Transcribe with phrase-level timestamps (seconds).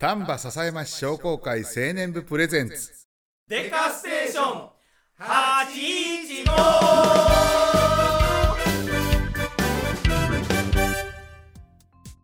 [0.00, 2.92] 丹波篠山市商工会青年部プレゼンツ。
[3.48, 4.68] デカステーション
[5.18, 6.52] 815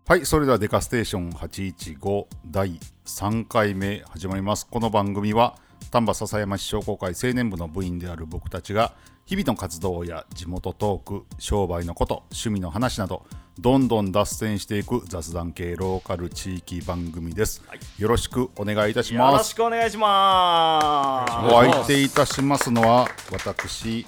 [0.07, 4.69] はいそれではデカステーション815第3回目始まります。
[4.71, 5.57] この番組は
[5.91, 8.95] 丹波篠山市商工会青年部の部員である僕たちが
[9.27, 13.25] 日々の活動や地元トーク商売のこと趣味の話など
[13.59, 17.63] どんどん脱線していく雑談系ローカル地域番組です、
[17.99, 24.07] よろしくお願いいたしよろしますくお願いしまお相手いたしますのは私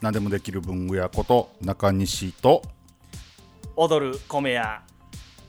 [0.00, 2.70] 何でもできる文具屋こと中西とす
[3.76, 4.80] 踊る米屋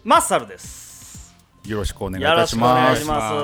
[0.04, 1.34] マッサルです。
[1.66, 3.06] よろしくお願いいたします。
[3.06, 3.44] ます。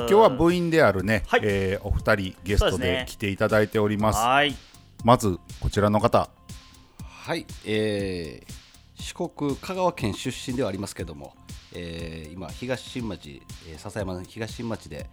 [0.00, 1.40] 今日は部員であるね、はい。
[1.44, 4.18] えーお二人ゲストで来ていただいております。
[4.18, 4.54] はい
[5.04, 6.30] まずこちらの方
[7.02, 8.62] はい、えー
[8.94, 11.34] 四国香川県出身ではありますけども、
[11.74, 15.10] えー今東新町、えー笹山の東新町で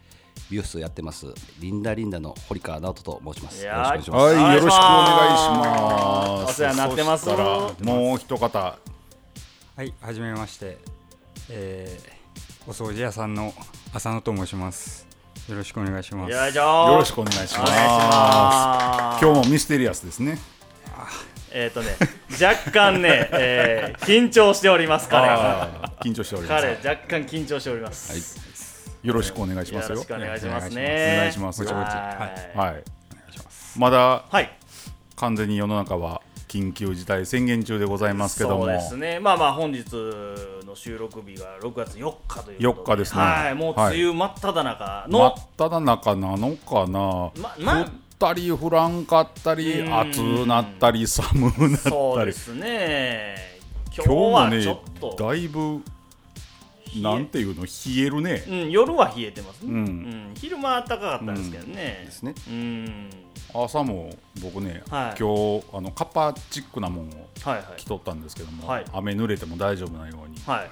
[0.50, 1.26] 美容室をやってます
[1.60, 3.64] リンダリンダの堀川直人と申します。
[3.64, 4.36] いよろしくお願いします。
[4.36, 8.60] はいよろしくお願いしおます世話になってますもう一方
[9.76, 10.78] はい、はじめまして、
[11.50, 12.20] えー
[12.68, 13.52] お掃除屋さんの
[13.94, 15.09] 浅野と申します。
[15.48, 16.32] よろしくお願いします。
[16.32, 17.72] よろしくお願いします。
[17.74, 19.26] ます。
[19.26, 20.38] 今日もミステリアスですね。
[21.52, 21.96] えっ、とね
[22.32, 25.28] 若干ね、えー緊張しております彼
[26.02, 26.64] 緊張しております。
[26.64, 29.96] 彼若干緊張しております、よろしくお願いしますよ。
[29.96, 31.64] よろしくお願いしますおね願いします。
[31.64, 31.72] は
[32.56, 32.58] い。
[32.58, 32.84] はい。
[33.78, 34.52] まだはい。
[35.16, 38.66] 完全に世の中は緊急事態宣言中でございますけども。
[38.66, 39.20] そうですね。
[39.20, 39.86] まあまあ本日
[40.70, 43.22] の収録日が6月4日ということ4日ですね。
[43.22, 47.90] はいもう梅雨真っ只中の、真っ只中なのかな、まま降っ
[48.20, 50.00] たり降らんかったりうん。
[50.00, 51.78] 暑なったり寒なったり。
[51.78, 53.36] そうですね。
[53.96, 55.99] 今日今日もはねちょっと、だいぶえ
[56.98, 58.44] なんていうの冷えるね。
[58.48, 59.78] うん、夜は冷えてますね、うん。
[59.78, 62.34] うん昼間は暖かかったんですけどね、ですね。
[62.48, 63.10] うん。
[63.54, 64.10] 朝も
[64.42, 65.20] 僕ね、はい。
[65.20, 67.64] 今日あのカッパチックなもんをはいはい。
[67.78, 68.86] 着とったんですけども、はい。
[68.94, 70.38] 雨濡れても大丈夫なように。
[70.46, 70.70] はい。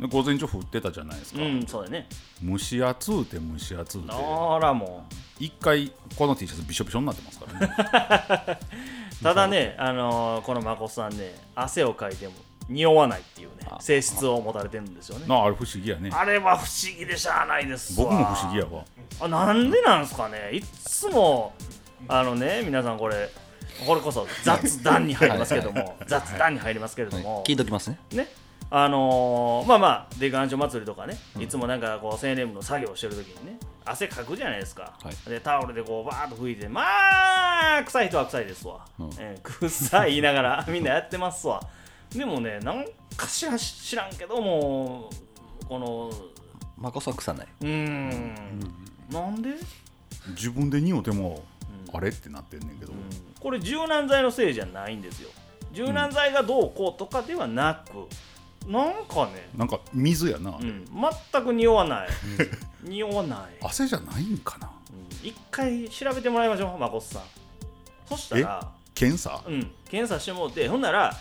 [0.00, 2.08] で午前中降ってたじゃないですか、うんそうだね。
[2.44, 4.08] 蒸し暑うて蒸し暑うて。
[4.10, 5.14] あらもう。
[5.38, 8.58] 一回この T シャツびしょびしょになってますからね。
[9.22, 12.34] ただね、あのーこのまこさんね汗をかいても
[12.68, 15.26] 匂わないっていうね性質を持たれてるんですよね。
[15.26, 16.10] なああれ不思議やね。
[16.12, 18.06] あれは不思議でしゃあないですわ。
[18.06, 18.84] 僕も不思議やわ。
[19.20, 20.50] あなんでなんですかね。
[20.52, 21.52] いっつも
[22.08, 23.30] あのね皆さんこれ
[23.86, 27.98] これこそ雑談に入りますけども雑談に入りますけれども、聞いときますね。
[28.12, 28.28] ね。
[28.70, 35.30] あのーまあまあデカンチョ祭りとかね、いつもなんかこう青年部の作業をしてる時にね汗かくじゃないですか、はい。
[35.30, 36.82] でタオルでこうバーッと拭いてま
[37.78, 39.10] あ臭い人は臭いですわ、うん。
[39.18, 41.60] えー臭い言いながらみんなやってますわ
[42.14, 42.84] でもねなん
[43.16, 45.10] かしら知らんけども
[45.68, 46.10] この
[46.76, 47.46] まこさん臭ない。
[47.60, 48.34] うーん。
[49.10, 49.50] なんで、
[50.30, 51.44] 自分で匂うても、
[51.92, 52.92] あれってなってんねんけど、
[53.38, 55.30] これ柔軟剤のせいじゃないんですよ。
[55.72, 60.84] 柔軟剤がどうこうとかではなく、なんかね、なんか水やな、うん、
[61.32, 62.08] 全く匂わない。
[62.82, 64.70] 匂わない、汗じゃないんかな。
[65.22, 65.28] うん。
[65.28, 67.22] 一回調べてもらいましょうまこっさん。
[68.08, 69.42] そしたら検査？
[69.46, 69.70] うん。
[69.88, 71.16] 検査してもらってほんなら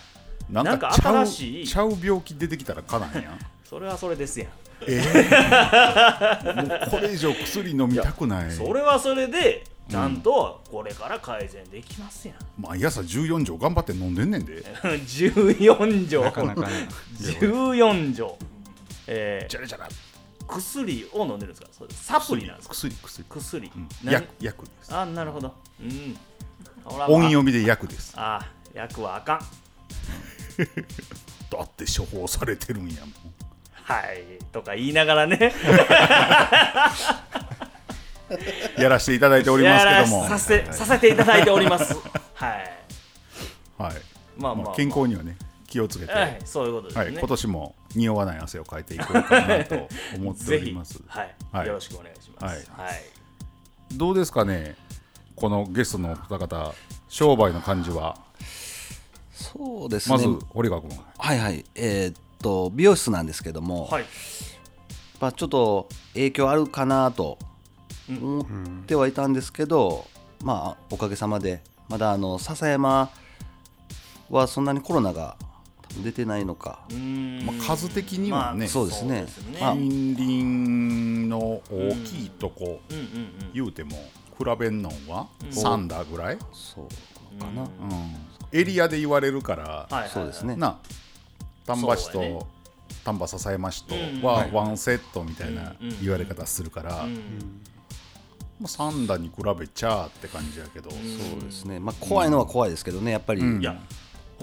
[0.49, 1.67] なんかかちゃう新しい。
[1.67, 3.37] ちゃう病気出てきたらかなんや。
[3.67, 4.49] それはそれですやん。
[4.85, 8.51] えー、 もうこれ以上薬飲みたくない。
[8.51, 14.61] それはそれでちゃんとこれから改善できますやん、毎朝14錠頑張って飲んでんねんで。
[14.83, 16.87] 14錠なかなかね、
[17.19, 18.37] 14錠
[19.07, 19.87] えー、じゃらじゃら。
[20.47, 21.67] 薬を飲んでるんですか？
[21.71, 22.75] それサプリなんですか？
[22.75, 24.13] 薬薬、薬、うん、何？
[24.13, 24.93] 薬薬です。
[24.93, 25.53] あなるほど。
[25.81, 26.17] うん。
[27.07, 28.13] 音読みで薬です。
[28.17, 29.39] ああ薬はあかん
[31.49, 33.11] だって処方されてるんやもん。
[33.73, 34.23] はい。
[34.51, 35.53] とか言いながらね。
[38.77, 40.23] やらせていただいておりますけども。
[40.23, 41.95] やらさせさせていただいております。
[42.33, 42.73] はい。
[43.77, 43.93] はい。
[44.37, 45.37] まあまあ、まあ、健康にはね
[45.67, 49.87] 気をつけて、はいそういうことですね、はい、今年も匂わない汗をかいていこうかなと
[50.17, 51.01] 思っております。
[51.07, 51.67] はい、はい。
[51.67, 52.71] よろしくお願いします。
[52.71, 53.03] はい、
[53.91, 54.75] どうですかね
[55.35, 56.73] このゲストの方
[57.09, 58.17] 商売の感じは
[59.33, 60.15] そうですね。
[60.15, 61.65] まず堀川君はいはい。
[61.75, 64.05] えーっと美容室なんですけども、はい。
[65.19, 67.37] まあちょっと影響あるかなと
[68.09, 68.45] 思っ
[68.85, 70.05] てはいたんですけど、
[70.43, 73.09] まあおかげさまでまだあの笹山
[74.29, 75.35] はそんなにコロナが
[76.03, 76.79] 出てないのか。
[77.45, 78.59] まあ数的にはね。
[78.59, 79.25] まあそうですね。
[79.57, 80.43] 近隣
[81.27, 82.97] の大きいとこうん。
[82.97, 83.91] うんうん言うても
[84.37, 84.93] 比べんのん。
[85.07, 87.61] は3打ぐらい、そうかな。
[87.61, 87.69] うん、
[88.53, 90.55] エリアで言われるから、はいはいそうですね。
[90.55, 90.77] な
[91.65, 92.47] 丹波市と
[93.03, 94.21] 丹波篠山市とうん。
[94.21, 97.13] はワンセットみたいなうん言われ方するから、うん。
[98.61, 103.61] まあ三田に比べちゃって感じやけど、そうですね、まあ、怖いのは怖いですけどねやっぱり、うん。
[103.61, 103.75] いや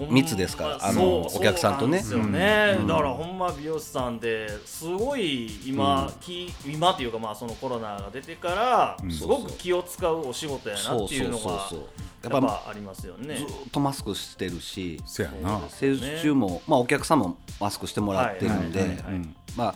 [0.09, 1.97] 密ですからあのお客さんとね。
[1.97, 2.87] ですよね、うん。
[2.87, 9.11] だからほんま美容師さんですごい今、き今っていうかまあそのコロナが出てからうん。
[9.11, 11.79] すごく気を使うお仕事やなっていうのがそう
[12.23, 13.35] ややっぱありますよね。
[13.35, 15.01] ずっとマスクしてるし。
[15.05, 15.59] せやな。
[15.59, 18.97] そう施術中も、まあ、お客さんもマスクしてもらってるんで、
[19.55, 19.75] まあ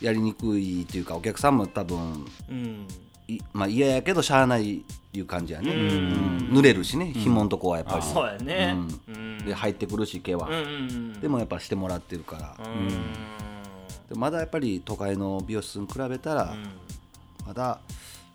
[0.00, 2.86] やりにくいというかお客さんも多分うん。
[2.88, 3.11] い
[3.52, 4.84] まあ嫌やけどしゃあない
[5.14, 5.80] いう感じやね、うん。
[5.80, 6.58] うん。
[6.58, 8.76] 濡れるしね紐のとこはやっぱり、そうやね、
[9.08, 9.38] ううん。
[9.44, 12.88] で入ってくるし毛は、うんうんうんでもやっぱしてもらってるから、うん。
[12.88, 17.46] でまだやっぱり都会の美容室に比べたら、うん。
[17.46, 17.80] まだ。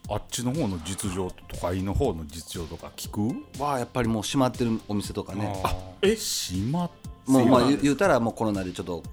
[0.09, 3.61] あっちの方の実情と都会の方の実情とか聞く？
[3.61, 5.61] はやっぱりもう閉まってるお店とかね。
[5.65, 6.91] あえしまっ
[7.25, 9.03] もうまあ言うたらもうコロナでちょっと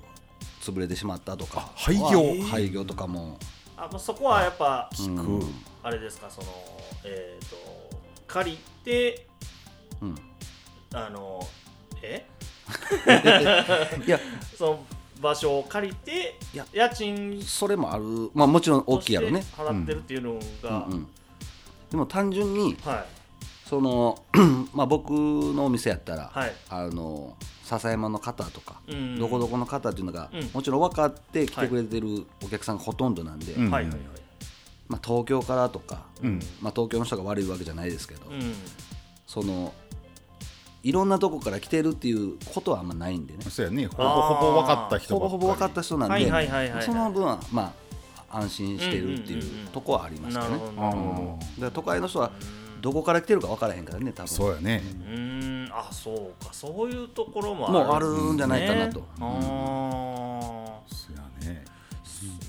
[0.62, 1.62] 潰れてしまったとか。
[1.62, 2.02] あ廃業。
[2.02, 3.38] は廃業とかも
[3.76, 5.44] あまあそこはやっぱ聞く、
[5.82, 6.48] あれですかその
[7.04, 7.56] えっ、と
[8.26, 9.26] 借りて
[10.00, 10.14] うん。
[10.92, 11.46] あの
[12.02, 12.26] え？
[14.06, 14.18] いや。
[14.56, 14.84] その
[15.20, 16.36] 場所を借りて
[16.72, 18.30] 家賃それもある。
[18.34, 19.44] まあもちろん大きいやろね。
[19.56, 21.08] 払ってるっていうのうんが、うん。
[21.90, 23.23] でも単純にはい
[23.68, 24.22] その
[24.74, 26.52] まあ僕のお店やったら、はい。
[26.68, 30.50] あの笹山の方とか、うんどこどこの方っていうのが、うん。
[30.52, 33.70] もちろん分かって来てくれてるお客さんがほとんどなんで、うん。
[33.70, 33.86] はい
[34.86, 36.40] まあ、東京からとか、うん。
[36.60, 38.54] まあ、東京の人が悪いわけじゃないですけど、うん
[39.26, 39.72] その
[40.82, 43.40] いろんなとこから来てるっていうことはあんまないんでね。
[43.48, 43.86] そうやね。
[43.86, 46.30] ほぼほぼ分かった人ほぼほぼ分かった人なんで、
[46.82, 47.72] その分はま
[48.28, 50.46] あ安心してるっていうとこはありますか
[51.58, 52.32] ら都会の人は
[52.84, 54.28] どこから来てるか分からへんからね多分。
[54.28, 54.82] そうやね。
[54.84, 56.52] どうーんあそうか。
[56.52, 61.64] そういうところももうああるるんじゃないかなと、ねあそうやね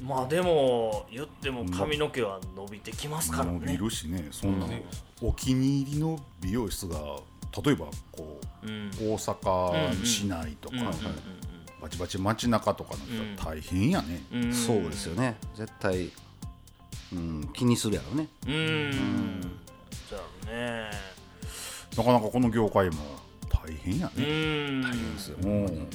[0.01, 4.27] ーまあでも言っても髪の毛は伸びてきますから伸びねるしね。
[4.31, 4.67] そんな
[5.21, 6.97] お気に入りの美容室が
[7.63, 8.91] 例えばこううん。
[8.91, 10.91] 大阪市内とか、うんうん
[11.81, 12.99] バチバチ街中とかなっ
[13.37, 14.53] たら大変やね、うんうん。
[14.53, 15.37] そうですよね。
[15.55, 16.09] 絶対、
[17.13, 18.27] うん、気にするやろね。
[18.47, 19.59] うん
[20.15, 20.91] じゃあね。
[21.97, 22.95] なかなかこの業界も
[23.49, 24.25] 大変やうね、
[24.69, 24.81] ん。
[24.81, 25.87] 大変ですよ、もう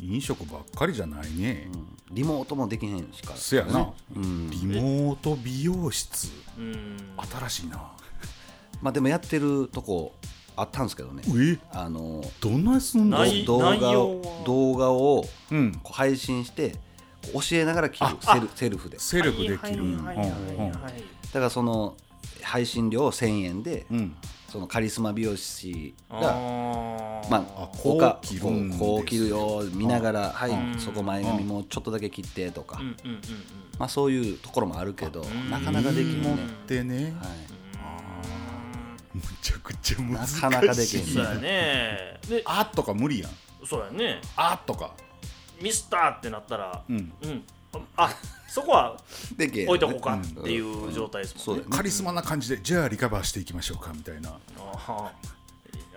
[0.00, 1.68] 飲食ばっかりじゃないね、
[2.10, 4.50] リモートもできへんしからそやな、うん。
[4.50, 6.28] リモート美容室。
[6.58, 6.96] うん。
[7.38, 7.78] 新しいな。
[8.82, 10.14] まあでもやってるとこ
[10.54, 11.22] あったんですけどね。
[11.26, 11.58] え？
[11.72, 13.18] あのどんなやつすんの？
[13.18, 14.44] ない動画をは。
[14.44, 15.72] 動画をうん。
[15.82, 16.70] こう配信して
[17.32, 18.98] こう教えながら切るあセルセルフで。
[18.98, 19.96] セルフできる。
[19.96, 20.02] だ
[21.32, 21.96] からその
[22.46, 24.16] 配信料1000円で、うん。
[24.48, 26.20] そのカリスマ美容師が
[27.28, 30.78] まああこうこうこう切るよ見ながら、はい、うん。
[30.78, 32.80] そこ前髪もうちょっとだけ切ってとか、
[33.78, 37.12] まあそういうところもあるけど、んなかなかできんね、持ってね、はい、
[39.14, 40.42] むちゃくちゃ難しい。
[40.42, 42.20] なかなかできんそうやね。
[42.28, 43.30] であとか無理やん。
[43.66, 44.20] そうやね。
[44.36, 44.94] あとか。
[45.60, 47.12] ミスターってなったらうん。
[47.22, 47.42] うん
[47.96, 48.10] あ
[48.48, 48.96] そこは
[49.36, 51.64] でけ置いとこうかっていう状態ですもんね。
[51.70, 54.30] カリスマな感じでじゃあリカバーしていきましょうかみたいな。
[54.30, 54.92] あー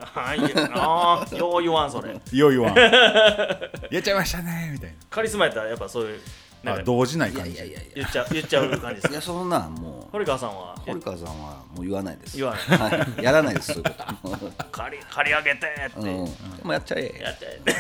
[0.01, 0.41] あーい。
[0.55, 2.19] やあーよう言わんそれ。
[2.31, 2.75] いよいよわん。
[3.91, 6.19] やっちゃいましたねみたいカリスマやったらやっぱそういう
[6.63, 7.56] なんあ同時ないいや感じ。
[7.56, 9.11] いやいやいや言っちゃう言っちゃう感じです。
[9.11, 10.11] いやそんなんもう。
[10.11, 10.75] 堀川さんは？
[10.85, 12.37] 堀川さんはもう言わないです。
[12.37, 12.78] 言わない。
[12.99, 13.83] はい、やらないですそういう
[14.23, 14.51] こと。
[14.71, 15.99] 借り借り上げてって。
[15.99, 16.30] うん、も
[16.66, 17.19] うやっちゃえ。
[17.21, 17.71] やってバ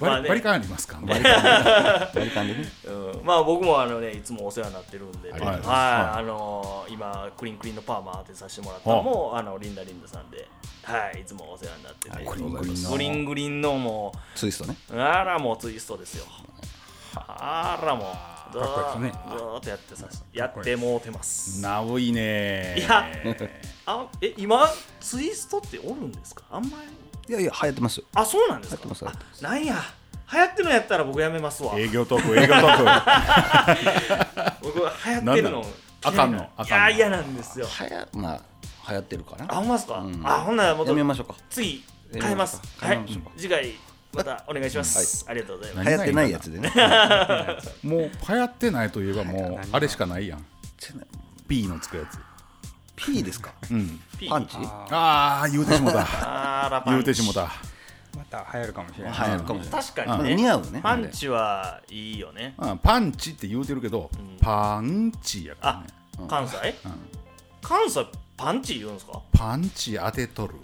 [0.00, 0.28] まあね。
[0.28, 2.20] バリカンありますかバリカンで。
[2.20, 2.70] バリカンでね。
[2.86, 3.20] うん。
[3.24, 5.66] まあ僕もあのねいつもお世話になってるんで、ありがとうござい。
[5.66, 6.20] ますはい。
[6.20, 10.48] あの今クリンクリンのパーマ当てさせてもらったのもあのリンダリンダさんで、
[10.82, 11.20] はい。
[11.20, 13.76] いつもお世話になってて、グリングリンの。
[13.76, 14.76] もツイストね。
[14.90, 16.24] うあらもうツイストですよ
[17.26, 18.12] あらも
[18.50, 21.60] うずーっとやってさやってもうてます。
[21.60, 23.06] なおいねいや
[23.86, 24.68] あえ今
[25.00, 26.44] ツイストっておるんですか？
[26.50, 26.86] あんまり。
[27.28, 28.06] いやいや流行ってますよ。
[28.14, 29.12] あそうなんですか？
[29.42, 29.74] なんや。
[30.32, 31.78] 流行ってるのやったら僕やめますわ。
[31.78, 35.64] 営業トーク営業トー 僕は流行ってるの。
[36.04, 36.48] あかんの？
[36.56, 36.88] あいかんの？
[36.88, 37.66] や嫌なんですよ。
[37.66, 38.40] はやまあ
[38.90, 39.46] 流行ってるかな。
[39.48, 40.20] あほんまですか、うん。
[40.26, 41.34] あほんならもっとやめましょうか。
[41.50, 42.60] 次変えます。
[42.78, 43.00] はい。
[43.36, 43.72] 次回
[44.16, 45.90] またお願いします、ありがとうございます。
[45.90, 46.70] 何流行ってないやつでね。
[47.80, 50.44] ク もう流行ってないといえばもうあれしかないやん。
[51.48, 52.18] P のつくやつ。
[52.96, 53.52] P ですか？
[53.70, 54.00] うん。
[54.18, 54.30] ピー。
[54.30, 54.56] パンチ？
[54.90, 56.64] ああ言うてしもた。
[56.64, 56.96] あらパンチ。
[56.96, 57.52] 言うてしもた。
[58.16, 60.34] また流行るかもしれない、流行るかもしれない確かにね。
[60.36, 60.80] 似合うね。
[60.82, 62.54] パンチはいいよね。
[62.56, 62.78] うん。
[62.78, 65.86] パンチって言うてるけど、パンチやからあね
[66.26, 66.56] 関西、
[67.60, 68.06] 関西
[68.38, 69.20] パンチ言うんですか？
[69.32, 70.54] パンチ当てとる。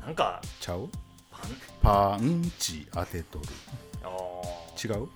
[0.00, 0.88] なんかちゃう？
[1.30, 1.50] パン
[1.86, 3.44] パンチ当てとる。
[4.02, 4.08] あ
[4.84, 5.06] 違う？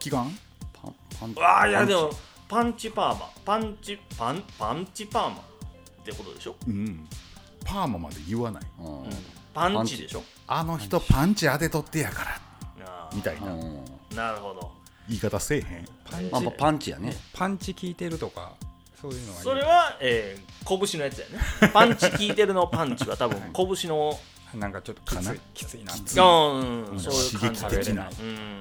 [0.00, 0.28] 期間
[0.72, 2.10] パンパンうわあいやでも
[2.48, 3.30] パンチパーマ。
[3.44, 5.36] パンチパンパンチパーマ。
[5.36, 5.40] っ
[6.04, 7.06] てことでしょ、うん。
[7.64, 8.62] パーマまで言わない。
[8.80, 9.02] うん。
[9.02, 9.10] うん、
[9.54, 10.24] パンチでしょ？
[10.48, 13.10] あの人パンチ当てとってやから。
[13.14, 13.52] みたいな。
[13.52, 13.84] うん。
[14.16, 14.72] なるほど。
[15.08, 15.86] 言い方せえへん。
[16.10, 16.32] パンチ。
[16.32, 17.14] まあまあパンチやね。
[17.32, 18.54] パンチ効いてるとか
[19.00, 19.44] そういうのはいい。
[19.44, 21.70] それは、えー、拳のやつやね。
[21.72, 24.18] パンチ効いてるのパンチは多分拳の
[24.56, 25.32] なんかちょっときかな？
[25.32, 25.84] ついきつい。
[25.84, 27.00] なってつうん、うん。
[27.00, 27.60] そういう感じ。
[27.62, 28.08] 刺激的な。
[28.08, 28.60] うん。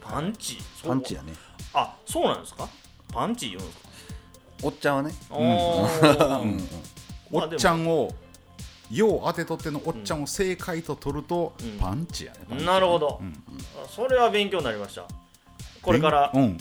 [0.00, 0.58] パンチ？
[0.86, 1.32] パンチやね。
[1.74, 2.68] あそうなんですか？
[3.12, 3.88] パンチ言うんですか？
[4.64, 5.14] おっちゃんはね。
[5.30, 6.42] おー。
[6.42, 6.68] うん。
[7.30, 8.10] おっちゃんんを
[8.90, 11.78] よう当てとってのおっちゃんを正解と取るとうん。
[11.78, 13.32] パンチやねなるほど、うん。
[13.82, 15.06] あそれは勉強になりました。
[15.80, 16.58] これからうん。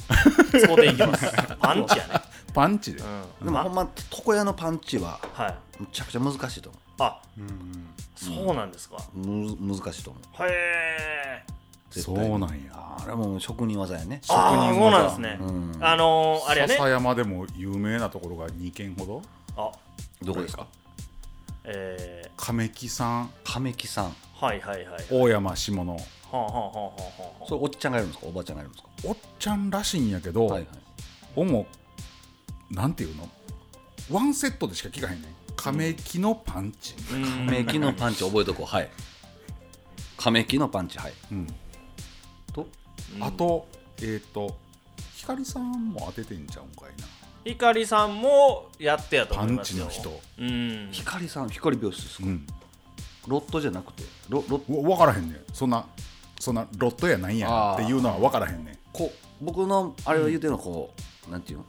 [0.49, 1.25] 使うていきます。
[1.59, 2.13] パンチやね。
[2.53, 3.01] パンチで。
[3.01, 3.45] うん。
[3.45, 5.55] でもほんま床屋のパンチははい。
[5.79, 7.21] むちゃくちゃ難しいと思あ。
[7.37, 7.90] うん
[8.25, 10.23] そうなんですか、うむ難しいと思う。
[10.43, 11.43] へえ
[11.89, 12.71] そうなんや。
[12.73, 14.21] あれも職人技やね。
[14.29, 15.77] ああそうなんですね、うん。
[15.81, 16.75] あのー、あれやね。
[16.75, 19.21] 笹山でも有名なところが2軒ほど？
[19.57, 19.71] あ。
[20.21, 20.67] どこですか？
[21.65, 23.29] え亀木さん。
[23.43, 24.05] 亀木さん。
[24.05, 25.99] ー、はいはいはいは大山下の
[26.31, 26.91] あはあはあはあは
[27.41, 28.27] あそれおっちゃんがいるんですか？
[28.27, 28.89] おばちゃんがいるんですか？
[29.09, 30.67] おっちゃんらしいんやけど、はいはい。
[31.35, 31.65] おも
[32.69, 33.27] なんていうの？
[34.09, 38.65] ワンセットでしか聞かへんねん亀木のパンチ、うん亀木のパンチ覚えとこう。
[38.65, 38.89] はい。
[40.17, 41.13] 亀木のパンチはい。
[41.31, 41.47] うん。
[42.53, 42.67] と
[43.15, 43.23] うん。
[43.23, 43.67] あと
[44.01, 44.57] えっ、と
[45.15, 47.07] 光さんも当ててんちゃうんかいな。
[47.43, 49.87] ひかりさんもやってやとパン思いますよ。
[49.89, 50.21] チの人。
[50.39, 50.89] うん。
[50.91, 52.27] 光さん光病室ですか？
[52.27, 52.47] うん。
[53.27, 54.03] ロットじゃなくて？
[54.29, 55.39] ロロわ分からへんねん。
[55.53, 55.85] そんな
[56.39, 58.77] そんなロットやないんやっていうのは分からへんねん。
[58.91, 60.93] こう僕のあれを言うてるのはこ
[61.27, 61.65] う、なんていうの、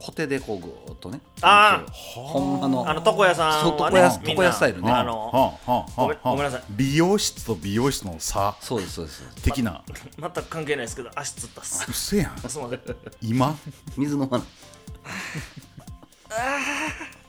[0.00, 1.90] コテでこうぐーっとねあー。
[1.90, 4.90] ほんまのあの床屋さん床屋床屋スタイルね。
[4.90, 6.62] あのはあはあはあごめんなさい。
[6.70, 8.56] 美容室と美容室の差。
[8.60, 9.22] そうですそうです。
[9.42, 9.82] 的な。
[10.18, 11.84] 全く関係ないですけど足つったっす。
[11.86, 12.38] うっせやん。
[12.48, 12.80] すいません。
[13.20, 13.56] 今？
[13.96, 14.46] 水飲まない。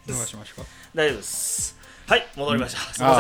[0.08, 0.62] どうしましょう？
[0.62, 1.78] か大丈夫です。
[2.08, 3.16] はい戻りました、すいま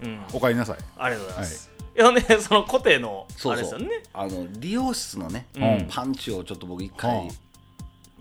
[0.00, 0.24] せん。
[0.32, 0.78] おかえりなさい。
[0.96, 3.88] ありがとうございます、い、やねその固定のあれですよね。
[4.14, 5.86] あの理容室のね、うん。
[5.90, 7.30] パンチをちょっと僕一は回あ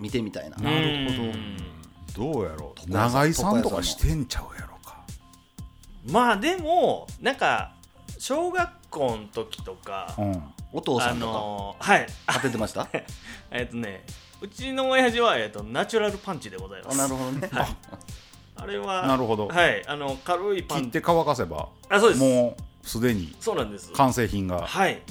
[0.01, 0.75] 見てみたいな、なる
[1.15, 1.58] ほうん。
[2.13, 2.91] どどうやろう。
[2.91, 4.98] 長井さんとかしてんちゃうやろか。
[6.10, 7.74] まあでもなんか
[8.17, 10.31] 小学校の時とか、うん。
[10.34, 12.08] あお父さんとかのーはい。
[12.34, 12.88] 当ててました？
[13.51, 14.03] えっとね
[14.41, 17.50] うちの親父は、えっと、ナチュラルパンチでございまあすなるほどね、
[18.55, 19.48] あれはなるほど。
[19.48, 19.86] はい。
[19.88, 20.84] あの軽いパンチ。
[20.86, 22.22] 切って乾かせばあそうです。
[22.22, 23.91] もうすでにそうなんです。
[23.91, 24.65] 完成品が。
[24.65, 25.01] はい。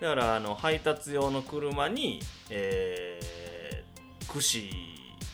[0.00, 3.43] だからあの配達用の車にえー、
[4.28, 4.70] 串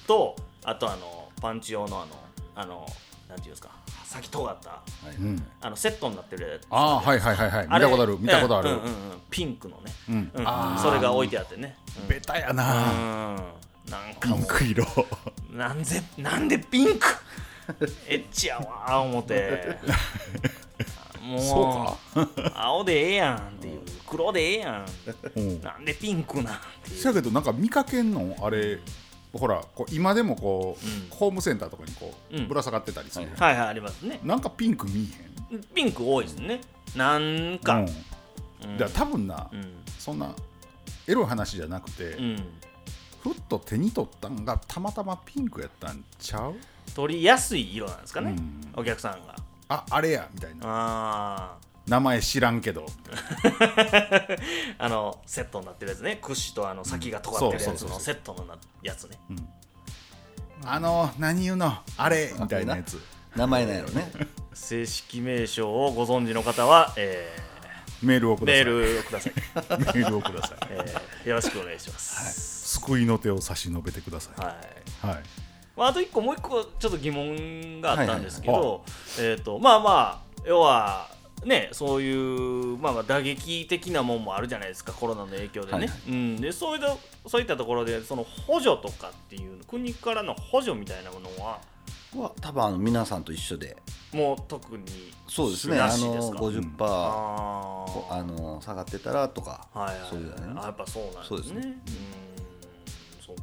[0.06, 2.06] とあとあのパンチ用のあの
[2.54, 2.86] あの
[3.28, 3.70] なんていうんですか
[4.04, 4.82] 先尖ったは
[5.12, 5.16] い。
[5.16, 5.42] うん。
[5.60, 6.66] あのセットになってるやつ。
[6.68, 7.68] ああはいはいはいはい。
[7.68, 8.70] 見れたことある見たことある。
[8.70, 8.90] うんうんうん、
[9.30, 10.30] ピンクのね、うん。
[10.34, 10.82] うんあー。
[10.82, 12.08] それが置いてあってね、うん。
[12.08, 13.36] ベタやうなん。
[13.88, 14.84] なんかピンク色。
[15.52, 17.06] なんでなんでピンク？
[18.08, 19.78] エッチやわ思って
[21.20, 24.86] もうそう青でええやんっていう黒でええやん
[25.36, 25.40] う。
[25.40, 25.60] ん。
[25.62, 28.36] なんでピンクなんせやけどなんか見かけんの？
[28.42, 28.78] あれ
[29.32, 31.08] ほらこう今でもこう、うん。
[31.10, 32.48] ホームセンターとかにこう、うん。
[32.48, 34.20] ぶら下がってたりする、はいはいありますね。
[34.24, 35.08] なんかピンク見
[35.52, 36.60] えピンク多いですね。
[36.96, 37.86] なんへんか、うん。
[38.64, 38.78] うん。
[38.78, 39.74] だから多分な、うん。
[39.98, 40.34] そんな
[41.06, 42.36] エロい話じゃなくて、うん。
[43.22, 46.54] ふっと手に取ったんがたまたまピンクやったんちゃう
[46.94, 49.36] 取りやすい色なんですかね、うんお客さんが
[49.70, 50.60] ああれやみたいな。
[50.64, 52.84] あ名前知らんけど。
[52.84, 54.38] ー
[54.78, 56.18] あのセットになってるやつね。
[56.20, 57.98] 串とあの先が尖ってるやつそうそうそうそう。
[57.98, 59.18] のセットのなやつね。
[60.64, 61.78] あの何言うの？
[61.96, 62.34] あれ？
[62.38, 62.76] みたいな。
[62.76, 63.00] やつ
[63.36, 64.10] 名前なんやろね。
[64.52, 67.34] 正式名称をご存知の方は、え
[68.02, 68.58] メールをくー、ださい。
[68.58, 69.32] メールをください、
[69.94, 70.58] メールをください。
[70.70, 74.40] えーよろしくお願いします、救いの手を差し伸べてください。
[74.44, 74.56] は
[75.04, 75.06] い。
[75.06, 75.22] はい
[75.80, 78.84] まあ、あと一個もう一個ちょっと疑問があったんですけど、
[79.18, 81.08] えっ、とまあまあ要は
[81.42, 82.12] ねそうい
[82.74, 86.94] うまあまあ打撃的なもんもあるじゃないですかコロナの影響でね、はいはうん、でそういった
[87.26, 91.58] そういったところでその補助とかっていう国からの補助みたいなものは
[92.14, 93.78] は多分あの皆さんと一緒で。
[94.12, 94.84] もう特に
[95.28, 98.14] そうですねあのなしですか50%、あー。
[98.18, 100.10] あの下がってたらとか、はいはいはい。
[100.10, 100.60] そういうのね。
[100.60, 101.60] あやっぱそうなんですね。
[101.60, 101.66] ね。
[101.66, 102.39] うん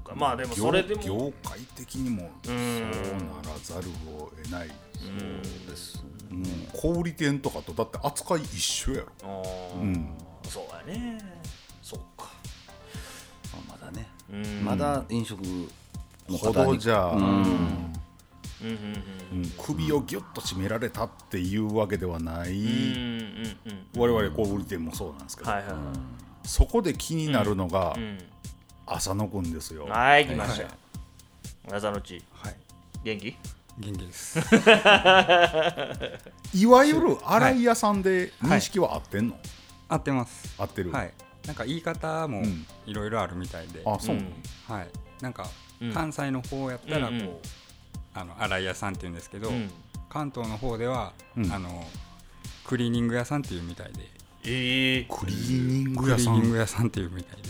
[0.06, 0.16] そうか。
[0.16, 1.02] まあでもそれでも。
[1.02, 4.72] 業業界的にもそううんならざるを得ない、う
[5.10, 5.42] ん。
[5.42, 6.04] です。
[6.30, 9.08] うん、小売店とかとだって扱い一緒やろ。
[9.24, 9.82] あー。
[9.82, 10.10] うん。
[10.44, 11.20] そうやね。
[11.82, 12.30] そっか。
[13.68, 14.66] まあまだね、うん。
[14.66, 15.42] まだ飲食
[16.30, 16.74] のほ方に。
[16.74, 17.10] どじゃ。
[17.10, 17.94] あ、うん。
[19.64, 22.58] 首をギュッと締められたっていうわけではない、うん。
[22.58, 23.58] うん。
[23.96, 24.02] うん。
[24.02, 25.80] 我々小売店もそうなんですけど、はいはいはい。
[26.46, 28.18] そこで気になるのがうん
[28.88, 30.70] 浅野くんですよ、はい来ましたは
[31.78, 32.56] 朝のちはい。
[33.04, 33.36] 元気？
[33.78, 34.40] 元気です。
[36.54, 39.38] いわゆる洗い屋さんで認識は合ってんの、
[39.90, 40.56] 合ってます。
[40.58, 41.14] 合ってる、はい。
[41.46, 42.66] なんか言い方もうん。
[42.86, 44.34] いろいろあるみたいで、あそう、うん。
[44.68, 44.88] はい。
[45.22, 45.48] なんか
[45.82, 45.94] うん。
[45.94, 47.30] 関西の方やったらこう、うんうん。
[48.14, 49.70] あの洗い屋さんって言うんですけど、うん。
[50.10, 51.52] 関東の方では、うん。
[51.52, 51.86] あの
[52.64, 54.10] クリーニング屋さんっていうみたいで。
[54.46, 57.50] ええクリーニングクリーニン屋さんグ屋さんっていうみたいで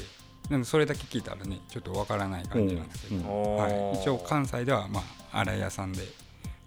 [0.49, 5.01] なんでそれだけ聞いたらねちょっとわからない感じなんですけど、はい、一応関西ではま
[5.31, 6.03] あ洗い屋さんで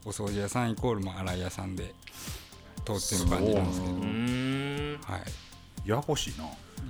[0.04, 1.94] お掃除屋さんイコールまあ洗い屋さんで
[2.84, 3.94] 通ってる感じなんですけど、
[5.12, 5.22] はい。
[5.88, 6.44] ややこしいな。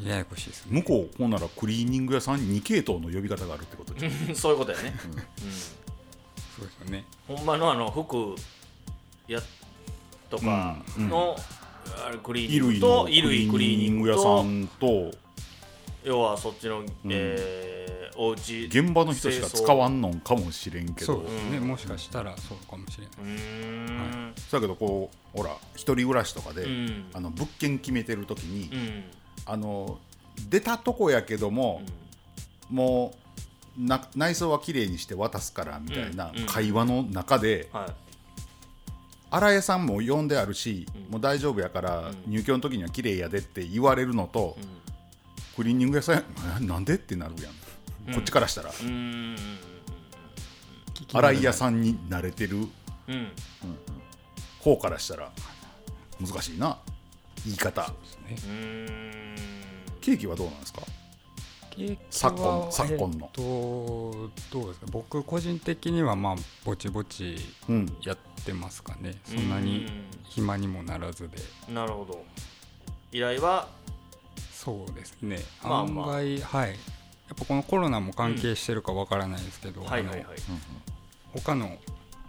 [0.08, 0.80] ややこしいですね。
[0.80, 4.34] 向こうほんならクリーニング屋さん2系統の呼び方があるってことじゃん。
[4.34, 4.94] そういうことやね、
[6.56, 7.04] そうですよね。
[7.28, 8.34] うん、ほんまのあの服
[9.26, 9.40] や
[10.28, 11.36] とかの、
[12.06, 15.10] あれクリーニング衣類のと衣類クリーニング屋さとんと
[16.04, 21.14] 要はそっちの、えーおうち現場の人しか使わんのんかもしれんけど。
[21.14, 21.68] そうですね、うん。
[21.68, 23.34] もしかしたらそうかもしれない。
[23.34, 24.34] うーん。
[24.50, 27.04] だけどこうほら一人暮らしとかで、うん。
[27.14, 29.04] あの物件決めてる時に、うん。
[29.46, 29.98] あの
[30.50, 31.80] 出たとこやけども、
[32.68, 33.14] も
[33.78, 37.94] うな内装は綺麗にして渡すからみたいな会話の中で、はい。
[39.30, 41.12] 洗い屋さんも呼んであるし、うん。
[41.12, 42.16] もう大丈夫やから、ん。
[42.26, 44.58] 入居の時には綺麗やでって言われるのと、
[45.60, 46.14] クリーニング屋さ
[46.58, 49.36] んなんでってなるやん、こっちからしたら、うーん
[51.12, 52.56] 洗い屋さんに慣れてる。
[52.56, 53.28] うん。
[54.60, 55.30] 方からしたら
[56.18, 56.78] 難しいな。
[57.44, 57.82] 言い方。
[57.82, 59.36] うーん。
[60.00, 60.80] ケーキはどうなんですか？
[61.68, 63.26] ケーキは昨今昨今の。
[63.26, 64.86] えっとどうですか？
[64.90, 67.36] 僕個人的にはまあぼちぼち
[67.68, 67.96] うん。
[68.02, 69.18] やってますかね。
[69.26, 69.86] そんなに
[70.24, 71.36] 暇にもならずで。
[71.70, 72.24] なるほど。
[73.12, 73.68] 依頼は
[74.62, 75.38] そうですね。
[75.62, 76.04] まあまあ。
[76.04, 76.70] 案外はい。
[76.70, 76.78] やっ
[77.38, 80.20] ぱこのコロナも関係してるかわからないですけど、はいはいはい。
[80.22, 80.34] あの
[81.32, 81.78] 他の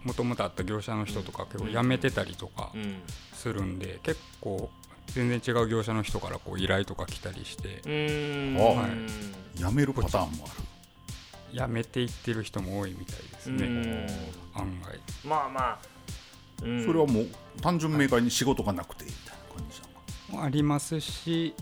[0.06, 3.02] もともとあった業者の人とか結構辞めてたりとかうん。
[3.34, 4.70] するんで、結構
[5.08, 7.82] 全然違う業者の人からこう依頼とか来たりして。
[7.86, 8.88] は
[9.58, 9.62] い。
[9.62, 10.54] やめるパターンもあ
[11.54, 11.60] る。
[11.60, 13.66] 辞めていってる人も多いみたいですね。
[13.66, 14.62] うん。
[14.62, 14.98] 案外。
[15.28, 15.80] まあまあ。
[16.64, 16.86] うん。
[16.86, 17.28] それはもう
[17.62, 20.46] 単純明快に仕事がなくてみたいな感じなのか。
[20.46, 21.54] ありますし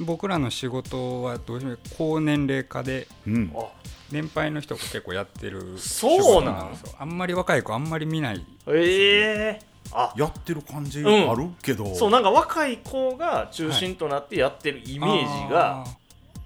[0.00, 3.52] 僕らの仕事はどうしても高年齢化でうん。
[3.54, 3.66] あ。
[4.10, 6.94] 年配の人が結構やってるそうなんですよ。
[6.98, 8.44] あんまり若い子あんまり見ない。
[8.66, 9.62] ええ。
[9.92, 10.14] あ。
[10.16, 11.30] やってる感じうん。
[11.30, 15.84] あるけど、そうなんか若い子が中心となってやってるイメージが、あ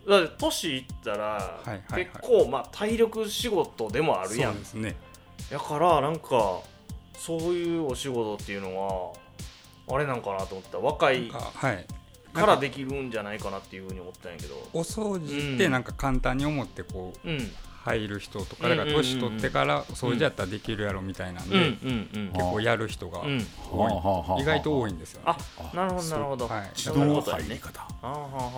[0.09, 1.61] だって年いったら、
[1.95, 4.53] 結構まあ体力仕事でもあーるやん。
[4.53, 4.97] そうですね。
[5.51, 6.61] だからなんか
[7.17, 9.13] そういうお仕事っていうのは
[9.95, 10.79] あれなんかなと思った。
[10.79, 11.87] 若いかはい
[12.33, 14.55] からできるんじゃないかなっていうふうに思ったんやけど。
[14.73, 17.51] お掃除ってなんか簡単に思ってこううん。
[17.85, 22.31] 入る人とかうんだから年取ってからお掃除やったらできるやろみたいなんうんでうんうん。
[22.33, 23.47] 結構やる人がうん。
[23.71, 24.43] 多い。
[24.43, 25.35] 意外と多いんですよね。
[25.73, 26.71] あなるほどなるほど、はい。
[26.75, 27.87] 自動入り方。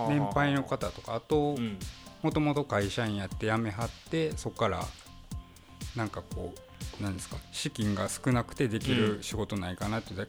[0.09, 1.79] 年配の方とかあとうん。
[2.23, 4.85] もともと会社員やって辞めはってそこから
[5.95, 6.55] なんかこ
[7.01, 10.29] うなんですか資金が少なくてできる仕事ないかなってでうん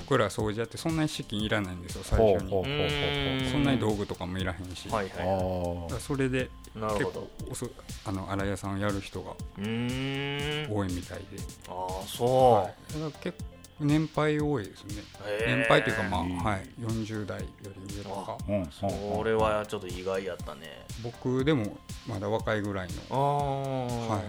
[0.00, 2.50] 僕ら掃除やってそんなに資金いらないんですよ最初に。
[2.50, 2.74] ほうほうほうほう。
[2.74, 5.82] うーそんなに道具とかもいらへんし、はいあはー。
[5.84, 7.68] だからそれで結構おそ
[8.06, 15.02] あの洗い屋さんをやる人が多いみたいで、ああそはい、だから結構年配多いですね。
[15.46, 17.46] 年配というかまあ、はい、40代よ
[17.88, 18.38] り上とか。
[18.48, 20.86] うんうんそれはちょっと意外やったね。
[21.02, 24.24] 僕でもまだ若いぐらいあの、あはい、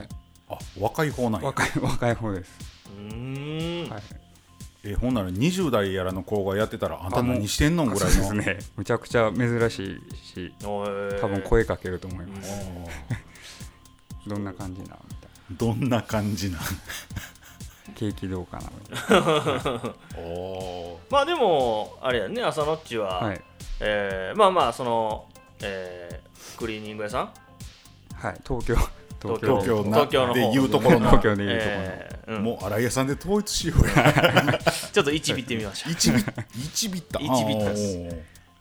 [0.49, 1.47] あ若い方なんや。
[1.47, 2.51] 若い若い方です、
[2.87, 4.01] うーん、はい、
[4.85, 8.33] えほんなら20代やらの子がやってたらあんた何してんのぐらいの。
[8.33, 8.59] ね。
[8.75, 10.83] むちゃくちゃ珍しいし多
[11.27, 12.51] 分声かけると思います、
[13.11, 16.59] あどんな感じなみたいーどんな感じな
[17.95, 18.63] ケーキどうかな？
[18.81, 21.11] みたいおー。
[21.11, 23.41] まあでもあれやね朝のっちは、なはい、
[23.79, 25.29] えーまあまあその、
[25.61, 27.29] えークリーニング屋さん？
[28.15, 28.75] はい、東京
[29.23, 31.77] 東京東京な東京の方で言うところの東京でいうところ。
[31.77, 32.43] の、えーうん。
[32.43, 34.59] もう洗い屋さんで統一しようや。
[34.93, 35.91] ちょっと一ビってみましょう。
[35.93, 36.23] 一ビ
[36.57, 37.19] 一ビった。
[37.19, 37.97] 一ビったっす。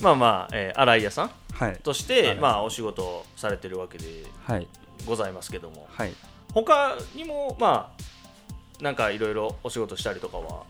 [0.00, 1.76] まあまあ、えー、洗い屋さんはい。
[1.82, 2.36] として、はい。
[2.36, 4.66] まあお仕事をされてるわけではい。
[5.06, 5.86] ございますけども。
[5.92, 6.12] はい。
[6.54, 10.64] 他にもまあなんかいろいろお仕事したりとかは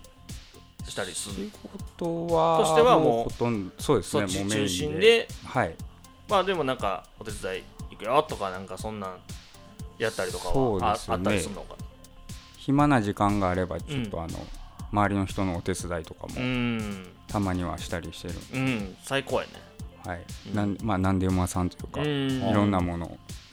[0.86, 1.46] したりする？
[1.46, 1.50] 仕
[1.98, 5.28] 事はとしてはもうほとんどそうですねそっち中心で？
[5.46, 5.74] はい。
[6.28, 9.16] まあでもなんかお手伝い行くよとかなんかそんなん
[9.98, 11.18] やったりとかそうはあ,、ですよね。
[11.18, 11.76] あったりするのか。
[12.56, 14.38] 暇な時間があればちょっとあの、
[14.92, 17.06] 周りの人のお手伝いとかもうん。
[17.26, 19.52] たまにはしたりしてる、うん最高やね。
[20.04, 20.24] はい。
[20.54, 22.50] なんまあ何で馬さんというか、うん。
[22.50, 23.06] いろんなもの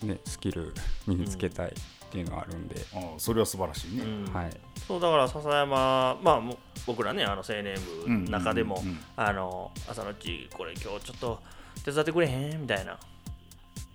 [0.04, 0.74] を、ね、スキル
[1.08, 1.72] 身につけたいっ
[2.12, 4.34] ていうのがあるんで、ああそれは素晴らしいね、うん。
[4.34, 4.50] はい。
[4.88, 6.42] そうだから笹山まあ
[6.86, 7.76] 僕らねあの青年
[8.06, 9.04] 部の中でも、うんうんうんうん。
[9.16, 11.40] あの朝のうちこれ今日ちょっと
[11.86, 12.98] 手伝ってくれへんみたいな。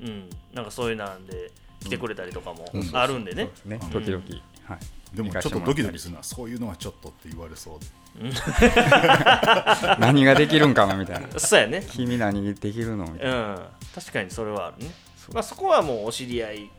[0.01, 0.31] うん。
[0.53, 1.51] なんかそういうなんで
[1.85, 3.79] 来てくれたりとかもあるんでね、ね。
[3.83, 3.91] うん。
[3.91, 4.23] 時々、
[4.65, 5.17] はい。
[5.17, 7.87] でもちょっとドキドキするなそういうのはちょっとって言われそうで。
[10.01, 11.39] 何ができるんかなみたいな。
[11.39, 11.87] そうやね。
[11.89, 13.35] 君何できるのみたいな。
[13.35, 13.63] うん。
[13.95, 14.93] 確かにそれはあるね。
[15.33, 16.71] まあ、そこはもうお知り合い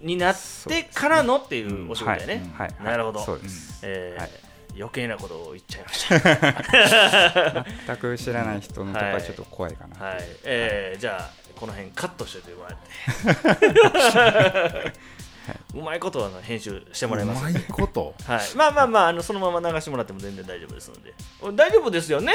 [0.00, 0.36] になっ
[0.68, 3.20] てからのっていうお仕事やね、はい、はい、なるほど。
[3.20, 4.30] そうです、えーはい。
[4.76, 7.66] 余計なことを言っちゃいました。
[7.86, 14.92] 全く知らない人のとかはいちょっと怖いかな、はい、えーじゃあこの辺カットしててもらって、
[15.78, 17.38] うまいことはあの編集してもらいます。
[17.38, 18.16] うまいこと？
[18.26, 21.14] はい、まあまあまああのそのまま流してもらっても全然大丈夫ですので。
[21.40, 22.32] お大丈夫ですよね？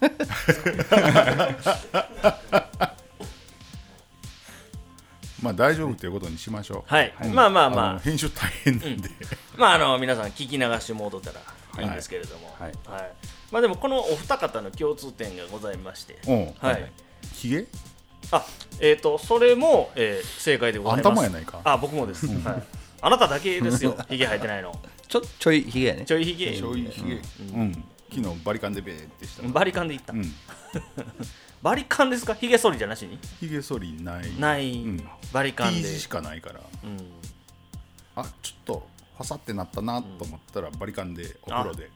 [5.42, 6.94] まあ大丈夫ということにしましょう。
[6.94, 7.34] はい、うん。
[7.34, 7.94] まあまあまあ。
[7.94, 9.10] の編集大変なんで、
[9.56, 11.40] まああの皆さん聞き流してもうとったら
[11.82, 12.72] いいんですけれども、はい。
[13.50, 16.32] まあでもこのお二方の共通点がございまして、う。
[16.32, 16.92] んはい、
[17.32, 17.66] ひげ
[18.32, 18.44] あ
[18.80, 21.06] えっ、とそれも、えー正解でございます。
[21.06, 21.60] あんたもやないか。
[21.64, 22.62] あ僕もです、はい、
[23.00, 24.78] あなただけですよ ひげ生えてないの。
[25.08, 26.04] ちょちょいひげやね。
[26.04, 27.72] ちょいひげちょいひげうん。
[28.10, 29.48] 昨日バリカンでベーってした。
[29.48, 30.34] バリカンでいった、うん。
[31.62, 32.34] バリカンですか？
[32.34, 33.18] ひげ剃りじゃなしに？
[33.40, 34.40] ひげ剃りない。
[34.40, 35.08] ない、うん。
[35.32, 36.60] バリカン T で字しかないから。
[36.84, 37.10] うん。
[38.16, 38.86] あちょっと
[39.16, 41.90] ファサってなったなと思ったらバリカンでお風呂で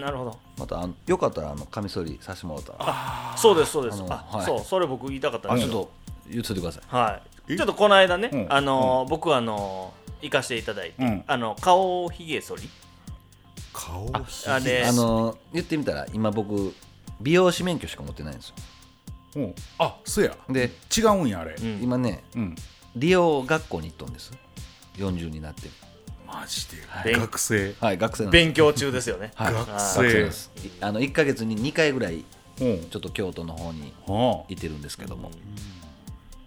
[0.00, 0.38] なるほど。
[0.58, 3.34] またあのよかったらあのカミソリさせてもらったら。
[3.36, 4.02] そうですそうです。
[4.02, 4.46] あのあ、はい。
[4.46, 5.70] そうそれ僕言いたかったんですよ。
[5.70, 5.90] あちょっと
[6.30, 6.82] 言っといてください。
[6.88, 7.52] はい。
[7.52, 7.56] え？
[7.56, 8.46] ちょっとこの間ね、うん。
[8.50, 11.24] あのー僕あのー行かせていただいて、うん。
[11.26, 12.68] あの顔ひげ剃り？
[13.72, 14.84] 顔ひあれ。
[14.84, 16.74] あの言ってみたら今僕
[17.20, 18.54] 美容師免許しか持ってないんですよ。
[19.36, 19.40] う。
[19.40, 20.36] んあそや。
[20.48, 21.54] で違うんやあれ。
[21.54, 21.80] うん。
[21.82, 22.56] 今ねうん。
[22.96, 24.32] 理容学校に行っとんです。
[24.96, 25.68] 40になって
[26.32, 26.76] マジで。
[27.04, 27.74] 勉学生。
[27.80, 29.54] はい学生勉強中ですよね、はい。
[29.54, 30.50] 学学生生です。
[30.64, 32.24] いあの1か月に2回ぐらい
[32.60, 32.88] うん。
[32.90, 35.30] ちょっと京都の方には行ってるんですけども。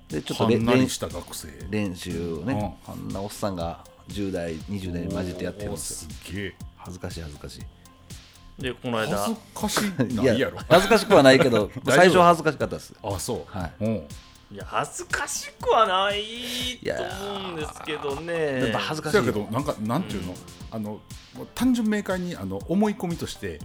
[0.10, 1.50] でちょっとれ練んなりした学生。
[1.70, 6.06] 練習をねあんなおっさんが10代20代に混じってやってるんです。
[6.06, 6.56] よすげえ。
[6.78, 8.62] 恥ずかしい恥ずかしい。
[8.62, 9.18] でこの間。
[9.18, 9.78] 恥ずかし
[10.12, 10.60] いないやろ。
[10.70, 12.94] 恥ずかしくはないけど 最初は恥ずかしかったです。
[13.04, 13.58] あそう。
[13.58, 13.72] はい。
[13.82, 14.08] うん
[14.54, 16.92] いや恥ずかしくはないと
[17.34, 18.60] 思うんですけどね。
[18.60, 19.26] やっぱ恥ずかしそい。
[19.26, 20.36] やけどなんかなんていうの、
[20.70, 21.00] あの
[21.34, 23.60] もう単純明快にあの思い込みとして、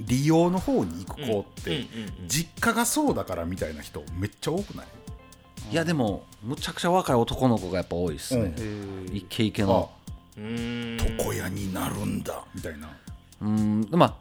[0.00, 2.28] 利用の方に行く子って、うんうんうんうん。
[2.28, 4.86] 実家がそうだからみたいな人めっちゃ多くない？
[5.70, 8.54] いやでもむちゃくちゃ若い男の子がやっぱ多いですね。
[9.12, 9.90] イケイケの。
[10.36, 12.88] 床屋になるんだみたいな。
[13.42, 14.14] うんまあ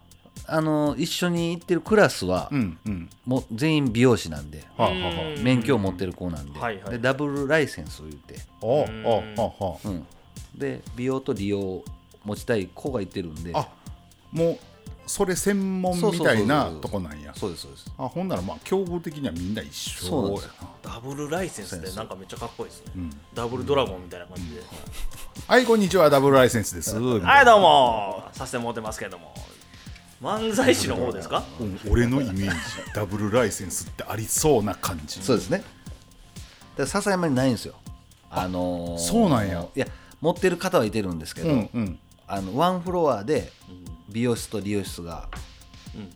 [0.52, 3.10] あの一緒に行ってるクラスはうんうん。
[3.26, 5.44] もう全員美容師なんではあはうん。
[5.44, 6.92] 免許を持ってる子なんではいはい。
[6.92, 8.40] でダブルライセンスを言って。
[8.62, 10.06] うん。
[10.56, 11.86] で美容と利用を
[12.24, 13.54] 持ちたい子がいてるんで。
[14.32, 14.58] もう
[15.08, 17.34] それ専門みたいなとこなんや。
[17.36, 17.92] そうですそうです。
[17.98, 20.42] あほんならまあ競合的にはみんな一緒やそうなん
[20.84, 23.10] ダブルライセンスってなんかめっちゃかっこいいですね、ん。
[23.34, 24.62] ダブルドラゴンみたいな感じで、
[25.48, 26.12] はいこんにちは。
[26.12, 28.24] ダブルライセンスです、うんはいどうも。
[28.34, 29.34] させてもらってますけども
[30.22, 31.44] 漫才師の方ですか？
[31.90, 32.58] 俺のイメージ
[32.94, 35.22] ダブルライセンスってありそうな感じ。
[35.22, 35.64] そうですね。
[36.78, 37.76] で笹山にないんですよ。
[38.30, 39.66] あのーそうなんや。
[39.76, 39.88] いや
[40.22, 42.00] 持ってる方はいてるんですけど、うんうん。
[42.28, 43.52] あのワンフロアで
[44.10, 45.28] 美容室と理容室が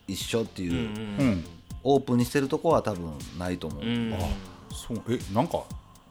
[0.08, 1.46] 一緒っていう、うんうん
[1.86, 4.18] オープンにしてるとこは多分ないと思う、うん、うんあ
[4.74, 5.02] そう。
[5.10, 5.63] えなんか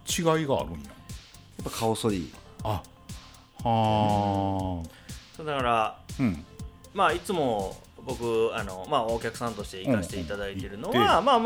[0.07, 0.55] 違いがあるんや。
[0.55, 0.61] や
[1.63, 2.31] っぱ顔剃り。
[2.63, 2.83] あ
[3.65, 4.83] は
[5.35, 6.45] そうだからあうん
[6.95, 11.05] まあいつも僕あの、まあ、お客さんとして行かせていただいてるのは、うんうん。
[11.05, 11.39] まあまあ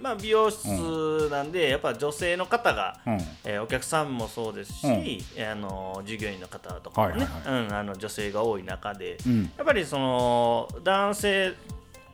[0.00, 3.12] まあ美容室なんで、やっぱ女性の方が、うん。
[3.44, 5.44] えーお客さんもそうですし、うん。
[5.44, 9.42] あの従業員の方とかもね、はいはいうん、あの女性が多い中で、うん。
[9.56, 11.54] やっぱりその男性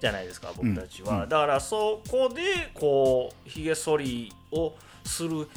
[0.01, 4.74] じゃないですか僕たちは、だからそこでこうひげ剃りを
[5.05, 5.48] する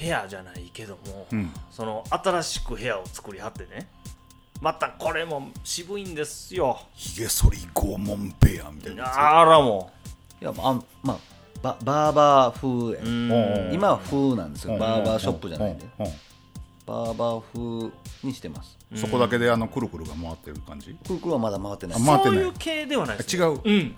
[0.00, 1.50] 部屋じゃないけども、うん。
[1.70, 3.88] その新しく部屋を作りはってね
[4.60, 6.80] またこれも渋いんですよ。
[6.94, 9.18] ひげ剃り拷問ペアみたいなやつ。
[9.18, 9.90] あらも
[10.40, 11.18] いやあんまあ
[11.62, 14.78] ババーバー風や今は風なんですよ、うん。
[14.80, 16.06] バーバーショップじゃないんで、うん。
[16.06, 16.12] うん
[16.88, 18.78] バーバー風にしてます。
[18.94, 20.96] そこだけであのくるくるが回ってる感じ？
[21.06, 22.02] くるくるはまだ回ってない。
[22.02, 22.38] あ回ってない。
[22.38, 23.60] そういう系ではないです、ね、違う。
[23.62, 23.96] うん。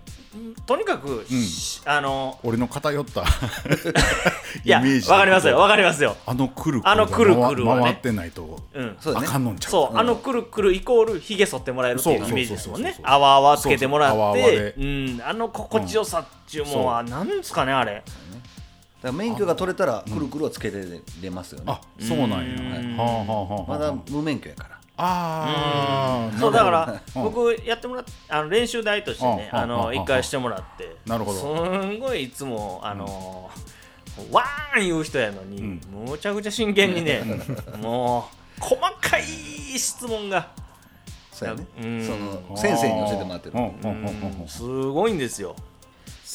[0.66, 3.22] とにかく、しあの俺の偏った
[4.64, 5.08] いやイメージ。
[5.08, 5.58] わかりますよ。
[5.58, 6.16] わかりますよ。
[6.26, 7.82] あのくるくるあのくるくるはね。
[7.82, 8.88] 回ってないとうん。
[8.88, 9.26] あそうだね。
[9.28, 9.70] かんのんちゃう。
[9.70, 12.88] そう、あのくるくるイコールひげ剃ってもらえるっていうそうイメージですもんね。
[12.90, 13.06] そうそうそう。
[13.06, 14.72] そう泡泡つけてもらっそうそう泡々で。
[14.72, 15.22] てうん。
[15.24, 18.02] あの心地よさっていうものは何ですかねあれ
[19.08, 20.84] ら免許が取れたらくるくるはつけれ
[21.22, 23.02] れますよね、あそうなんや。
[23.02, 24.80] はあはあはまだ無免許やから。
[25.02, 27.22] ああそうだからうん。
[27.22, 30.96] 僕やってもらっあの練習台としてねあの一回してもらって。
[31.06, 31.38] なるほど。
[31.38, 31.46] す
[31.86, 33.50] んごいいつもあの
[34.30, 35.80] わーん言う人やのにん。
[35.90, 37.22] むちゃくちゃ真剣にね
[37.80, 40.50] もう細かい質問が。
[41.32, 41.66] そうやね。
[41.82, 42.06] うん。
[42.06, 42.14] そ
[42.52, 43.54] の先生に教えてもらってる。
[44.46, 45.56] すごいんですよ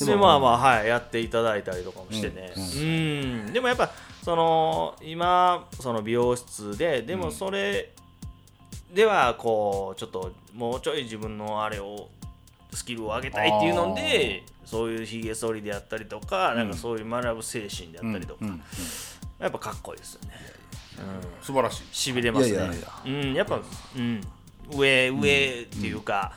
[0.03, 2.53] でまあまあはいやっていただいたりとかもしてね。
[2.55, 3.53] うん。
[3.53, 3.91] でもやっぱ
[4.23, 7.91] その今その美容室ででもそれ
[8.93, 12.09] ではこうちょっともうちょい自分のあれを
[12.73, 18.47] スキルを上げたいっていうのでそういうひげ剃りであったりとか、なんかそういう学ぶ精神であったりとか、うん。
[18.49, 18.61] うん。
[19.39, 20.31] やっぱかっこいいですよね。
[21.41, 21.83] 素晴らしい。
[21.91, 22.69] しびれますね。
[23.05, 23.33] うん。
[23.33, 23.61] やっぱ
[23.95, 24.21] うん。
[24.75, 26.33] 上上っていうか、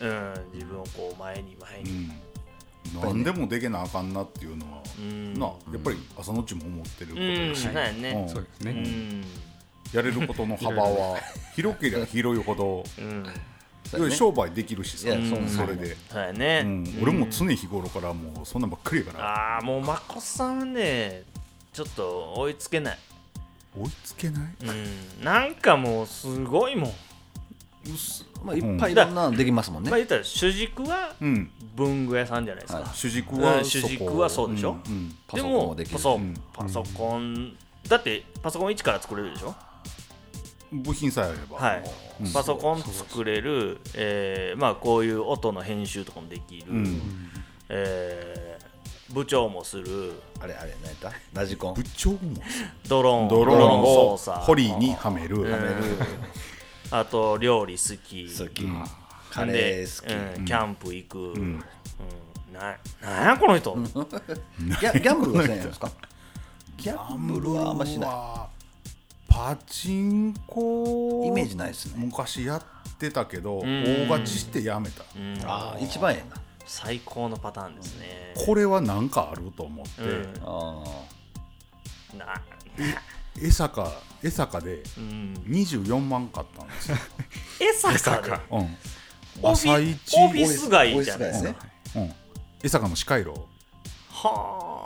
[0.00, 0.34] うん。
[0.54, 2.10] 自分をこう前に前に、
[2.94, 5.34] 何でもでけなあかんなっていうのは、ん。
[5.34, 7.70] なやっぱり朝のうちも思ってることうん、だし、そ
[8.40, 9.24] うですね、うん、
[9.92, 11.18] やれることの幅は
[11.54, 12.84] 広ければ広いほど
[14.10, 16.62] 商売できるしさ、そうそれで、そうやね。
[16.64, 16.98] うん。
[17.02, 19.24] 俺も常日頃からもうそんなんばっかりやから。
[19.24, 21.22] ああ、もうまこさんはね、
[21.72, 22.98] ちょっと追いつけない。
[23.78, 24.48] 追いつけない？
[24.62, 24.72] う
[25.20, 26.92] ん、なんかもうすごいもん。
[28.44, 31.50] まあ、いっぱいいろんなのできますもんね、まあ言ったら主軸はうん。
[31.74, 32.80] 文具屋さんじゃないですか。
[32.80, 32.90] はい。
[32.92, 34.76] 主軸はうん主軸はそうでしょ？
[34.86, 34.92] うん。
[34.92, 35.16] うん。
[35.26, 35.98] パソコンもできる。
[35.98, 36.34] そう、うん。
[36.52, 37.56] パソコン、
[37.88, 39.54] だってパソコン一から作れるでしょ？
[40.72, 41.84] 部品さえあれば、はい。
[42.20, 42.32] うん。
[42.32, 47.00] パソコン作れる、えーまあこういう音の編集とかもできる、うん。
[47.68, 48.68] えー
[49.10, 51.10] 部長もする、あれあれ何やった？
[51.32, 51.74] ラジコン。
[51.74, 52.18] 部長も
[52.88, 53.28] ドローン。
[53.28, 53.84] ドローンを
[54.18, 54.38] 操作。
[54.40, 55.52] ホリーにはめる、うん
[56.90, 58.24] あと料理好き。
[58.26, 58.84] 好き、うん。
[59.30, 60.44] カレー好き、でうん。
[60.44, 61.64] キャンプ行く、うん。
[62.52, 65.90] ななんやこの人、 ギャギャンブルはせんやんですか？
[66.76, 68.10] ギャンブルはあんましない。
[68.10, 68.48] は
[69.28, 72.04] パチンコイメージないですね。
[72.04, 72.62] 昔やっ
[72.98, 73.60] てたけどん。
[73.84, 75.04] 大勝ちしてやめた。
[75.14, 75.38] うん。
[75.44, 76.36] ああ一番ええな。
[76.66, 78.34] 最高のパターンですね。
[78.34, 80.32] これは何かあると思って、うん。
[80.44, 80.84] あ
[82.16, 82.40] な
[83.40, 85.34] 江坂江坂でうん。
[85.48, 86.96] 24万買ったんですよ、
[87.60, 88.42] 江坂で？
[88.50, 88.78] うん、オフ
[89.42, 90.16] 朝ィ一。
[90.16, 91.50] オフィス街じゃないですか。
[91.50, 92.14] オフィス街うん、
[92.62, 93.30] 江坂の司会路。
[94.10, 94.84] は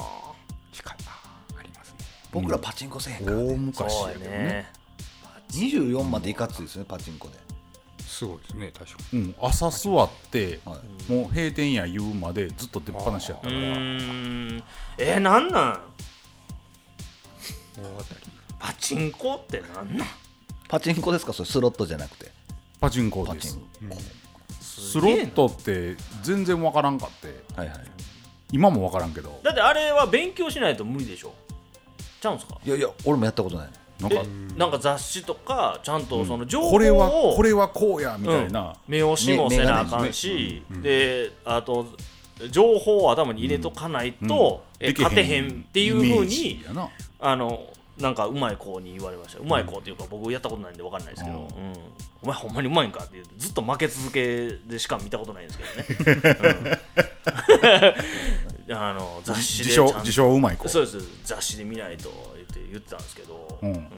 [0.73, 1.97] 近いあありますね。
[2.31, 4.39] 僕らパチンコせえへんから、ね、あ大昔そうややけどね。
[4.39, 4.73] ね。
[5.53, 7.41] 24までいかついですねパチンコで。
[8.07, 10.77] すごいですね確かうん、朝座って、は
[11.09, 11.13] い。
[11.13, 15.81] もう閉店や言うまでずっと出っ放しやったうから、えー、なんなん？
[17.81, 18.32] に 大当たり
[18.63, 20.07] パチンコってなんなん？
[20.69, 21.33] パチンコですか？
[21.33, 22.31] それスロットじゃなくて。
[22.81, 23.97] パチンコパチですンコ、
[24.61, 27.43] スロットって全然わからんかって。
[27.57, 27.79] はいはい。
[28.53, 29.41] 今もわからんけど。
[29.43, 31.35] だってあれは勉強しないと無理でしょ。
[32.21, 32.57] ちゃうんすか？
[32.65, 33.69] いやいや俺もやったことない。
[34.01, 34.17] なんか。
[34.17, 41.87] えなんか雑誌とかちゃんとその情報を、これはこれはこうやみたいな、目押しもせなあかんし、であと
[42.51, 46.89] 情報を頭に入れとかないと、えでき勝てへんっていうふうイメーにジやな。
[47.21, 47.67] あの
[48.03, 49.39] なんかうまい子に言われました。
[49.39, 51.45] うまい子っていうか僕やったことないんで分かんないですけど、うん。
[51.45, 51.49] うん。
[52.23, 55.59] お前ほんまにうまいんかって言ってずっと負け続けでしか見たことないんです
[55.95, 56.81] けどね、
[58.69, 58.75] うん。
[58.77, 60.69] あの雑誌で自称自称うまい子。
[60.69, 60.99] そうです。
[61.25, 63.73] 雑誌で見ないと言って言ってたんですけど、うん。
[63.73, 63.89] うん。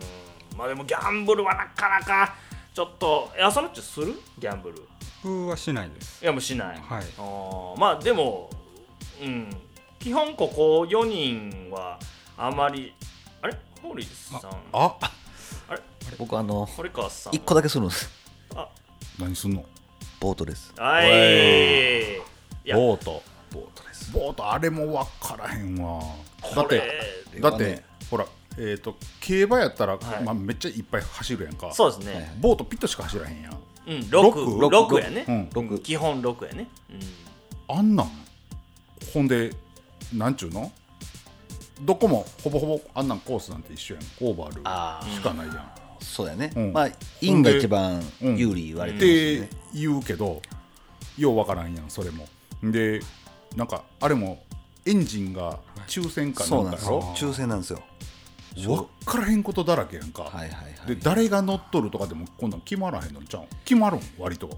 [0.57, 2.35] まあでもギャンブルはなかなか
[2.75, 4.15] ちょっとえ朝のっちする？
[4.39, 4.83] ギャンブル。
[5.23, 6.23] 僕はしないです。
[6.23, 7.05] いやもうしない、はい。
[7.19, 7.79] あー。
[7.79, 8.51] まあでも
[9.23, 9.57] うん。
[9.99, 11.99] 基本ここ4人は
[12.37, 12.93] あまり
[13.85, 14.41] あれ堀さん
[14.73, 14.97] あ
[16.19, 17.33] 僕あの堀川さん。
[17.35, 18.11] 1個だけするんです。
[18.55, 18.69] あ。
[19.19, 19.65] 何すんの？
[20.21, 20.73] ボートです。
[20.79, 21.07] はい。
[22.73, 23.23] ボート。
[23.53, 24.11] ボートです。
[24.13, 26.03] ボートあれもわからへんわ。
[26.43, 26.83] だこって
[27.35, 28.27] れだってほら
[28.59, 30.25] えっ、と競馬やったら、はい。
[30.25, 31.73] まあ、めっちゃいっぱい走るやんか。
[31.73, 33.53] そうですね、ボートピットしか走らへんやん。
[33.87, 34.71] うん六6六？
[34.71, 35.51] 六やね、うん。
[35.53, 36.69] 六基本6やね、
[37.69, 37.77] うん。
[37.77, 38.11] あんなん？
[39.13, 39.51] ほんで
[40.13, 40.71] なんちゅうの？
[41.81, 44.05] どこもほぼほぼあんなんコースなんて一緒やん。
[44.21, 45.71] オーバールあしかないやん。
[46.01, 46.73] そうやね、うん。
[46.73, 46.89] まあ
[47.21, 50.43] インが一番有利言われてますってね、言うけど
[51.17, 52.29] ようわからんやんそれも。
[52.63, 53.01] で
[53.57, 54.43] なんかあれも
[54.87, 56.99] エンジンが抽選かなそうなんですよ。
[56.99, 57.83] んかやろ抽選なんですよ。
[58.57, 60.87] 分からへんことだらけやんか、はいはいはい。
[60.87, 63.47] で誰が乗っとるとかでもこんなん決まらへんのちゃうん？
[63.65, 64.01] 決まるん？
[64.19, 64.49] 割と。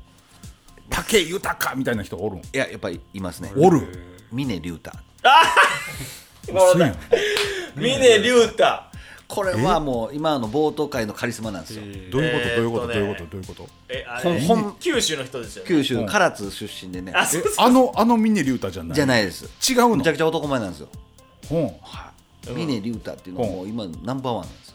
[0.91, 2.39] 武豊みたいな人おるん？
[2.41, 3.53] いややっぱりいますね。
[3.57, 3.81] おる。
[4.31, 4.91] 峰竜太。
[4.91, 4.99] そう
[5.29, 6.26] やん
[7.77, 8.83] 峰竜太。
[9.29, 11.83] これはもう今の冒頭会のカリスマなんですよ。
[12.13, 12.47] どういうこと？
[12.49, 12.87] えどういうこと？
[12.87, 13.27] どういうこと？
[13.27, 13.63] どういうこと？
[13.65, 15.69] ほえあれんほん九州の人ですよね。
[15.69, 17.13] 九州唐津出身でね。
[17.13, 18.95] あそうえあのあの峰竜太じゃない？
[18.95, 19.47] じゃないです。
[19.69, 19.97] 違うの？
[19.97, 20.89] めちゃくちゃ男前なんですよ。
[21.49, 22.55] ほん。
[22.55, 24.75] 峰竜太っていうのはもう今ナンバーワンなんですよ。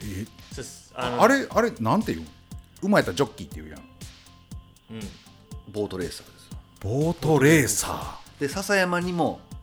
[0.00, 0.24] え？
[0.54, 0.92] そうです。
[0.94, 2.26] あのあれあれなんて言う？
[2.26, 2.28] ん
[2.88, 3.80] 馬やったらジョッキーって言うやん。
[3.80, 3.82] うん。
[5.72, 6.58] ボートレーサーですよ。
[6.80, 9.53] ボートレーサで笹山にもー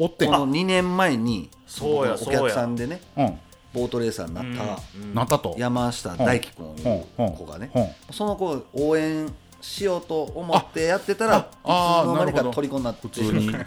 [0.00, 3.38] おってんこの2年前にそうやお客さんでねうん。
[3.72, 5.54] ボートレーサーになったうんなったと。
[5.58, 7.70] 山下大輝君いう子がね
[8.10, 13.52] その子を応援しようと思ってやってたらいつああの間にか虜になって普通に。
[13.52, 13.66] はい。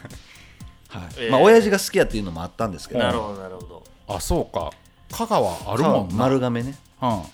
[1.18, 1.32] えー。
[1.32, 3.00] まあ親父が好きやっていうのもあったんですけど。
[3.00, 3.84] なるほどなるほど。
[4.08, 4.72] あそうか。
[5.12, 6.16] 香川あるもんな。
[6.16, 6.76] 丸亀ね。
[7.02, 7.10] うん。
[7.10, 7.26] はい。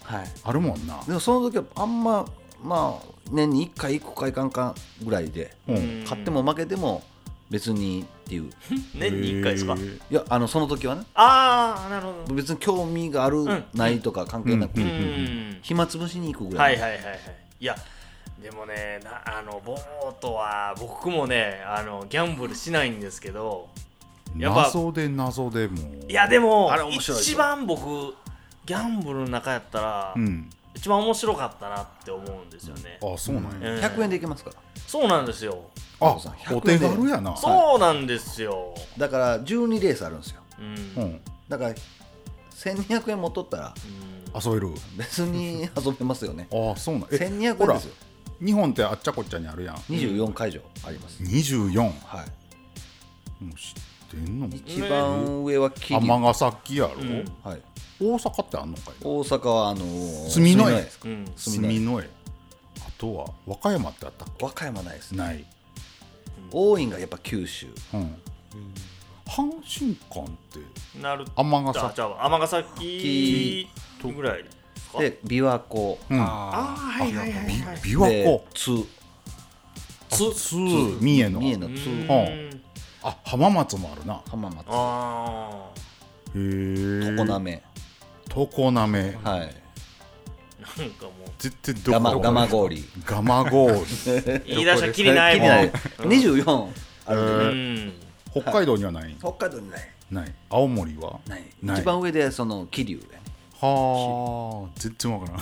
[0.43, 1.01] あるもんな。
[1.07, 2.25] でもその時はあんま
[2.61, 6.01] まあ年に1回行くか行かんかぐらいでうん。
[6.03, 7.01] 勝っても負けても
[7.49, 8.51] 別にっていう。
[8.93, 9.75] 年に1回ですか？
[9.75, 11.01] いやあのその時はね。
[11.15, 12.35] ああなるほど。
[12.35, 15.59] 別に興味がある、んないとか関係なく、ううん。
[15.63, 17.19] 暇つぶしに行くぐらい、はいはいはいはい。
[17.59, 17.75] いや
[18.41, 23.67] でもねなあのボートは僕もねあのギャンブルしないんですけど
[24.37, 26.09] やっぱ謎で謎でもう。
[26.09, 28.15] いやでもあれ面白いです一よ番僕
[28.65, 30.49] ギャンブルの中やったら、うん。
[30.75, 33.79] 一番面白かったなって思うんですよね、あそうなんや、うん。
[33.79, 34.55] 100円で行けますから。
[34.87, 35.63] そうなんですよ
[36.01, 36.17] あ
[36.53, 37.35] お手軽やな。
[37.35, 40.41] そうなんですよ、だから12レースあるんですよ。
[40.97, 41.03] うん。
[41.03, 41.21] うん。
[41.47, 41.75] だから
[42.55, 43.73] 1200円持っとったら
[44.43, 44.69] 遊べる。
[44.97, 46.47] 別に遊べますよね。
[46.53, 47.07] あそうなん。
[47.11, 47.95] え1200ほら円ですよ。
[48.45, 49.75] 日本ってあっちゃこっちゃにあるやん。
[49.75, 52.23] 24会場あります、24もは
[53.41, 54.47] う知ってんの？
[54.47, 57.25] い一番上は桐生尼崎やろ、うん。
[57.43, 57.61] はい、
[58.01, 58.95] 大阪ってあんのかい？
[59.03, 60.71] 大阪はあのー住之江。
[60.71, 60.99] です。
[60.99, 61.31] かうん。
[61.35, 62.09] 住之江。
[62.87, 65.45] あとは和歌山ってあったっ和歌山ないですけない、
[66.51, 67.67] 多いんがやっぱ九州。
[67.93, 68.15] うん、
[69.25, 71.95] 阪神間ってなるあ尼崎。
[71.95, 73.67] じゃあ尼崎
[74.03, 74.43] ぐらい
[74.97, 75.99] で琵琶湖。
[76.09, 76.21] うん。
[76.21, 77.79] ああはいはいはいはい。
[77.83, 78.85] び琵琶で湖津。
[80.09, 81.39] つつ三重の。
[81.39, 81.89] 三重のう津。
[81.89, 82.61] ん。
[83.03, 84.21] あ浜松もあるな。
[84.29, 84.65] 浜松。
[84.69, 85.69] あ
[86.35, 87.63] へえ常滑。
[88.27, 88.99] 常滑。
[88.99, 89.15] はい。
[89.23, 92.83] あなんかも絶対どこガマガマ氷。
[93.05, 95.47] ガマゴールう言い出したらきりないもん。
[95.47, 95.71] 気になる
[96.45, 96.67] 24
[97.07, 97.93] あるんでうねん。
[98.43, 99.89] 北海道にはない、北海道にない。
[100.11, 100.33] ない。
[100.49, 101.19] 青森は？
[101.27, 101.43] ない。
[101.63, 101.81] ない。
[101.81, 103.19] 一番上でその桐生やね。
[103.61, 105.33] はあ全然わか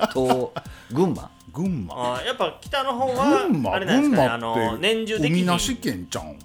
[0.00, 0.10] らん。
[0.14, 0.52] と
[0.92, 1.30] 群馬。
[1.52, 1.94] 群馬？
[2.14, 3.72] あーやっぱ北の方は群馬？
[3.74, 6.38] あれなんです群かねあの馬って年中できひん海なし県ちゃうん？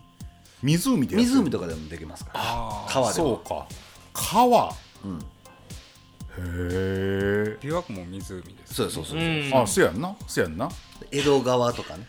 [0.63, 1.35] 湖でやってる。
[1.35, 2.39] 湖とかでもできますから。
[2.43, 3.27] あ川でも。
[3.27, 3.65] そうか。
[4.13, 4.73] 川。
[5.05, 5.25] うん
[6.37, 9.21] へえ琵琶湖も湖ですそうそうそうう。
[9.21, 9.51] ん。
[9.53, 10.15] あそやんな。
[10.27, 10.69] そやんな。
[11.11, 12.07] 江戸川とかね。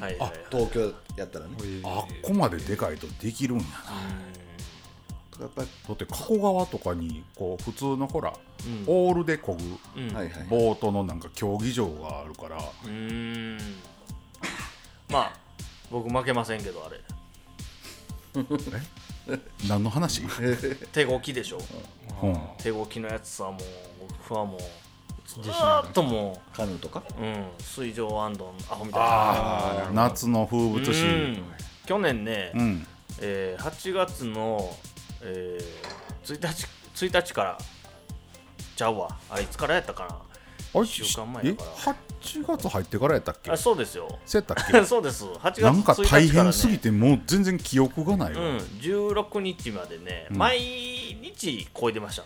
[0.00, 0.40] はいはいはい。
[0.50, 1.52] 東京やったらね。
[1.84, 5.42] あっこまででかいとできるんやな。
[5.42, 5.68] やっぱり。
[5.88, 8.32] だって加古川とかにこう普通のほら、
[8.66, 8.84] うん。
[8.86, 10.14] オールで漕ぐうん。
[10.14, 12.56] はいはいボートのなんか競技場があるから。
[12.56, 13.58] うーん。
[15.08, 15.32] まあ
[15.90, 17.00] 僕負けませんけどあれ。
[19.68, 20.22] 何の話、
[20.92, 21.58] 手動きでしょ。
[21.58, 21.62] うん、
[22.58, 23.60] 手動きのやつはもう
[24.08, 24.60] 僕はもう
[25.26, 30.04] ずーっともカヌーとかう、うん、水上アンドンアホみたいな。
[30.08, 31.06] 夏の風物詩。
[31.06, 31.42] うん。
[31.86, 32.86] 去年ね、うん。
[33.20, 34.74] えー8月の、
[35.22, 36.66] えー、1日
[37.06, 37.58] 1日から
[38.76, 40.22] ちゃうわあいつからやったか
[40.74, 41.94] あれ週間前えだから。
[41.94, 43.48] 8月入ってからやったっけ？
[43.48, 44.08] なあそうですよ。
[44.24, 44.84] そうやったっけ？
[44.86, 45.24] そうです。
[45.24, 50.36] 8月1日なんか大変すぎてもう全然記憶がないわ、うん、16日までね、うん。
[50.38, 52.24] 毎日こいでました。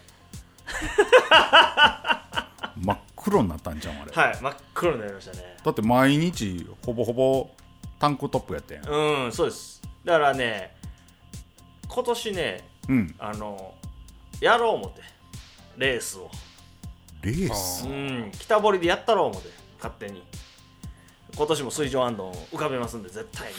[2.77, 5.57] 真っ黒になったんじゃんあれ、はい真っ黒になりましたね。
[5.65, 7.51] だって毎日ほぼほぼ
[7.99, 8.89] タンクトップやったやん。
[8.89, 9.81] うんそうです。
[10.05, 10.77] だからね
[11.89, 13.15] 今年ねうん。
[13.19, 13.75] あの
[14.41, 15.01] やろう思って
[15.79, 16.31] レースを
[17.23, 17.87] レース。
[17.87, 18.31] うん。
[18.39, 20.23] 北堀でやったろう思って勝手に。
[21.37, 23.55] 今年も水上アンドン浮かべますんで絶対に。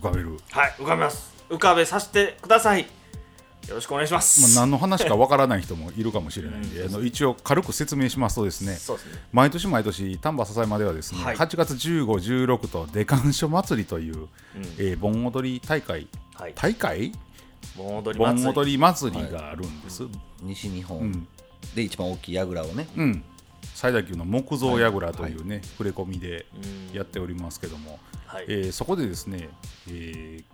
[0.00, 1.34] 浮かべる、はい浮かべます。
[1.48, 2.86] 浮かべさせてください。
[3.68, 6.94] よろしくお願いしままあ、す、何の話かわからない人もいるかもしれないんで、うん。
[6.94, 9.20] あの一応軽く説明しますとですねそうですね。
[9.32, 11.36] 毎年毎年丹波篠山ではですね、はい。
[11.36, 12.04] 8月15、
[12.46, 14.26] 16と出鑑書祭りという、うん。
[14.78, 16.52] えー盆踊り大会はい。
[16.54, 17.12] 大会？
[17.76, 20.04] 盆踊り盆祭りがあるんです、
[20.42, 20.98] 西日本。
[20.98, 21.28] うん
[21.76, 22.88] で一番大きい櫓をね。
[22.96, 23.24] うん、
[23.74, 26.46] 最大級の木造櫓というね、触れ込みで
[26.90, 28.46] うんやっておりますけども、はい。
[28.48, 29.50] えーそこでですね、
[29.88, 30.44] えー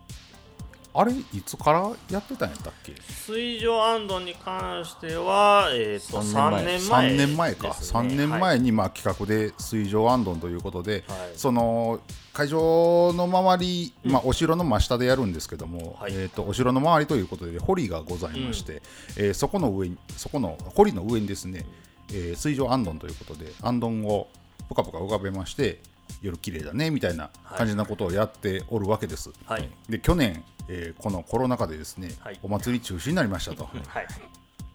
[0.95, 2.95] あれいつからやってたんやったっけ？
[3.27, 11.31] 水上アンドンに関しては、えー、と三3年年前3年前か、ね3年前にまあ企画で水上アンドンということで、はい。
[11.37, 12.01] その
[12.35, 16.13] 会場の周り、まあ、お城の真下でやるんですけども、はい。
[16.15, 18.83] えー、とお城の周りということで堀がございまして、
[19.17, 21.65] えーそこの上にそこの堀の上にですね、
[22.11, 24.29] えー水上アンドンということでアンドンを
[24.69, 25.81] ぷかぷか浮かべまして
[26.21, 29.31] 夜綺麗だねみたいな感じなことをやっておるわけです。
[29.47, 29.69] はい。
[29.89, 32.39] で去年、えーこのコロナ禍でですね、はい。
[32.43, 33.65] お祭り中止になりましたと。
[33.65, 34.07] はい。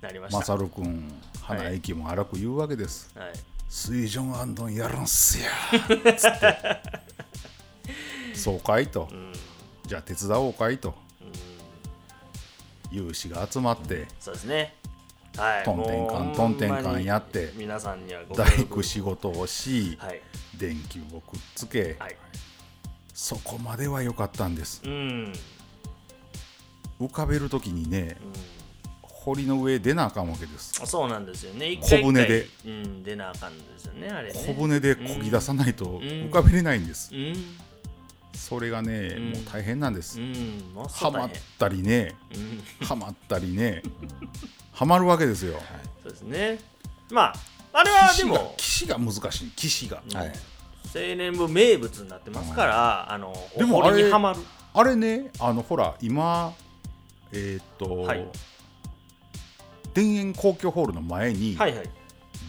[0.02, 0.40] なりました。
[0.40, 1.12] マサル君
[1.42, 3.34] 花息も荒く言うわけです、はい。
[3.70, 5.50] 水上アンドンやるんすや。
[6.16, 7.08] つって。
[8.34, 9.10] そうかいと、
[9.86, 10.94] じゃあ手伝おうかいと、
[12.92, 14.08] 有志が集まって。
[14.20, 14.76] そうですね。
[15.36, 15.64] はい。
[15.64, 17.52] トンテンカントンテンカンやって。
[17.56, 18.66] 皆さんには大力。
[18.66, 20.22] 工仕事をし、はい
[20.58, 22.16] 電気をくっつけ、はい。
[23.14, 24.82] そこまでは良かったんです。
[24.86, 25.34] うん。
[27.00, 28.18] 浮かべる時にね、
[29.02, 30.74] 堀の上出なあかんわけです。
[30.86, 31.72] そうなんですよね。
[31.72, 32.48] 一小舟で。
[32.66, 34.34] うん出なあかんですよねあれね。
[34.34, 37.36] 小舟で漕ぎ出さないと浮かべれないんです、うん。
[38.34, 39.32] それがね、ん。
[39.32, 40.72] もう大変なんです、うん。
[40.74, 41.30] もうはまっ
[41.60, 42.16] たりね、
[42.82, 42.88] うん。
[42.88, 43.84] はまったりね、
[44.72, 45.60] はまるわけですよ。
[46.04, 46.60] そうですね。
[47.12, 47.36] まあ
[47.80, 50.02] あれはでも騎士が難しい、騎士が。
[50.14, 50.34] はい。
[50.96, 54.40] 青年部名物になってますからあのでもお堀にはまる。
[54.74, 56.54] あれね、あのほら、今、
[57.32, 58.26] えーっと、はい。
[59.94, 61.90] 田園公共ホールの前に、はいはい。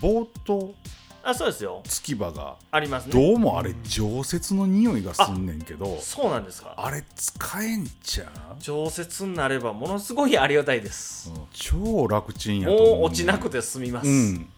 [0.01, 0.75] ボート
[1.23, 1.83] あそうですよ。
[1.85, 3.13] つき場が、ありますね。
[3.13, 6.73] どうもあれ、常設の匂いがすんねんけど、そうなんですか。
[6.77, 8.29] あれ使えんちゃう？
[8.61, 13.01] 常設になればものすごいありがたいです、超楽ちんやもと思う。
[13.01, 14.49] う落ちなくて済みます、うん、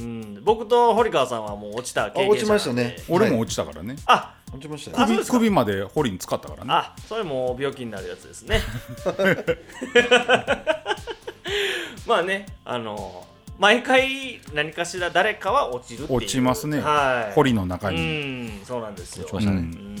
[0.00, 0.40] うん。
[0.44, 2.96] 僕と堀川さんはもう落ちた経験落ちましたね。
[3.08, 3.96] 俺も落ちたからね。
[4.06, 5.06] あ落ちましたよ。
[5.06, 6.72] 首首まで堀に使ったからね。
[6.72, 8.60] あそれもう病気になるやつですね。
[12.06, 13.26] まあねあの
[13.58, 16.18] 毎回何かしら誰かは落ちるっていう。
[16.18, 17.34] 落ちますね、はい。
[17.34, 18.00] 堀の中うに。
[18.00, 19.28] んそうなんですよ。
[19.30, 19.58] 落ちましたね。
[19.58, 19.96] うん。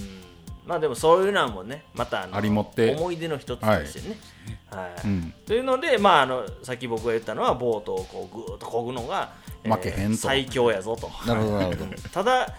[0.66, 2.94] まあでもそういうのもねまたありもって。
[2.94, 4.18] 思い出の一つですよね、
[4.70, 5.04] はい。
[5.04, 9.32] うんというのでまああのさっき僕が言ったのはボートをこうぐーっと漕ぐのが、
[9.64, 10.16] 負けへんと。
[10.16, 11.10] 最強やぞと。
[11.26, 11.90] なるほどなるほど。
[12.12, 12.54] ただ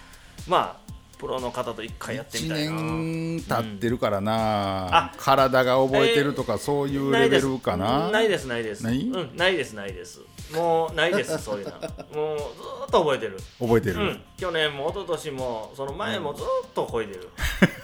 [0.47, 0.91] まあ
[1.21, 2.71] プロの方と一回やってみたいな。
[2.71, 8.83] 1年経ってるからな、あ体が覚えてるとかそういうレベルかな、ないですないです。
[8.83, 9.01] ない？
[9.01, 10.21] うん、ないですないです。
[10.51, 11.71] もうないです そういうの。
[11.71, 13.37] もうずーっと覚えてる。
[13.59, 17.29] 覚えてる、うん、去年も一昨年もその前もずっとこいでる、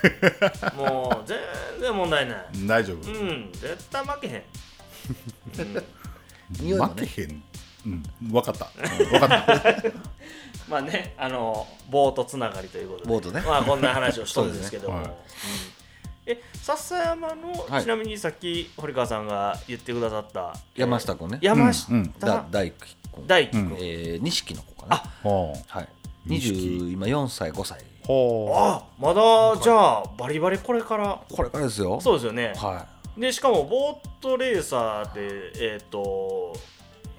[0.76, 1.38] もう全
[1.80, 2.45] 然問題ない。
[2.65, 3.51] 大丈夫、うん。
[3.53, 4.43] 絶対負けへん、
[6.72, 6.89] うん。
[6.89, 7.43] 負けへん
[7.88, 8.31] うん。
[8.31, 8.65] 分かった。
[8.75, 9.73] 分かった。
[10.69, 13.09] まあねあのボートつながりということで。
[13.09, 13.41] ボートね。
[13.45, 15.05] まあこんな話をしたんですけども、ね。
[15.05, 15.11] うん。
[16.25, 17.83] え笹山の、はい。
[17.83, 20.53] ちなみにさっき堀川さんが言ってくださった。
[20.75, 21.39] 山下君ね。
[21.41, 21.99] 山下、うん。
[21.99, 22.19] うん。
[22.19, 23.27] だ大輝君。
[23.27, 25.29] 大輝君、うんえー錦の子かな。
[25.67, 25.88] はい。
[26.25, 27.79] 錦20今4歳5歳。
[28.05, 29.21] ほあまだ
[29.61, 31.19] じゃあバリバリこれから。
[31.29, 31.99] これからですよ。
[32.01, 32.85] そうですよね、は
[33.17, 36.55] でしかもボートレーサーでえっ、と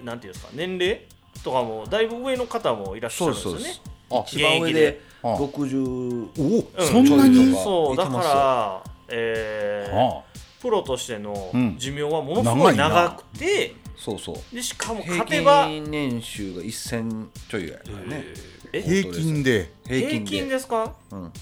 [0.05, 1.01] なんていうんですか年齢
[1.43, 3.81] とかもだいぶ上の方もいらっいしゃるそんです
[4.11, 6.43] うよね一番上でであ60お
[6.81, 6.87] うん。
[6.87, 10.23] そんなに、そうだから、えーは
[10.61, 11.77] プロとしてのうん。
[11.79, 14.55] 寿命はものすごい長くて、そうそう。
[14.55, 18.25] でしかも平勝てば均年収が1000ちょいぐらいだからね。
[18.73, 20.93] え平均で、平均でですか？
[21.13, 21.25] うん。
[21.27, 21.35] 転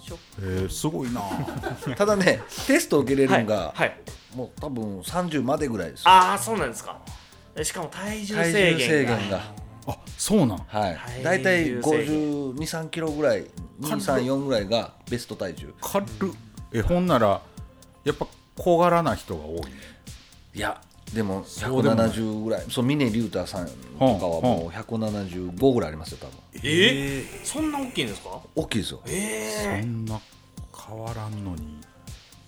[0.00, 0.18] 職。
[0.38, 1.22] えー、すごいな。
[1.96, 3.96] ただねテストを受けれるのが、はいはい。
[4.36, 6.08] もう多分30までぐらいですよ。
[6.08, 6.98] ああそうなんですか。
[7.06, 7.12] で
[7.64, 9.16] しかも体重体制限が。
[9.18, 9.54] 限が。
[9.86, 10.58] あそうなん。
[10.58, 10.96] はい。
[10.96, 13.44] 体大体重制限523キロぐらい
[13.80, 15.72] 234ぐらいがベスト体重。
[15.80, 16.06] 軽っ。
[16.72, 17.40] えほんなら
[18.04, 19.62] やっぱ小柄な人が多い？
[19.64, 19.70] ね
[20.54, 20.80] いや
[21.12, 22.08] でもそうでもない。
[22.10, 22.64] 170ぐらい。
[22.70, 26.34] そう峰竜太さんとかはもう175ぐらいありますよ多分。
[26.62, 28.40] えー、そんな大きいんですか？
[28.54, 29.00] 大きいですよ。
[29.06, 30.20] えそんな
[30.88, 31.80] 変わらんのに。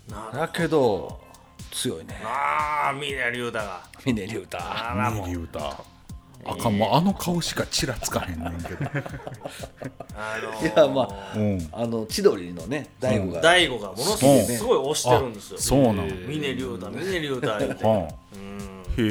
[0.08, 1.20] だけど
[1.73, 2.20] 強いね。
[2.25, 3.83] ああ峰竜太が。
[4.05, 4.59] 峰竜太。
[4.59, 5.27] あらもう。
[5.27, 5.47] ミリュー。
[5.49, 5.83] タ
[6.45, 8.91] あかんもうあの顔しかちらつかへんねんけど。
[10.16, 11.68] あのいやまあうん。
[11.73, 13.41] あの千鳥のね大悟が。
[13.41, 15.57] 大悟がものすごいすごい推してるんですよ。
[15.59, 18.59] あそうなの峰竜太峰竜太言うん。
[18.99, 19.03] へ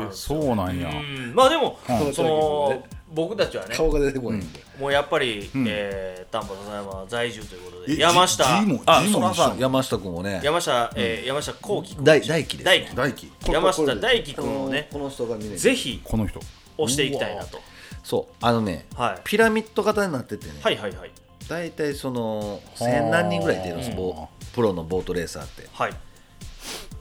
[0.00, 0.08] え。
[0.10, 0.88] そうそうなんや。
[0.88, 1.34] うん。
[1.34, 2.14] まあでもうん。
[2.14, 2.82] その
[3.14, 4.60] 僕たちはね顔が出てこないんで。
[4.78, 5.64] もうやっぱりん。
[5.68, 9.58] えー丹波篠山在住ということえで山下あそらも一緒さん。
[9.58, 10.40] 山下君もね。
[10.42, 12.04] 山下えー山下幸輝君。
[12.04, 16.40] 大大輝です大輝大輝山下大輝君をねこの人が峰ぜひこの人。
[16.76, 17.60] 押していきたいなと。
[18.02, 19.20] そうあのねはい。
[19.24, 20.54] ピラミッド型になっててね。
[20.60, 21.10] はいはいはい。
[21.48, 25.68] 大体その千何人ぐらい出るんです棒プロのボートレーサーって。
[25.72, 25.92] はい、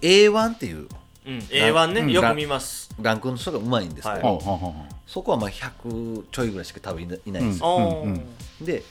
[0.02, 0.88] A1 っていう。
[1.26, 2.12] うん A1 ね、うん。
[2.12, 2.90] よく見ます。
[3.02, 4.22] ランクの人がうまいんですけど、はい。
[4.24, 4.74] はあは
[5.06, 8.84] そこはまあ100ちょいぐらいしか多分いないですあよ、ー、うんで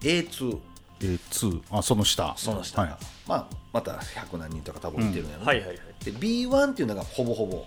[0.00, 0.58] A2
[1.00, 2.34] A2 あその下。
[2.36, 2.82] その下。
[2.82, 2.98] が、はい。
[3.26, 5.78] まあ、また100何人とか多分いてるんやろね、はいはいはい。
[6.04, 7.64] で B1 っていうのがほぼほぼ。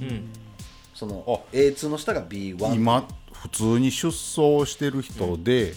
[0.00, 0.28] うん。
[0.94, 5.74] その A2 の下が B1 今普通に出走してる人で、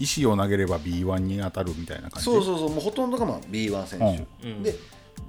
[0.00, 2.24] 石を投げれば B1 に当たるみたいな感じ？
[2.24, 2.70] そうそうそう。
[2.70, 4.62] もうほとんどがまあ B1 選手、うん。
[4.62, 4.74] で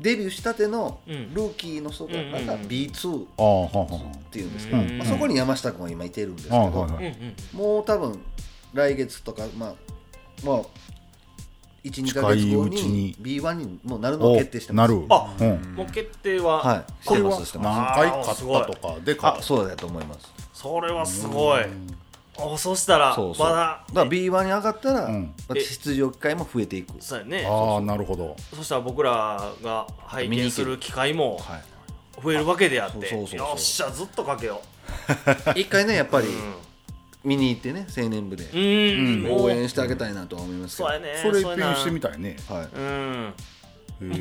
[0.01, 1.33] デビューしたてのうん。
[1.33, 6.87] ルーキーの人がうんうんが B2 っていうんですけど、うんまあ、そこに山下君は今いてるんですけど、
[7.53, 8.19] もう多分
[8.73, 9.75] 来月とかまあ
[10.45, 10.61] まあ
[11.83, 13.15] 12近いか月後にに。
[13.15, 14.91] B1 にもうなるのをお決定してます。
[14.93, 15.05] なる。
[15.09, 15.75] あうん。
[15.75, 16.85] もう決定は、はい。
[17.05, 17.97] これはしてます。
[17.97, 20.31] 何回勝ったとかで勝あっそうだと思います。
[20.53, 21.63] それはすごい
[22.37, 23.47] おそしたらそうそう。
[23.47, 25.33] まだだから B1 に上がったら、うん。
[25.47, 26.93] また出場機会も増えていく。
[26.99, 27.43] そうやね。
[27.43, 28.35] たああなるほど。
[28.53, 31.63] そしたら僕らが拝見する機会もはい
[32.23, 33.47] 増えるわけであってそうそうそうそう。
[33.49, 34.61] よっしゃずっとかけよ
[35.55, 36.31] 一回ねやっぱりう
[37.23, 41.19] 見に行ってね青年部でうん、うん、応援してあげたいなとは思いますけど、そうやね。
[41.21, 41.71] それうやな。
[41.71, 42.37] 一遍してみたいね。
[42.47, 43.33] はい、うん。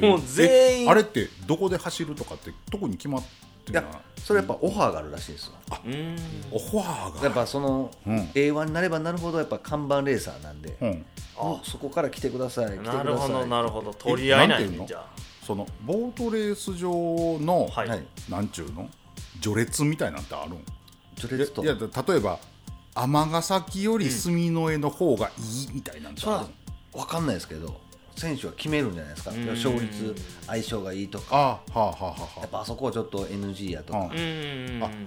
[0.01, 3.29] もう全員えあれってどこで走るとかって特に決まって
[3.69, 3.85] いや
[4.17, 5.53] それやっぱオファーがあるらしいですよ。
[5.85, 6.17] うん。
[6.53, 7.25] オファーが？
[7.25, 8.19] やっぱその、うん。
[8.35, 11.07] A1 になればなるほどやっぱ看板レーサーなんで、うん。
[11.37, 15.05] もうそこから来てくださいないるほどなるほど取り合いないなんじゃ
[15.43, 17.69] そのボートレース場の、
[18.29, 18.89] なんちゅうの？
[19.41, 20.65] 序列みたいなんてあるん？
[21.17, 21.63] 序列と。
[21.65, 22.39] いやいや例えば
[22.95, 25.31] 尼崎より住之江の方がい
[25.65, 27.01] いみたいなんてあるん？
[27.01, 27.81] 分かんないですけど
[28.21, 29.31] 選手は決めるんじゃないですか。
[29.31, 29.47] ん。
[29.47, 30.15] 勝率
[30.47, 31.27] 相性がいいとか。
[31.31, 32.41] あはあはあはあ。
[32.41, 34.11] やはっぱあそこはちょっと NG やとか、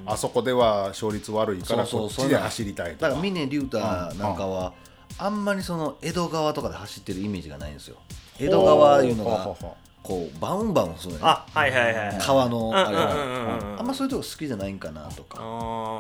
[0.06, 3.10] ああそこでは勝率悪いからこっちで走りたいとか。
[3.10, 4.74] だから峰竜太なんかは
[5.18, 7.98] あんまりその江戸川とかで走ってるイメージがないんですよ。
[8.40, 9.56] 江戸川いうのが
[10.04, 12.18] こうバウンバウンするのよあはいはいはいはい。
[12.20, 15.38] 川のあれあんまそういうとこ好きじゃないんかなとか。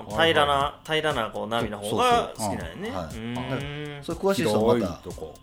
[0.10, 2.92] 平らな平らなこう波の方が好きなんやね。
[3.10, 4.00] そうん。
[4.04, 5.00] それ詳しい人はまた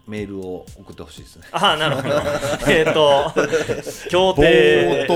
[0.07, 1.49] メールを送ってほしいですね。
[1.53, 2.21] ああなるほど。
[2.71, 3.33] えっと
[4.11, 5.09] 協ボ定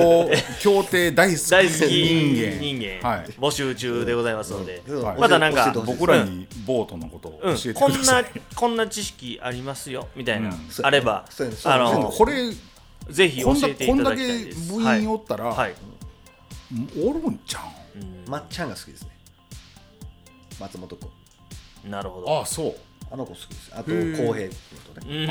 [0.61, 2.61] 協定大好き大好き人間。
[2.61, 3.27] 人間はい。
[3.39, 4.81] 募集中でございますので。
[4.89, 5.03] うん。
[5.03, 5.19] はい。
[5.19, 7.55] またなんか僕らにボートのことを教うん。
[7.57, 8.25] えてこんなください、
[8.55, 10.09] こんな知識ありますよ。
[10.17, 10.49] みたいな。
[10.49, 10.57] うん。
[10.83, 11.27] あれば。
[11.65, 12.11] あの。
[12.11, 12.51] これ
[13.11, 14.73] ぜひ教こんだえていたこんだけだきたいです。
[14.73, 15.57] 部員おったら、はい。
[15.57, 15.75] はい。
[16.99, 17.61] おるんちゃ
[17.97, 17.99] う？
[17.99, 18.25] ん。
[18.29, 19.09] まっちゃんが好きですね。
[20.59, 21.91] 松本君。
[21.91, 22.27] なるほど。
[22.27, 22.75] うんああそう。
[23.11, 23.71] あの子好きです。
[23.73, 24.51] あと浩平君
[24.95, 25.27] とね。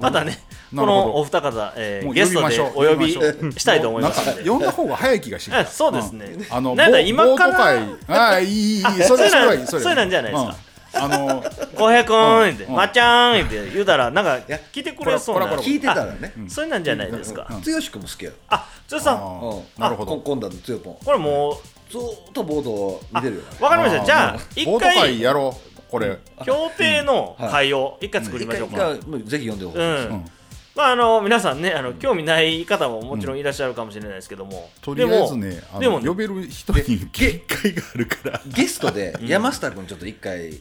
[0.00, 0.38] またね
[0.70, 4.50] このお二方、えーゲストでお呼びしたいと思いますので。
[4.50, 6.24] 呼んだ方が早い気がしてきあたそうですね。
[6.26, 7.86] んあのなんだボ今から？
[8.08, 10.50] ああいいいいいそれそうそれはいいそうなんじゃないですか。
[10.50, 11.42] うんあの
[11.76, 16.32] 浩平君って、うんまっちゃんって言うたらなんかや来てくれそうな聞いてたらね。
[16.36, 19.80] あそれなんじゃないですか、うん剛君も好きやあ剛さん。
[19.80, 20.16] なるほど。
[20.16, 24.04] こ今度は剛君これもずーっとボードを見てるわかりました。
[24.04, 26.18] じゃあボ一回やろうこれ。
[26.44, 30.34] 協定の会を一回作り一ましょうか、ぜひ読んでほしい
[30.74, 38.40] まああの皆さんねあの興味ない方ももちろんいらっしゃるかもしれないですけども、とりあえずねあでも呼べる人に限界があるから。
[38.44, 40.60] ゲストで山下君ちょっと一回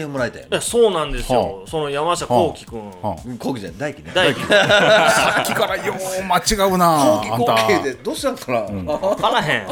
[0.00, 3.94] 来てもらいたいそうなんですよ、はその山下幸輝君、はうん後期じゃない。
[3.94, 4.12] 大輝ね。
[4.14, 4.40] 大輝。
[4.48, 7.16] さっきからよう間違うな。
[7.18, 7.52] 後期あんた。
[7.54, 8.62] 後期でどうしたんかな。
[8.62, 9.66] 分からへん、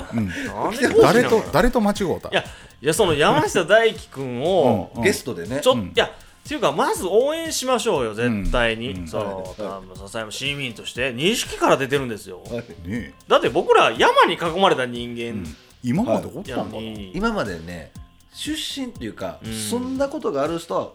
[1.03, 2.29] 誰と誰と間違うた？
[2.29, 2.45] いや
[2.81, 5.03] いやその山下大輝君を、うん。
[5.03, 5.61] ゲストでね。
[5.61, 5.87] ちょっ、うん。
[5.87, 6.11] いやっ
[6.49, 8.15] ていうかまず応援しましょうよ。
[8.15, 9.09] 絶対に、うん。
[9.09, 11.13] その多分笹山市民として。
[11.13, 12.43] 錦から出てるんですよ。
[12.51, 12.89] はい。
[12.89, 15.47] ねだって僕ら山に囲まれた人間。
[15.83, 16.83] 今までおったやのんかな？
[16.83, 17.93] に、今までね
[18.39, 19.53] 出身っていうかうん。
[19.53, 20.91] そんなことがある人は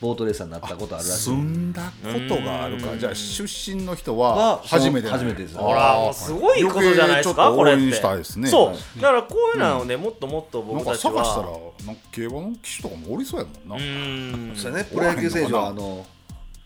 [0.00, 1.30] ボートレーサーになったことあるらしい。
[1.30, 2.80] 住んだことがあるうん。
[2.80, 5.56] かじゃあ出身の人はは初めて初めてです。
[5.56, 8.48] ほらすごいことじゃないですかこれってちょっと応援したいですね。
[8.48, 9.00] そう。
[9.00, 14.56] だからこういうのをね、もっともっと僕たちか探したらはなんか競馬の騎手とかもおりそうやもんな、うーん。
[14.56, 14.84] そうやね。
[14.84, 16.04] プロ野球選手はあの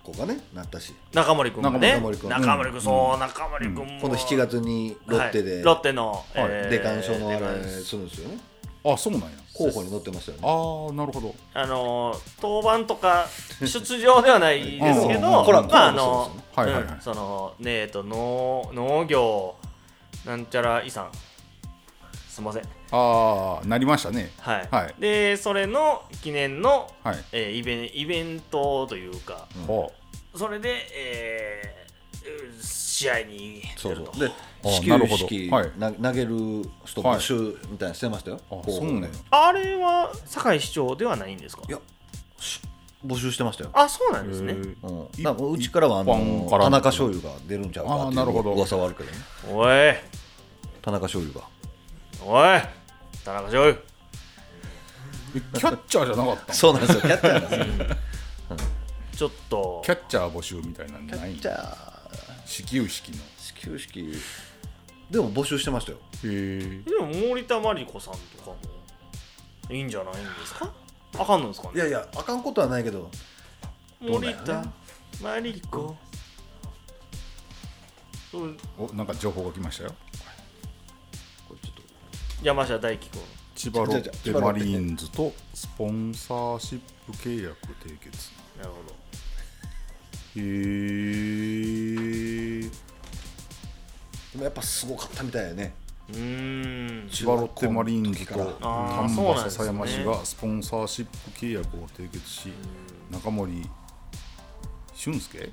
[0.03, 0.95] 子がねなったし。
[1.13, 1.93] 中森君もね。
[1.93, 3.85] 中森君中森君そう中森君も。
[3.85, 5.63] 今度7月にロッテではい。
[5.65, 8.39] ロッテの、えーデカン賞のあれするんですよね
[8.85, 9.29] あそうなんや。
[9.55, 10.43] 候補に載ってましたよね。
[10.45, 11.35] ああなるほど。
[11.55, 13.27] あの登板とか
[13.65, 15.23] 出場ではないですけうん。
[15.23, 16.95] ど、コラまああコラもの、はいはいはい。
[16.95, 19.55] うんそのねえっと農農業
[20.27, 21.09] なんちゃら遺産。
[22.29, 22.63] すいません。
[22.93, 24.31] ああなりましたね。
[24.41, 24.95] はい、はい。
[25.01, 29.91] でそれの記念の、はい、えーイベンイベントというかほ
[30.35, 31.87] それで、えー
[32.61, 34.05] 試合に出ると。
[34.07, 34.21] そうそう。
[34.21, 34.33] であ
[34.67, 35.27] 始なるほど。
[35.29, 36.37] 球式は投げる
[36.85, 37.35] 人募集
[37.71, 38.37] みたいなのしてましたよ。
[38.37, 41.63] うあ候補そうねあれは堺市長ではないんですか？
[41.69, 41.79] いや
[42.39, 42.61] し
[43.05, 43.71] 募集してましたよ。
[43.73, 44.53] あそうなんですね。
[44.53, 48.53] うん、うちからはあの田中醤油が出るんちゃうかっていあーなるほど。
[48.53, 49.17] う噂はあるけどね。
[49.51, 49.95] おい。
[50.83, 51.47] 田中醤油が。
[52.25, 52.61] おい。
[53.25, 53.79] 田中醤油。
[55.37, 56.55] えキャッチャーじゃなかったの？
[56.55, 57.01] そうなんですよ。
[57.03, 57.97] キャッチャーなんですよ。
[59.13, 59.83] ちょっと。
[59.85, 61.77] キャッチャー募集みたいなのキャないッチャー。
[62.45, 63.19] 始球式の。
[63.39, 64.13] 始球式
[65.11, 65.99] でも募集してましたよ。
[65.99, 68.57] へえでも森田真理子さんとかも
[69.71, 70.73] いいんじゃないんですか？
[71.19, 71.25] あ。
[71.25, 71.75] かんのですかね？
[71.77, 73.09] いやいやあかんことはないけど。
[74.03, 74.65] どうだ森田
[75.23, 75.97] 真理子
[78.31, 79.95] そうおなんか情報が来ましたよ。
[81.49, 81.83] これちょっと
[82.43, 83.23] 山下大輝君
[83.55, 88.33] 千葉ロッテマリーンズとスポンサーシップ契約締結。
[88.59, 88.95] なるほど。
[90.37, 90.43] へ
[92.67, 92.71] え
[94.37, 95.75] でもやっぱすごかったみたいやね。
[96.11, 97.09] うーん。
[97.09, 102.53] 千葉ロッテマリーンズと丹波篠山市がスポンサーシップ契約を締結し
[103.11, 103.67] 中森
[104.95, 105.51] 俊介？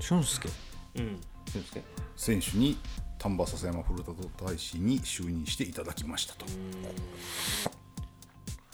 [0.00, 0.48] 俊介？
[0.96, 1.20] うん。
[1.46, 1.84] 俊介？
[2.16, 2.76] 選手に
[3.18, 4.10] 丹波篠山古田
[4.44, 6.46] 大使に就任していただきましたと。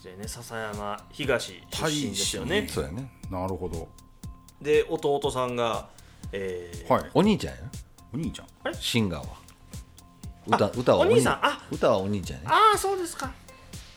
[0.01, 2.67] じゃあね笹山東出身ですよね。
[2.67, 3.11] そうやね。
[3.31, 3.89] なるほど。
[4.63, 5.91] で弟さんが
[6.33, 7.11] えーはい。
[7.13, 7.61] お兄ちゃんや
[8.15, 8.75] お兄ちゃん。
[8.75, 9.35] シンガーは。
[10.47, 11.21] 歌歌はお兄。
[11.21, 11.39] さん？
[11.43, 11.63] あ。
[11.71, 12.55] 歌はお兄ちゃんやね。
[12.55, 13.31] ああそうですか。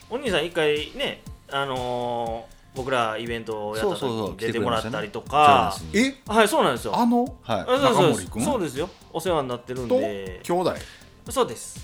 [0.09, 6.31] お兄さん一回ねあのー僕らイベントをやった時そうそうそうに出てもらったりと来かてくれましたねえ？
[6.31, 6.95] はいそうなんですよ。
[6.95, 7.25] あの？
[7.41, 7.59] はい。
[7.61, 8.41] あそう中そう。
[8.43, 8.89] そうですよ。
[9.11, 9.99] お世話になってるんと？
[9.99, 10.73] で兄弟？
[11.29, 11.79] そうです。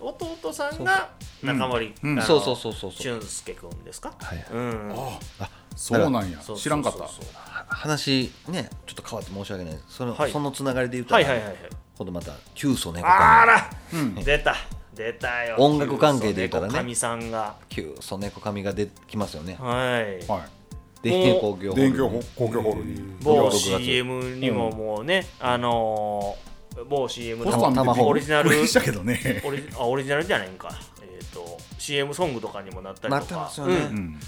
[0.00, 1.10] 弟さんが
[1.42, 2.92] 中森ううそうそうそうそう。
[2.92, 4.14] 俊介君ですか？
[4.18, 4.94] はいうん。
[4.96, 6.38] ああそうなんや。
[6.38, 7.04] 知らんかった。
[7.04, 7.10] は
[7.68, 9.78] 話ねちょっと変わって申し訳ない。
[9.88, 10.30] その,、はい。
[10.30, 11.56] そのつながりで言ったら、はいはいはいはい。
[11.96, 13.70] 今度また旧祖猫神あら。
[13.92, 14.14] うん。
[14.16, 14.56] 出た。
[14.94, 15.56] 出たよ。
[15.58, 16.72] 音楽関係で言ったらね。
[16.74, 17.56] かみさんが。
[17.68, 19.56] 旧祖猫神が出きますよね。
[19.60, 20.26] はい。
[20.26, 20.64] はい。
[21.02, 23.16] 電工業ホール電気公共ホールに。
[23.22, 28.66] 某6月 CM にももうね、あのー、某 CM ポスター見て生オリジナル。
[28.66, 29.42] したけどね。
[29.44, 30.70] オリあオリジナルじゃないんか。
[31.02, 33.20] えっ、と CM ソングとかにもなったりとか。
[33.20, 33.74] なってますよね。
[33.74, 34.20] うんうん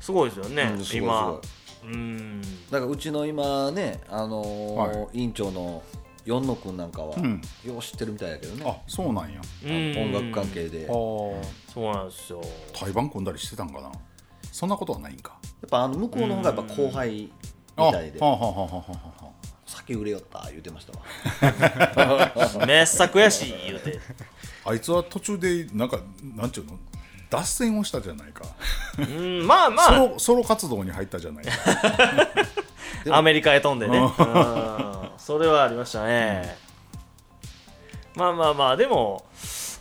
[0.00, 1.40] すごいですよね、うんすごい今。
[1.42, 1.50] す
[1.84, 2.40] うん。
[2.70, 5.82] だからうちの今ねあのーは委員長の
[6.24, 7.40] 四野くんなんかは、うん。
[7.64, 8.64] よう知ってるみたいだけどね。
[8.66, 9.40] あそうなんや。
[9.64, 10.12] うん。
[10.12, 10.82] 音楽関係で。
[10.82, 11.44] やっあー。
[11.72, 12.40] そうなんですよ。
[12.72, 13.92] 対バン組んだりしてたんかな。
[14.50, 15.38] そんなことはないんか。
[15.70, 17.32] ぱあの向こうの方がやっぱ後輩み
[17.76, 18.18] あたいで。
[18.18, 18.84] はあはあはあはあは。
[19.20, 19.26] あ
[19.66, 22.62] 酒売れよった言うてましたわ。
[22.66, 24.00] 名作やし言うて。
[24.64, 26.00] あいつは途中でなんか
[26.34, 26.78] なんちゅうの？
[27.36, 28.44] 脱線をしたじゃないか、
[28.98, 31.52] うんまあまソあロソロ活動に入ったじゃないか。
[33.12, 33.98] アメリカへ飛んでね。
[33.98, 35.10] うん。
[35.18, 36.56] それはありましたね、
[38.14, 39.26] まあまあまあでも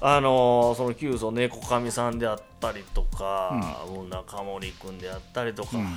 [0.01, 5.83] あのーその旧祖猫神さんであったりとか、もう中森君であったりとか、うん。
[5.83, 5.89] ま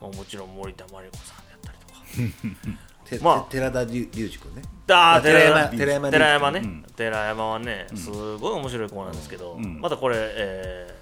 [0.00, 2.78] あもちろん森田真理子さんであったりとか。
[3.18, 3.40] てまあ。
[3.42, 4.62] て寺田隆二君ね。
[4.88, 5.68] あー寺山。
[5.68, 6.86] 寺寺山寺山ね、うん。
[6.96, 9.80] 寺山はねすごい面白い子なんですけど、うん。
[9.80, 10.95] またこれ、えー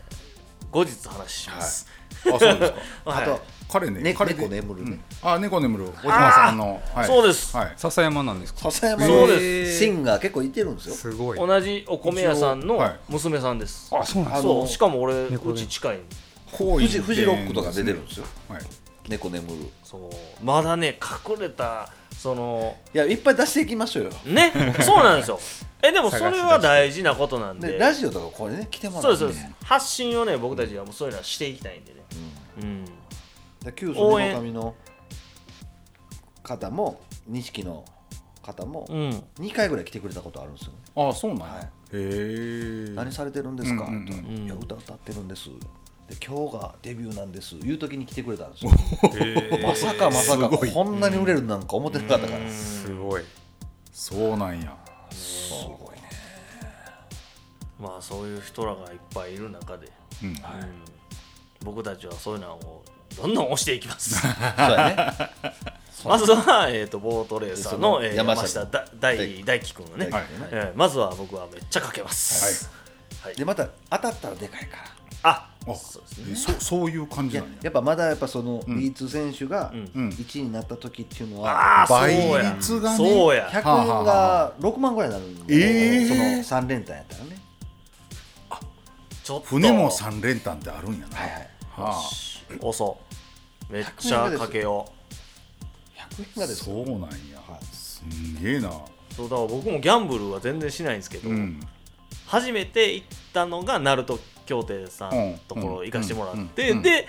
[0.75, 1.87] 後日話します、
[2.27, 2.79] あそうですか。
[3.11, 3.23] はい。
[3.23, 4.91] あと彼ねね彼で猫眠るね。
[5.23, 5.85] うんあ猫眠る。
[5.85, 7.57] 小島さんの、はい、そうです。
[7.57, 8.71] はい、笹山なんですか？
[8.71, 9.79] 笹山そうのです。
[9.79, 10.95] シンガー結構いてるんですよ。
[10.95, 11.39] すごい。
[11.39, 14.69] 同じお米屋さんの娘さんです、あそうなんですあのそう。
[14.69, 16.01] しかも俺猫うち近い
[16.57, 18.27] フフジフジロックとか出てるんですよ。
[18.49, 18.63] はい、
[19.09, 19.55] 猫眠る。
[19.83, 20.45] そう。
[20.45, 20.99] まだね
[21.29, 21.89] 隠れた
[22.25, 24.11] そのいやいっぱい出していきましょうよ。
[24.25, 24.51] ね？
[24.81, 25.39] そうなんですよ。
[25.83, 27.73] えでもそれは大事なことなんで。
[27.73, 29.65] でラジオとかこれね来てもらそうですうんそうです。
[29.67, 32.01] 発信をね僕たちはもうそういうのはしていきたいんでね。
[32.63, 32.85] うん。
[33.63, 34.75] で旧祖猫神の
[36.43, 37.85] 方も錦の
[38.41, 39.23] 方もうん。
[39.41, 40.79] 2回ぐらい来てくれたことあるんですよね。
[40.97, 41.65] あそうなんや、はい。
[41.65, 44.47] へえ何されてるんですか?」うんうんうん。
[44.47, 45.51] いや歌歌ってるんです」
[46.09, 48.73] で今日がデビューなんです言う時に来てくれたんですよ。
[49.63, 52.51] まさかまさかこんなに売れるなんか思ってなかったから。
[52.51, 53.23] すごい。
[53.91, 54.77] そうなんや。
[55.11, 56.03] すごいね。
[57.81, 59.91] まあそういう人らがいっぱいいる中で、
[60.23, 60.29] うん。
[60.29, 60.37] うん。
[61.65, 62.85] 僕たちはそういうのを
[63.17, 64.21] どんどん押していきます。
[64.21, 65.31] そうやね。
[66.05, 69.17] まずは、えー、とボートレーサーの、えー、山山下大大
[69.61, 69.75] 輝。
[69.75, 70.49] 君のね、大輝君ね。
[70.51, 72.71] えーまずは僕はめっちゃかけます、
[73.23, 73.37] はい。
[73.37, 76.25] でまた当たったらでかいからああそうですね。
[76.33, 77.51] えそそういう感じなんや。
[77.63, 78.61] やっぱまだやっぱそのん。
[78.61, 79.91] B2 選手がうん。
[79.95, 82.97] うん1位になった時っていうのあは倍や率がね。
[82.97, 86.09] そうや100円が6万ぐらいになるんで、えー。
[86.09, 86.15] そ
[86.55, 87.39] の3連単やったらね。
[89.25, 89.47] ちょっと。
[89.47, 91.17] 船も三連単ってあるんやな。
[91.17, 91.49] はいはい。
[91.77, 92.03] は
[92.61, 92.99] 押そ
[93.71, 94.87] うめっちゃかけよ
[95.97, 97.07] 100円があですよそうなんや、
[97.49, 97.65] はい。
[97.75, 98.69] すんげえな。
[98.69, 98.73] う
[99.17, 101.59] そうだから僕もギャンブルは全然しないんですけど、うん。
[102.27, 107.07] 初めて行ったのが鳴門協定さんのところ行かせてもらって、で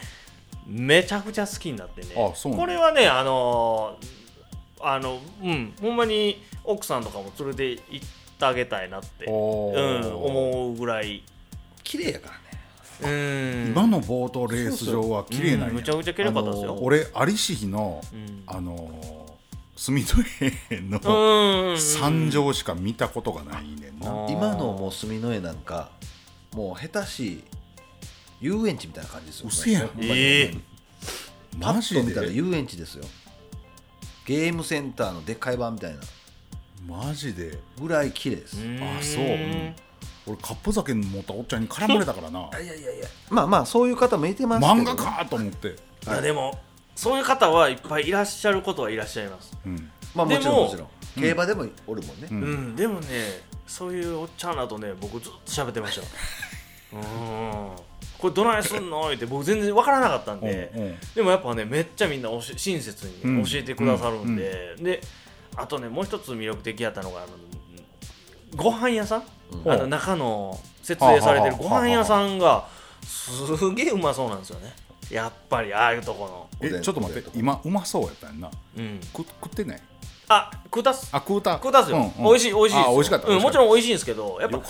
[0.67, 2.07] めちゃくちゃ好きになってね。
[2.17, 4.25] あそうなんこれはねあのー
[4.81, 8.07] あのうんほんまに奥さんとかも連れて行っ
[8.37, 11.23] てあげたいなって、おうーん、思うぐらい。
[11.83, 12.29] 綺麗やか
[13.01, 13.13] らね。
[13.65, 13.71] うん。
[13.71, 15.67] 今のボートレース場は綺麗なんや。
[15.69, 16.71] うんむちゃくちゃ綺麗かったですよ。
[16.71, 18.43] あの俺有志比の、ん。
[18.45, 19.25] あの
[19.75, 20.15] 住戸
[20.71, 21.79] 絵のうん。
[21.79, 25.89] 山上しか見たことがないねんな、今のもう住の絵なんか
[26.55, 27.43] もう下手しい
[28.41, 29.87] 遊園地みたいな感じですよ嘘やん。
[29.87, 30.57] ほまにええ
[31.59, 32.01] パッマジで？
[32.01, 33.03] と見たら遊園地ですよ。
[34.25, 35.99] ゲームセンターのでっかい版みたいな。
[36.87, 37.57] マジで？
[37.79, 38.57] ぐらい綺麗です。
[38.81, 39.23] あそう。
[39.25, 39.75] うん
[40.27, 42.49] 俺カップ酒持ったおっちゃんに絡まれたからな。
[42.59, 43.07] いやいやいや。
[43.29, 45.73] まあまあそういう方もいてますけど漫画かと思って、い
[46.07, 46.59] やでも
[46.95, 49.55] そういう方はいっぱいいらっしゃることはいらっしゃいます。
[49.63, 52.41] うん、まあもちろんもちろん競馬でもおるもんね、うん。
[52.41, 53.07] うん、でもね
[53.65, 56.01] そういうおっちゃんらとね僕ずっと喋ってました。
[56.95, 57.71] うん。
[58.17, 59.11] これどないすんの？
[59.11, 60.97] って僕全然わからなかったんで、うんうん。
[61.15, 63.41] でもやっぱねめっちゃみんなおし親切うん。
[63.41, 65.01] に教えてくださるんで、で
[65.55, 67.29] あとねもう一つ魅力的やったのがあの
[68.55, 69.71] ご飯屋さん、うん。
[69.71, 72.67] あの中の設営されてるはあご飯屋さんが
[73.03, 74.73] すげえうまそうなんですよね。
[75.09, 76.49] やっぱりああいうとこの。
[76.61, 77.29] えちょっと待って。
[77.37, 78.49] 今うまそうやったんな。
[78.77, 78.99] うん。
[79.13, 79.81] 食食ってない？
[80.27, 81.09] あ食うたっす。
[81.11, 81.53] あ食うた。
[81.53, 82.11] 食うたっすよ、うんうん。
[82.31, 84.61] 美味しい美味しい美味しかったうん、もちろんん美味しいんですけどやっぱう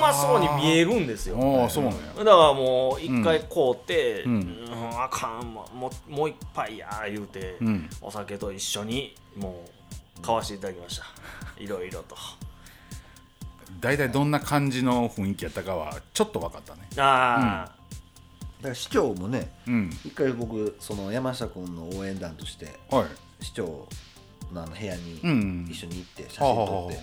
[0.00, 1.36] まそうに見えるんですよ。
[1.62, 1.98] ああそうなんや。
[2.18, 4.68] だからもう一回買うて、ううんん
[5.02, 5.68] あかんも
[6.08, 7.88] うもう一杯や言うて、うん。
[8.00, 9.64] お酒と一緒にも
[10.18, 11.04] う買わせていただきました。
[11.58, 12.16] いろいろと。
[13.80, 16.80] 大体どんな感じの雰囲気やったかはちょっと分かったね。
[16.96, 17.70] あ
[18.60, 19.90] だから市長もねうん。
[20.04, 23.44] 一回僕その山下君の応援団としてはい。
[23.44, 23.86] 市長
[24.52, 25.68] のあの部屋にうん。
[25.70, 27.02] 一緒に行って写真撮って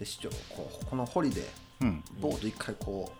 [0.00, 1.42] で市長こうこの堀で
[1.80, 2.02] うん。
[2.20, 3.10] ボート一回こ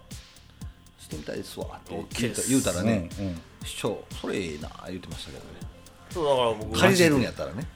[0.98, 3.40] うしてみたいですわって言うた言うたらねうんうん。
[3.64, 5.50] 市長それいいな言ってましたけどね。
[5.62, 7.66] あそうだから僕借りれるんやったらね。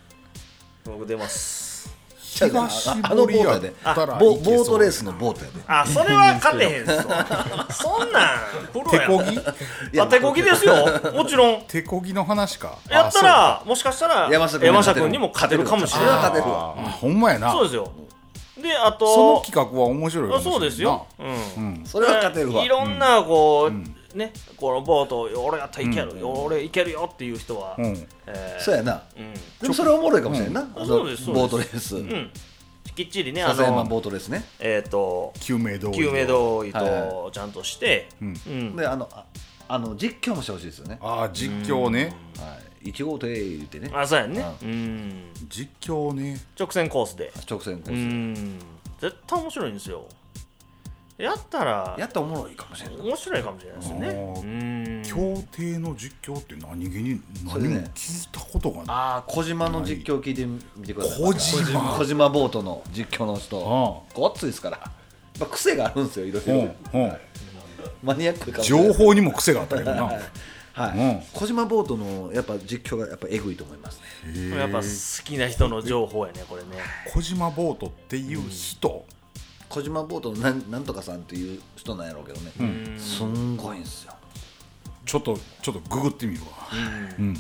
[0.84, 1.67] 僕出ます
[2.46, 3.74] 東ああのボートやで。
[4.18, 5.60] ボボートレースのボートやで。
[5.66, 8.38] あそれは勝てへんっすわそんなん。
[8.72, 9.34] プロや手こぎ？
[9.34, 9.40] い
[9.96, 10.74] やあ手こぎですよ。
[11.14, 11.62] もちろん。
[11.66, 12.78] 手こぎの話か。
[12.88, 17.50] やったらもしかしたら山下君に山下君にも勝てるかもしれそれはない勝てるわあほんまやな。
[17.52, 17.92] そうですよ。
[18.60, 21.84] であとその企画は面白いそうですよ、うんうん。
[21.84, 22.64] それは勝てるわ。
[22.64, 26.44] いろんなこう、んねこのボート俺やったらいける、うん。
[26.44, 27.84] 俺いけるよっていう人は、うん。
[28.26, 29.02] えーそうやな。
[29.16, 29.32] うん。
[29.60, 31.26] でもそれはおもろいかもしれんな、うですそうです。
[31.26, 32.30] ボートレース、うん。
[32.94, 34.44] きっちりねあ笹山ボのートレースね。
[34.58, 38.40] えっ、と救命胴衣救命胴衣はとちゃんとして、うん。
[38.46, 38.76] うん。
[38.76, 39.24] であのあ
[39.68, 42.14] あの実況もしてほしいですよね、ああ実況ね。
[42.38, 43.90] はい、1号艇言ってね。
[43.94, 44.42] あそうやんね。
[44.62, 45.24] ううん。
[45.48, 46.40] 実況ね。
[46.58, 47.30] 直線コースで。
[47.48, 48.58] 直線コうーん。
[49.00, 50.04] 絶対面白いんですよ
[51.18, 52.94] やったらスやったらおもろいかもしれな。
[52.94, 54.08] い面白いかもしれないですよね。
[54.08, 54.42] あー。
[54.42, 54.46] う
[55.00, 55.02] ん。
[55.02, 58.84] 競艇の実況って何気に何も聞いたことがない。
[58.88, 60.46] ああ小島の実況聞いて
[60.76, 61.22] みてください。
[61.22, 61.80] 小島。
[61.98, 63.58] 小島ボートの実況の人。
[63.58, 64.14] あ。
[64.14, 64.78] ごっついですから、
[65.40, 67.06] まあ、癖があるんですよいろいろ、うんう。
[67.08, 67.12] ん
[68.02, 70.12] マニアックか情報にも癖があったけどな。
[70.72, 71.22] はい、うん。
[71.32, 74.56] 小島ボートのやっぱ実況がやっぱえぐいと思いますね。
[74.56, 74.84] やっぱ好
[75.24, 76.68] きな人の情報やねこれね。
[77.12, 79.04] 小島ボートっていう人、
[79.68, 82.62] 小島ボートのなんなんとかさんっていう人なんやろうけどね、う
[82.96, 82.98] ん。
[82.98, 84.14] すんごいんですよ。
[85.04, 86.48] ちょっとちょっとググってみるわ。
[87.18, 87.36] うん。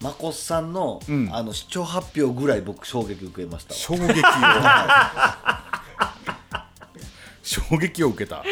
[0.00, 1.28] まこっさんの,、うん。
[1.32, 3.78] あの視聴発表ぐらい僕衝撃受けましたわ。
[3.80, 4.24] 衝撃を。
[7.42, 8.42] 衝撃を受けた、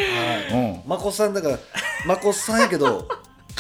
[0.53, 0.83] うん。
[0.87, 1.59] まこっさんだから
[2.07, 3.09] まこっさんやけど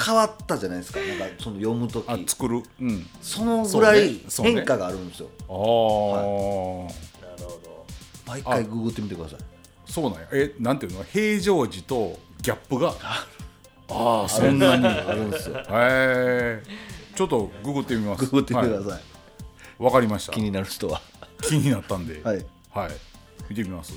[0.04, 1.00] 変わったじゃないですか。
[1.00, 2.04] なんかその読む時。
[2.08, 2.62] あ作る。
[2.80, 3.06] うん。
[3.20, 7.11] そのぐらい変化があるんですよ、ああ、なるほど
[8.32, 9.38] 毎回ググってみてください。
[9.84, 10.28] そうなんや。
[10.32, 11.04] えなんていうの？
[11.04, 12.94] 平常時とギャップが？
[13.90, 14.86] ああそんなに。
[14.86, 15.58] あるんですよ。
[15.58, 16.62] へえ
[17.14, 18.24] ちょっとググってみます。
[18.24, 19.02] ググってみてくだはさい、
[19.80, 19.84] い。
[19.84, 20.32] わかりました。
[20.32, 21.02] 気になる人は。
[21.42, 22.22] 気になったんで。
[22.22, 22.46] はい。
[22.70, 22.90] はい、
[23.50, 23.92] 見てみます。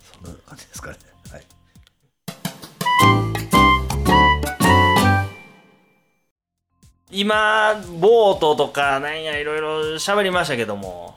[0.00, 0.96] そんな感じですかね。
[1.30, 1.42] はい。
[7.10, 11.16] 今ボートとかなんやいろいろ喋りましたけども。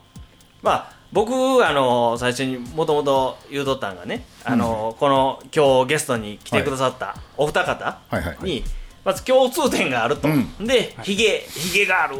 [0.61, 8.63] まあ僕あの最初にもともと言うとったんがねあの、この今日ゲストに来てくださったお二方はいはいに、
[9.03, 12.15] まず共通点があると、うでヒゲヒゲがある、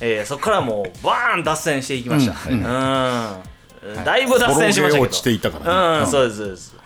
[0.00, 2.58] えーそこからもうバーン脱線していきました、うん。
[3.92, 4.04] うん。
[4.04, 5.02] だいぶ脱線しましたけど。
[5.02, 5.96] 落ちていったからね。
[5.96, 6.10] うん、うん。
[6.10, 6.76] そうですそうです。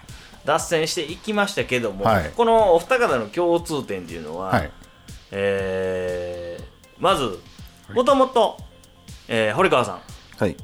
[0.44, 2.32] 脱線していきましたけども、はい。
[2.36, 4.70] このお二方の共通点っていうのは、はい。
[5.30, 6.64] えー
[6.98, 7.40] まず
[7.92, 8.56] もともと
[9.28, 10.00] えー堀川さん。
[10.38, 10.56] はい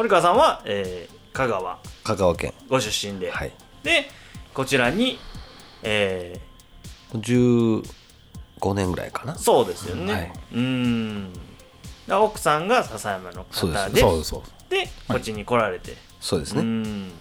[0.00, 1.78] 堀川さんは、えー香川。
[2.04, 2.54] 香川県。
[2.70, 3.52] ご出身で、はい。
[3.82, 4.08] で
[4.54, 5.18] こちらに、
[5.82, 6.40] え
[7.12, 7.86] 10
[8.60, 9.34] 5年ぐらいかな。
[9.34, 10.32] そうですよね、はい。
[10.54, 11.32] うん。
[12.06, 13.50] で奥さんが笹山の方で。
[13.52, 14.30] そうです。
[14.30, 16.62] そうですでこっちに来られて、そうですね。
[16.62, 17.12] うん。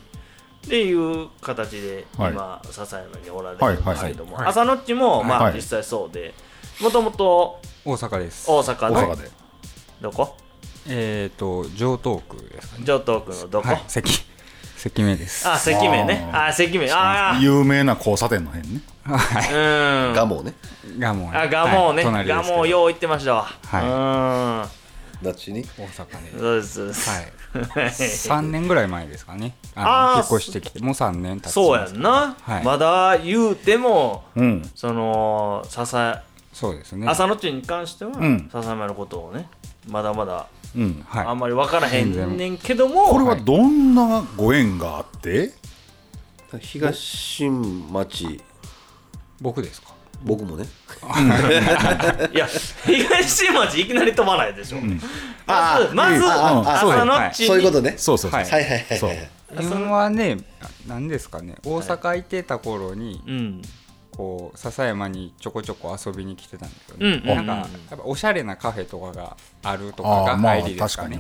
[0.66, 2.32] っていう形ではい。
[2.32, 4.48] 今、笹山におられるんですけども、はいはいはい。
[4.52, 5.56] 朝のっちも、まあはい。
[5.56, 6.34] 実際そうで。
[6.80, 8.50] もともと大阪です。
[8.50, 9.32] 大阪の大阪で。
[10.00, 10.38] どこ？
[10.90, 12.84] えっ、と城東区ですかね。
[12.86, 13.84] 上東区のどこ、はい。
[13.88, 14.12] 関
[14.78, 15.48] 関名です。
[15.48, 16.30] あ関名ね。
[16.32, 18.82] あ関名ああ有名な交差点の辺ね。
[19.06, 20.14] うん。
[20.14, 20.54] ガモね。
[20.98, 22.70] ガモあガモね、はい。
[22.70, 23.48] よう行ってましたわ。
[23.66, 24.68] は
[25.22, 25.64] どっちに？
[25.78, 26.30] 大阪で。
[26.32, 26.74] うんそうです。
[26.74, 28.40] そうですはい。
[28.42, 29.56] 3年ぐらい前ですかね。
[29.76, 30.80] あの引っ越してきて。
[30.80, 32.64] もう3年経ちますそうやんな、はい。
[32.64, 34.70] まだ言うてもうん。
[34.76, 36.22] その笹
[36.54, 37.08] そうですね。
[37.08, 38.50] 朝のっちに関しては、ん。
[38.52, 39.50] 笹山のことをね
[39.90, 41.26] まだまだうんはい。
[41.26, 45.52] あんまり分からへんねんけども、これはどんなご縁があって？
[46.60, 48.42] 東新町。
[49.42, 49.94] 僕ですか？
[50.24, 50.66] 僕もね。
[52.34, 52.46] いや
[52.86, 54.78] 東新町いきなり飛ばないでしょ、
[55.46, 57.94] まずまずああ朝のっちに、そういうことね。
[57.98, 58.50] そうそうそう、はい。
[58.50, 60.38] はいはいはいはね
[60.88, 61.56] 何ですかね。
[61.64, 63.62] 大阪行ってた頃にうん
[64.20, 67.66] こう笹山にちょこちょこ遊びに来てたんですようんねなんかや
[67.96, 71.20] っぱおしゃれなカフェとかがあるとかが入りですかね。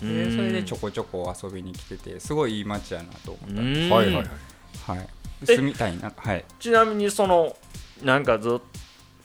[0.00, 3.46] それでちょこちょこ遊びに来ててすごいいい街やなと思った。
[3.60, 4.26] んでうんはいはいはい。
[4.86, 5.08] はい。
[5.42, 6.44] え住みたいなはい。
[6.60, 7.56] ちなみにその
[8.04, 8.52] なんかずっ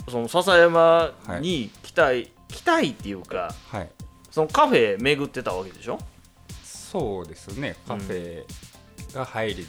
[0.08, 3.90] とその笹山に来たい、来たいっていうかはい。
[4.32, 6.00] そのカフェ巡ってたわけでしょ？
[6.64, 7.76] そうですね。
[7.88, 8.44] カフェ
[9.14, 9.64] が入りで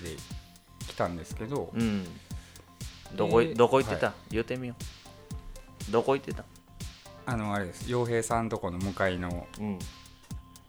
[0.89, 2.07] 来たんですけど、うん
[3.17, 3.57] どこい、えー。
[3.57, 4.75] どこ行ってた、は言うてみよ
[5.89, 5.93] う。
[5.93, 6.45] どこ行ってた？
[7.27, 7.91] あのあれです。
[7.91, 9.79] 洋平さんとこの向かいのうん。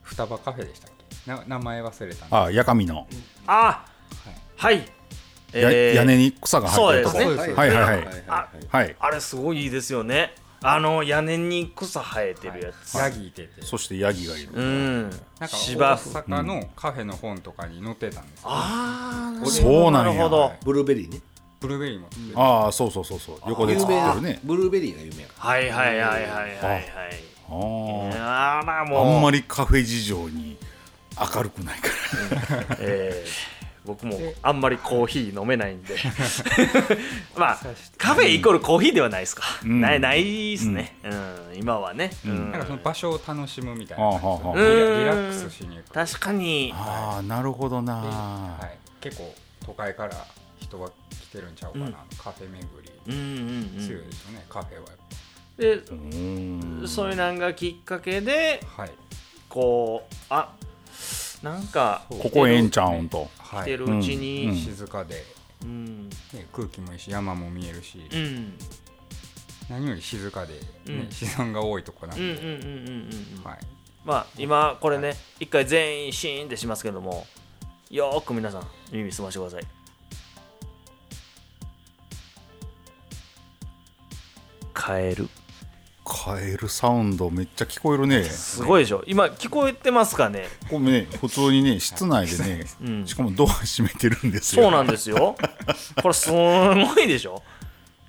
[0.01, 0.91] 双葉カフェでしたっ
[1.25, 1.29] け？
[1.29, 3.05] な名前忘れたああやかみの、
[3.45, 3.85] あ
[4.55, 4.83] はい、や
[5.53, 7.19] えー屋根に草が生えてるとこ。
[7.19, 7.53] そうですね。
[7.53, 8.23] はいはいはい。
[8.27, 8.95] あはい。
[8.97, 10.33] あれすごいいいですよね。
[10.63, 13.61] あの屋根に草生えてるやつ、ヤギいてて。
[13.61, 15.01] そしてヤギがいる、うん。
[15.03, 16.19] なんか大芝生。
[16.21, 20.13] 阪のカフェの本とかに載ってたんですよ、ああそうなんや。
[20.13, 20.53] なるほど。
[20.65, 21.21] ブルーベリーね
[21.59, 23.35] ブルーベリーもああそうそうそうそう。
[23.47, 24.39] 横で作ってるね。
[24.43, 26.87] ブルーベリーが有名やかはいはいはいはいはいはい。
[27.49, 29.15] ああもう。
[29.15, 30.57] あんまりカフェ事情に
[31.35, 31.87] 明るくないか
[32.67, 32.77] ら。
[32.79, 35.95] えー僕もあんまりコーヒー飲めないんで。
[37.37, 37.59] まあ
[37.97, 39.79] カフェイコールコーヒーではないですか、ん。
[39.79, 41.07] ないないですね、う
[41.55, 41.57] ん。
[41.57, 42.51] 今はね、うん。
[42.51, 44.57] なんかその場所を楽しむみたいはあな感じはあはあ。
[44.57, 44.99] でうん。
[44.99, 45.93] リラックスしに行く。
[45.93, 46.73] 確かに。
[46.75, 49.33] ああなるほどな、はい、結構
[49.65, 50.11] 都会から
[50.67, 51.93] 人は来てるんちゃうかな、うん。
[52.17, 52.91] カフェ巡り。
[53.07, 53.87] うんうんうん。
[53.87, 54.85] 強いですよね、カフェは。
[54.87, 54.97] やっ
[55.57, 56.87] でうーん。
[56.87, 58.91] そういうなんがきっかけでぱはい、
[59.49, 60.53] こうあ
[61.41, 63.29] なんかここええんちゃうんと。
[63.37, 64.55] はい来てるうちに、うん。
[64.55, 65.23] 静かで、
[65.63, 66.09] うん。
[66.09, 68.53] ね、空気もいいし山も見えるし、うん。
[69.69, 70.99] 何より静かで、ねうん。
[71.07, 72.39] 自然が多いとこなんで、
[74.05, 77.27] まあ今これね一回全員シーンってしますけども
[77.89, 79.76] よーく皆さん耳澄ましてください
[84.77, 85.27] カエル
[86.05, 88.23] カエルサウンドめっちゃ聞こえるね。
[88.23, 89.03] すごいでしょ。
[89.07, 90.47] 今聞こえてますかね？
[90.69, 93.07] これね普通にね室内でね、うん。
[93.07, 94.63] しかもドア閉めてるんですよ。
[94.63, 95.35] そうなんですよ。
[96.01, 97.41] これすごいでしょ。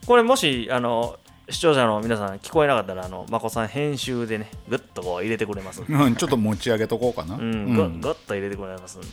[0.06, 9.06] これもしあの視聴者の皆さん聞こえなかったらあのまこさん編集でねグッとこう入れてくれますうん、ちょっと持ち上げとこうかな、うん、ぐぐっと入れてくれますんで、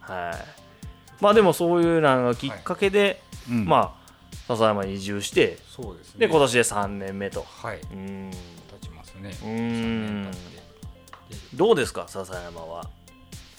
[0.00, 1.22] はい。
[1.22, 3.64] まあでもそういうのがきっかけで、うん。
[3.64, 3.97] まあ
[4.48, 6.26] 笹山に移住して、そうですね。
[6.26, 7.44] で今年で3年目と。
[7.62, 8.30] はい、うん、
[8.80, 10.30] 経ちますね、う3ん
[11.54, 12.82] どうですか笹山は？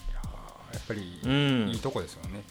[0.10, 1.70] いやーやっぱり、うん。
[1.70, 2.44] いいとこですよね。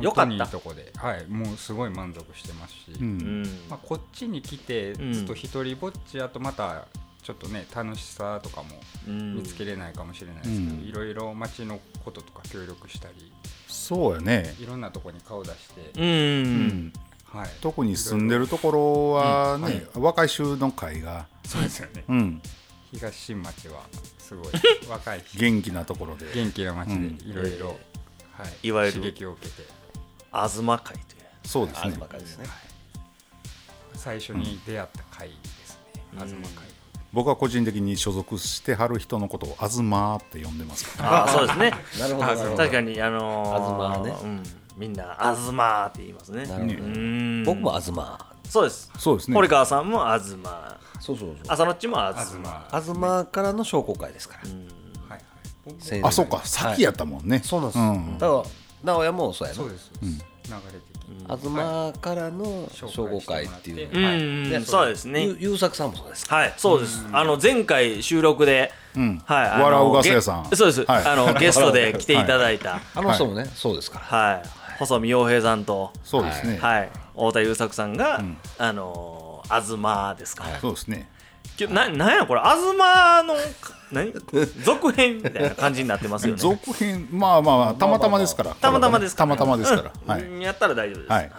[0.00, 0.32] よかった。
[0.32, 3.42] いいとこで、はい、もうすごい満足してますし、ううん。
[3.42, 5.12] ん、まあ、こっちに来てうん。
[5.12, 6.86] ずっと一人ぼっちやとまた
[7.22, 8.68] ちょっとね楽しさとかも
[9.06, 9.34] うん。
[9.34, 10.80] 見つけれないかもしれないですけど、うん。
[10.80, 13.30] いろいろ街のこととか協力したり
[13.68, 16.08] そうやね、いろんなとこに顔出して、うん、う
[16.46, 16.92] ん
[17.32, 19.62] はい、特に住んでるところはね、うん。
[19.64, 19.86] はい。
[19.94, 22.04] 若い衆の会が、そうですよね。
[22.08, 22.42] うん、
[22.92, 23.82] 東新町は
[24.18, 24.52] すごい
[24.90, 26.32] 若いし元気なところで。
[26.34, 27.16] 元気な町うん。
[27.16, 27.74] でいろいろ、は
[28.62, 29.68] い、いわゆる刺激を受けて。
[30.32, 31.22] 東会という。
[31.44, 31.92] そうですね。
[31.92, 32.46] 東会ですね。
[33.94, 35.34] 最初に出会った会で
[35.66, 35.78] す
[36.12, 36.80] ね、東会。
[37.12, 41.12] 僕は個人的に所属してはる人のことを「あずま」って呼んでますから。
[41.22, 41.70] ああ、そうですね。
[41.98, 42.56] なるほどなるほど。
[42.56, 44.28] 確かに、あのー、東ね。
[44.28, 46.46] うん、みんな、あずまって言いますね。
[46.46, 47.44] なるほどうん。
[47.44, 47.92] 僕も東
[48.48, 48.90] そうです。
[48.98, 49.34] そうですね。
[49.34, 50.38] 堀川さんも東。
[50.98, 51.36] そうそうそう。
[51.48, 52.28] 朝のっちも東。
[52.30, 54.48] 東は東からの商工会ですから。
[54.48, 54.52] い
[55.10, 55.20] はい。
[55.66, 56.40] 僕も青年あそうか。
[56.44, 58.18] 先やったもんね、そうなんです、うん。
[58.18, 58.42] だから
[58.82, 59.60] 直哉もそうやな。
[59.60, 59.90] そうです。
[59.92, 61.26] そうです、流れ的に。
[61.50, 64.64] 東からの商工会っていううんうんうん。
[64.64, 65.26] そうですね。
[65.26, 66.36] ゆ優作さんもそうですか？
[66.36, 66.54] はい。
[66.56, 67.06] そうです。
[67.12, 69.22] あの前回収録でうん。
[69.26, 69.48] はい。
[69.50, 70.48] あの笑うガス屋さん。
[70.48, 70.84] ゲそうです。
[70.86, 71.04] はい。
[71.04, 72.80] あのゲストで来ていただいた。
[72.94, 74.18] あの人もねそうですから。
[74.18, 74.42] はい
[74.80, 76.90] 細見洋平さんとそうですね、はい。
[77.12, 78.38] 太田優作さんがん。
[78.56, 80.44] あの東ですか。
[80.60, 81.10] そうですね。
[81.58, 82.74] きななんやこれ東
[83.26, 83.34] の
[83.92, 84.12] 何？
[84.64, 86.40] 続編みたいな感じになってますよね。
[86.40, 88.54] 続編まあまあまあたまたまですから。
[88.54, 89.36] たまたまですから。
[89.36, 90.22] たまたまですから、うん。
[90.34, 90.42] はい。
[90.42, 91.26] やったら大丈夫です、ははい。
[91.26, 91.30] い。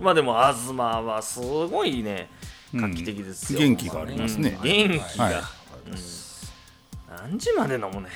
[0.00, 2.30] まあでも東はすごいね
[2.72, 4.56] 画期的ですよ、元気がありますね。
[4.56, 4.62] うん。
[4.62, 5.34] 元気が、はい。
[5.34, 5.42] うん。
[7.30, 8.02] 何時まで飲むねん。
[8.02, 8.08] っ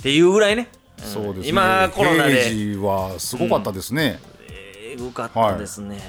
[0.00, 1.48] ていうぐらいね、うんそうですね。
[1.48, 2.50] 今コロナで。
[2.50, 6.00] 平時はすごかったですね、えぐかったですね、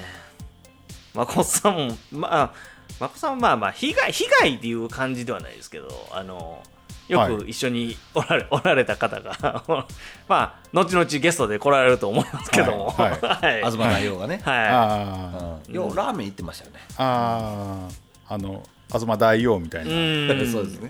[1.13, 2.53] まこさんもまあ
[2.99, 6.61] まこさんはまあまあ被害被害っていう感じではないですけどあの
[7.07, 9.63] よはく一緒におられ,、おられた方が
[10.27, 12.89] まあ後々ゲストで来られると思いますけども。
[12.89, 13.11] はい。
[13.11, 13.57] はい。
[13.71, 14.41] 東大王がね。
[14.43, 14.67] はい。
[14.67, 15.73] あうん。
[15.73, 16.79] ようラーメン行ってましたよね。
[16.89, 17.95] ーあー。
[18.27, 20.47] あの東大王みたいな、うん。
[20.51, 20.89] そうですね。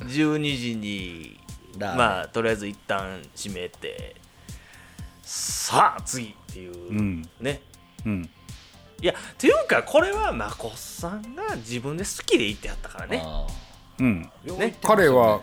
[0.00, 1.40] 12時に
[1.78, 4.16] まあとりあえず一旦閉めて
[5.22, 7.28] さあ次っていう、うん。
[7.40, 7.62] ね。
[8.04, 8.30] うん。
[9.00, 13.22] いやっていうかこれはまこさんが自分で好きで言ってやったからね。
[13.24, 13.46] あ
[13.98, 14.30] うん。
[14.58, 14.76] ね。
[14.82, 15.40] 彼は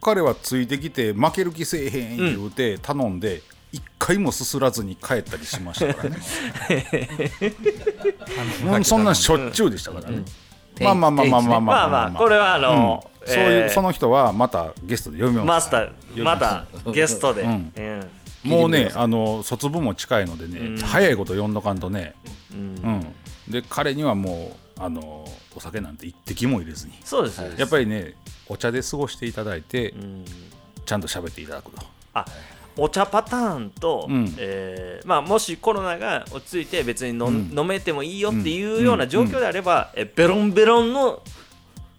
[0.00, 3.42] 彼はついてきて負ける気せえへん言うて頼んで
[3.72, 6.16] 一回もすすらずに帰ったりしましたからね。
[8.64, 10.24] もうそんなんしょっちゅうでしたからね、
[10.80, 13.70] まあまあまあまあまあままああまあこれはあの、うんそういう、えー。
[13.70, 15.46] その人はまたゲストで読みます。
[15.46, 17.72] マスターまたゲストで、うん。
[17.76, 18.50] うん。
[18.50, 22.14] もうねあの卒部も近いのでね、早いこと読んどかんとね、
[22.52, 23.14] うん。
[23.48, 26.94] で彼にはもうあのお酒なんて一滴も入れずに。
[27.04, 28.14] そうです、やっぱりね
[28.48, 30.24] お茶で過ごしていただいて、うん。
[30.84, 31.82] ちゃんと喋っていただくと。
[32.14, 32.24] あ
[32.76, 34.34] お茶パターンと、うん。
[34.38, 37.58] えーまあ、もしコロナが落ち着いて別に飲,、うん。
[37.58, 41.22] 飲めてもいいよっていうような状況であれば、えベロンベロンの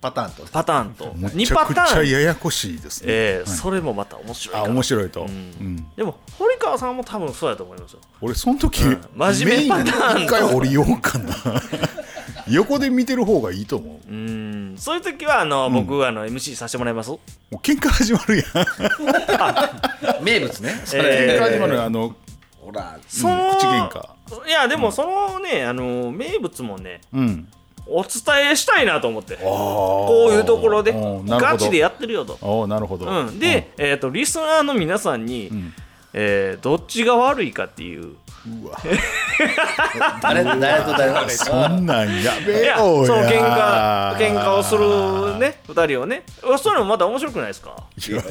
[0.04, 0.44] パターンと。
[0.52, 1.14] パターンと。
[1.16, 5.76] む2ちゃくちゃパターン、ややこしいですね、えーそれもまた面白いかあな面白いと、ううん。
[5.78, 8.00] んでも堀川さんも多分そうやと思いますよ。
[8.20, 9.02] 俺その時、うん。
[9.16, 11.34] 真面目パターンメインで一回降りようかな。
[12.50, 14.12] 横で見てる方がいいと思う。
[14.12, 14.76] うん。
[14.78, 17.10] そういう時はあの、僕あの MC させてもらいます。
[17.10, 17.20] も
[17.52, 20.24] う喧嘩始まるやん。
[20.24, 20.82] 名物ね。
[20.84, 21.02] そえ。
[21.02, 21.40] れ。
[21.40, 22.14] 喧嘩始まるあの
[22.60, 23.00] ほら。
[23.08, 24.48] その、口喧嘩。
[24.48, 27.48] いやでもそのね、あの名物もねうん
[27.86, 29.36] お伝えしたいなと思って。
[29.36, 30.94] ここういうところで。
[31.28, 32.38] ガチでやってるよと。
[32.42, 35.74] おおなるほど、うん、で、えー、とリスナーの皆さんに、ん。
[36.14, 38.16] えーどっちが悪いかっていう。
[38.64, 38.78] うわ。
[40.22, 46.24] 誰誰と誰とそんなんやべえよその喧嘩喧嘩をするね2人をね。
[46.62, 47.72] そういうのまた面白くないですか？
[48.08, 48.22] いや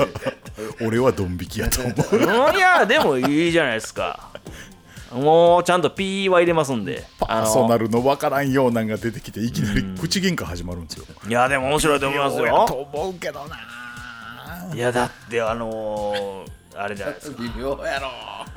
[0.82, 2.16] 俺はドン引きやと思う。
[2.16, 4.28] うんいやでもいいじゃないですか
[5.14, 7.04] もうちゃんと P は入れますんで。
[7.18, 11.04] パーソナルルのわからんようなんが出てきていきなり口喧嘩始まるんですよ。
[11.28, 12.64] いやでも面白いと思いますよ。
[12.66, 14.74] と思うけどな。
[14.74, 17.36] いやだってあのーあれじゃないですか。
[17.42, 18.08] 微妙やろ。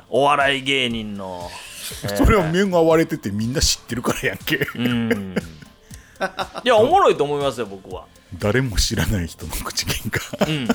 [0.08, 1.50] お笑い芸人の
[2.16, 4.66] それは面が割れててみんな知ってるからやんけ。
[4.76, 5.34] うん。
[6.64, 8.04] いやおもろいと思いますよ僕は
[8.38, 10.48] 誰も知らない人の口喧嘩。
[10.48, 10.68] うん。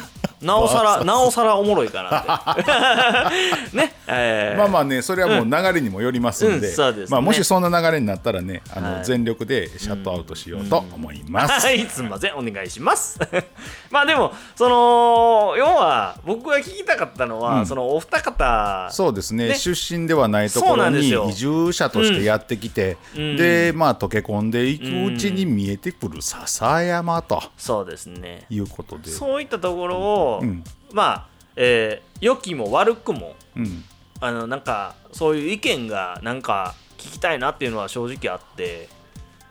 [0.45, 3.77] なおさらなおさらおもろいかなって。
[3.77, 3.93] ね。
[4.07, 4.57] えー。
[4.57, 7.11] まあまあねそれはもう流れにもよりますんで,、うんそうですね。
[7.11, 9.05] まあ、もしそんな流れになったらねあの、はい。
[9.05, 13.19] 全力でシャットアウトしようと思います、は い、すみません、お願いします。
[13.91, 17.65] まあでも、その、要は、僕が聞きたかったのは、うん。
[17.65, 19.41] そのお二方、そうですね。
[19.49, 19.55] ね。
[19.55, 23.37] 出身ではないところに移住者としてやってきて、うん。
[23.37, 28.45] でまあ溶け込んでいくうちに見えてくる笹山とそうですね。
[28.49, 29.09] いうことで。
[29.09, 30.63] そういったところを、うん。
[30.93, 33.83] まあ、えー良きも悪くも、うん。
[34.19, 38.87] あの、なんか、そういう意見が、なんか、聞きたいなっていうのは正直あって、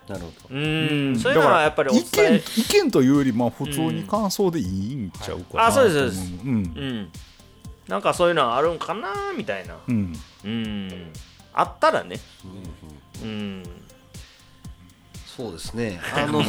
[0.09, 0.55] なるほど。
[0.57, 6.33] うん、そういうのはやっぱりお意見、意見というよりまあ普通に感想でいいんちゃうかなあそうですそうです。
[6.45, 6.51] うん。
[6.51, 7.09] うん、
[7.87, 9.77] なんかそういうのはあるんかなみたいな。
[9.87, 10.13] うん。
[10.45, 11.13] うん、
[11.53, 12.19] あったらね。
[13.23, 13.63] うん
[15.41, 16.01] そうですね。
[16.15, 16.43] あの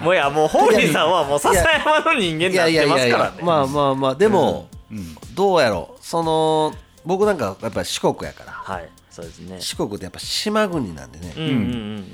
[0.00, 3.38] もういやもうホーリーさんはもう笹山の人間いになってますからね。
[3.38, 5.16] やまあまあまあでもうん。
[5.34, 5.98] どうやろう。
[6.00, 6.74] その
[7.04, 8.52] 僕なんかやっぱり四国やから。
[8.52, 9.60] はい、そうですね。
[9.60, 11.34] 四国ってやっぱ島国なんでね。
[11.36, 12.04] うんうん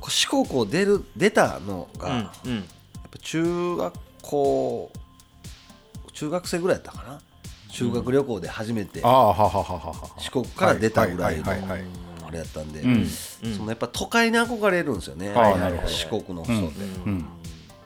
[0.00, 2.56] こう四国を出る出たのがうんうん。
[2.56, 2.64] やっ
[3.10, 4.92] ぱ中学校
[6.14, 7.20] 中学生ぐらいやったかな。
[7.70, 9.94] 修学旅行で初めてああははははは。
[10.18, 11.44] 四国から出たぐらいの
[12.30, 15.34] あれやったんで、んそのやっぱ都会に憧れるんですよね、
[15.86, 17.26] 四国の人って、うん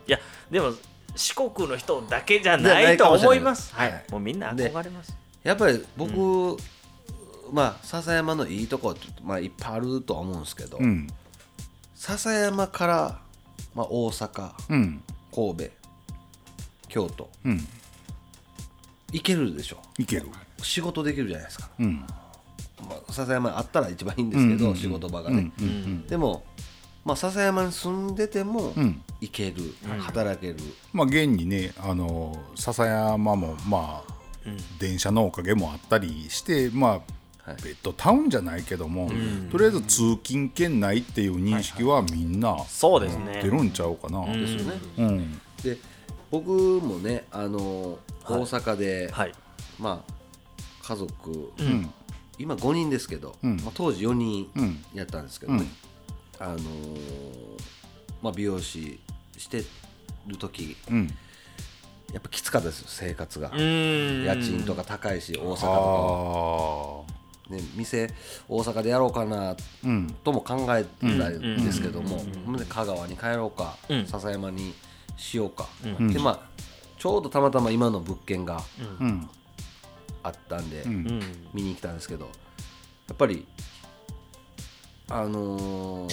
[0.07, 0.19] いや
[0.51, 0.75] でも
[1.17, 3.75] 四国の人だけじゃないと思います。
[3.75, 5.17] はい、もうみんな憧れます。
[5.43, 6.61] やっぱり僕
[7.53, 11.07] まあ笹山のいいとこはちょっとまあいっぱいあるとは思うんですけど、うん。
[11.95, 13.21] 笹山から、
[13.75, 15.03] まあ、大阪うん。
[15.35, 15.71] 神戸
[16.89, 17.67] 京都うん。
[19.13, 19.79] 行けるでしょ。
[19.99, 20.27] いける。
[20.63, 22.05] 仕事できるじゃないですか、うん
[22.89, 24.77] まあ、笹山あったら一番いいんですけど、うんうんうん。
[24.77, 26.45] 仕事場がね、うんうんでも、
[27.05, 29.03] まあ、笹山に住んでてもうん。
[29.21, 30.57] 行ける、働ける、
[30.93, 34.15] まあ現にねあの笹山もまあ、
[34.79, 36.89] 電車のおかげもあったりしてま
[37.45, 37.63] あ、はい。
[37.63, 39.11] ベッドタウンじゃないけども、
[39.51, 43.41] とりあえず通勤圏内っていう認識はみんなそうですね。
[43.43, 44.27] 出るんちゃうかな。
[44.27, 45.41] ですよね、うん。
[45.63, 45.79] で
[46.31, 49.33] 僕もねあの大阪で、はい。
[49.79, 50.13] まあ
[50.83, 51.91] 家族、うん
[52.39, 53.57] 今5人ですけど、うん。
[53.59, 54.85] まあ、当時4人うん。
[54.95, 55.67] やったんですけどね、
[56.39, 56.59] あのー
[58.23, 58.99] まあ、美容師
[59.37, 59.65] して
[60.27, 61.07] る時うん。
[62.13, 64.25] やっぱきつかったですよ生活が、うん。
[64.25, 68.13] 家賃とか高いし大阪あとあか、ね、店
[68.49, 70.15] 大阪でやろうかなうん。
[70.25, 72.25] とも考えたんですけども、
[72.69, 74.07] 香川に帰ろうか、うん。
[74.07, 74.75] 笹山に
[75.17, 76.13] しようか、ん。
[76.13, 76.65] でまあ
[76.99, 78.63] ちょうどたまたま今の物件が
[79.01, 79.29] うん
[80.25, 80.93] あったんで、うん。
[80.93, 81.21] うん
[81.53, 82.25] 見に来たんですけど
[83.07, 83.47] やっぱり
[85.09, 86.13] あのー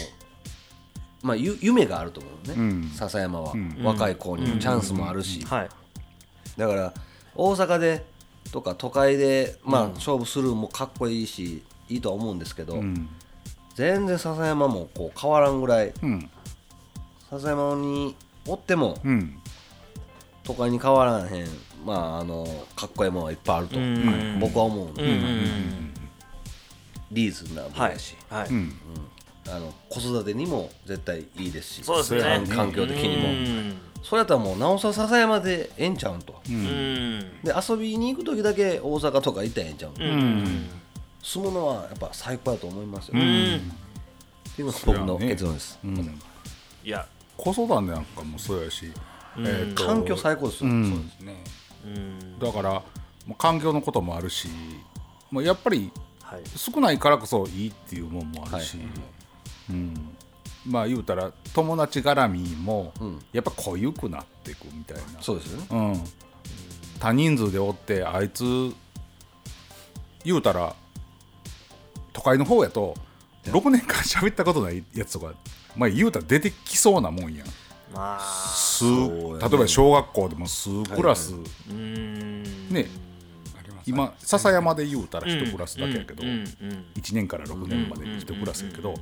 [1.24, 2.89] まあゆ夢があると思うのね、うん。
[2.89, 3.78] 笹山は、ん。
[3.84, 5.70] 若い子にもチャンスもあるし、はい。
[6.57, 6.93] だから
[7.36, 8.05] 大阪で
[8.51, 13.07] とか都会で、まあ勝負するもかっこいいしいいとは思うんですけど、うん。
[13.76, 16.30] 全然笹山もこう変わらんぐらいうん。
[17.30, 18.16] 笹山に
[18.47, 19.38] おってもうん。
[20.43, 21.47] 都会に変わらへん
[21.86, 24.39] まああのかっこいいものはいっぱいあると、ん。
[24.39, 24.93] 僕は思うの。
[24.93, 25.09] で、うん。
[25.09, 25.93] うん
[27.11, 28.49] リーズナブルはいやし、はい。
[28.49, 28.73] うん。
[29.49, 32.21] あの子育てにも絶対いいですしそうですね。
[32.21, 33.77] 環環境的にも、うん。
[34.01, 37.19] それやったらもうなおさら笹山でええんちゃうんと、うん。
[37.43, 40.69] で遊びに行く時だけ大阪とか行ったらええんちゃうんと、うん。
[41.21, 43.71] 住むのはやっぱ最高だと思いますよ、っうん。
[44.55, 46.19] ていうのが僕の結論です、うん。
[46.84, 47.05] いや。
[47.36, 48.91] 子育てなんかもそうやし、
[49.38, 50.89] えーと環境最高ですよ、うん。
[50.89, 51.34] そうですね。
[51.34, 51.61] うん
[52.39, 52.69] だから
[53.27, 54.47] まあ環境のこともあるし、
[55.32, 55.91] まあ、やっぱり
[56.32, 56.41] はい。
[56.55, 58.77] 少ないからこそいいっていうもんもあるし、
[59.69, 59.93] うん、
[60.65, 63.19] まあ言うたら友達絡みもん。
[63.34, 65.67] やっぱ濃ゆくなっていくみたいな、そうですよね。
[65.69, 66.03] うん、
[66.99, 68.43] 多人数でおってあいつ
[70.23, 70.73] 言うたら
[72.13, 72.95] 都会の方やと
[73.45, 75.34] 6年間喋ったことないやつとか、
[75.75, 77.47] まあ、言うたら出てきそうなもんやん
[77.93, 79.49] まあね。
[79.49, 81.33] 例えば小学校でも数クラス、
[81.69, 82.43] うん。
[82.69, 82.87] ね。
[83.57, 86.45] あります今笹山で言うたら1クラスだけやけど、うんうん
[86.95, 88.93] 1年から6年まで1クラスやけど、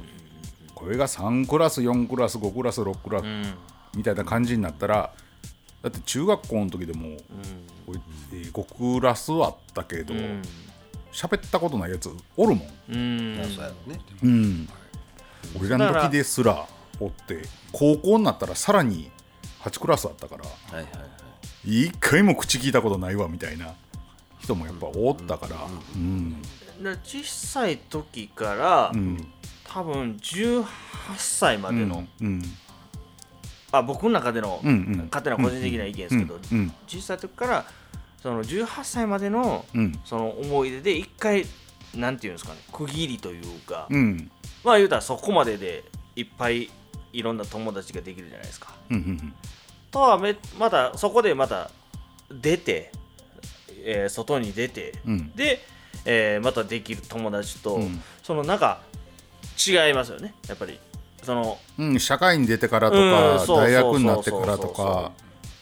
[0.74, 3.44] これが3クラス4クラス5クラス6クラスうん。
[3.96, 5.14] みたいな感じになったら
[5.82, 10.42] だって中学校の時でも、えー5クラスあったけどうん。
[11.12, 13.40] 喋、ったことないやつおるもん、うん。
[13.56, 14.00] そうやろね。
[14.24, 14.70] うん、
[15.60, 16.68] 俺らの時ですら
[17.00, 19.12] おって高校になったらさらに
[19.62, 21.20] 8クラスあったからはいはいはい
[21.66, 23.76] 一回も口聞いたことないわみたいな
[24.40, 29.28] 人もやっぱおったから、小さい時から、うん。
[29.66, 30.66] 多分18
[31.18, 32.42] 歳までの、うん。
[33.72, 35.10] あ僕の中でのうんうん。
[35.12, 36.58] 勝手な個人的な意見ですけど、うん。
[36.58, 36.74] うん。
[36.88, 37.66] 小さい時から
[38.24, 40.00] その18歳までのうん。
[40.06, 41.46] その思い出で一回
[41.96, 44.32] なんていうんですかね区切りというか、うん。
[44.64, 45.84] まあ言うたらそこまでで
[46.16, 46.70] いっぱい
[47.14, 48.74] いろんな友達ができるじゃないですか。
[48.90, 49.34] うんうん
[49.92, 51.72] とはめまたそこでまた
[52.32, 52.92] 出て、
[53.84, 55.32] えー外に出て、うん。
[55.36, 55.66] で、
[56.06, 58.02] えーまたできる友達と、うん。
[58.22, 58.82] そのなんか
[59.68, 60.34] 違いますよね。
[60.48, 60.80] やっぱり。
[61.24, 65.12] そのうん、社会に出てからとうんか、大学になってからとか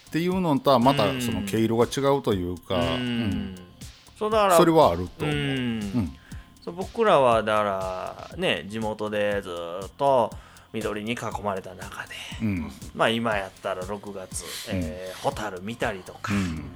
[0.10, 1.22] っていうのとはまたうん。
[1.22, 3.30] その毛色が違うというか、ううん。
[3.54, 3.56] ん
[4.20, 5.30] そうだからそれはあるとう。
[5.30, 5.36] 思う。
[5.36, 5.80] ん。
[5.80, 6.18] ん
[6.76, 9.50] 僕らはだからね地元でず
[9.86, 10.30] っと
[10.74, 12.72] 緑に囲まれた中で、うん。
[12.96, 16.72] まあ今やったら6月、えー、ホタル見たりとか、うん。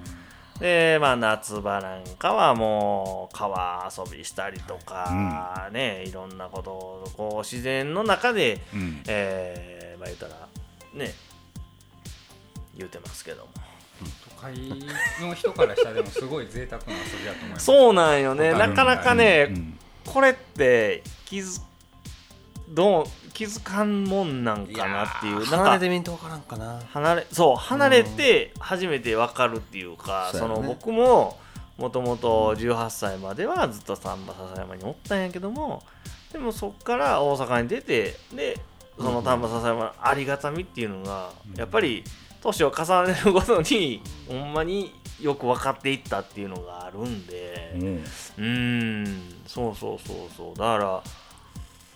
[0.59, 9.03] でまあ夏場なんかはもう川遊びしたりとか、ねいろんなことをこう自然の中で、うん。
[9.07, 10.47] えーまあ言ったら
[10.93, 11.13] ね
[12.75, 13.49] 言うてますけども。
[14.41, 14.55] 都会
[15.21, 17.65] の人からしたらでもすごい贅沢な遊びだと思います。
[17.65, 18.51] そうなんよね。
[18.53, 18.73] な。
[18.73, 19.77] かなかね、うん。
[20.05, 21.61] これって気づ
[22.71, 25.43] どう気づかんもんなんかなっていう。
[25.45, 26.81] 離かれてみんと分からんかな。
[26.91, 30.61] 離れそう離れて初めて分かるっていうか、そそうやね。
[30.61, 31.37] の僕も
[31.77, 35.81] もともと18歳まではずっと丹波篠山におったんやけども
[36.31, 38.59] でもそっから大阪に出てで
[38.97, 42.03] その丹波篠山のありがたみっていうのが、やっぱり
[42.41, 47.73] 年を重ねるごとにほんまによく分かっていったっていうのがあるんで。
[47.75, 48.03] うん。
[48.37, 49.05] うん。
[49.45, 50.57] そうそうそうそう。
[50.57, 51.03] だから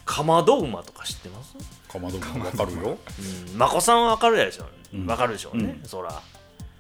[0.06, 1.56] かまど馬とか知ってます？
[1.92, 2.98] かまどもわかるよ。
[3.50, 3.58] うん。
[3.58, 5.08] まこさんはわかるやでしょうん。
[5.08, 5.88] わかるでしょうね、うん。
[5.88, 6.22] そら。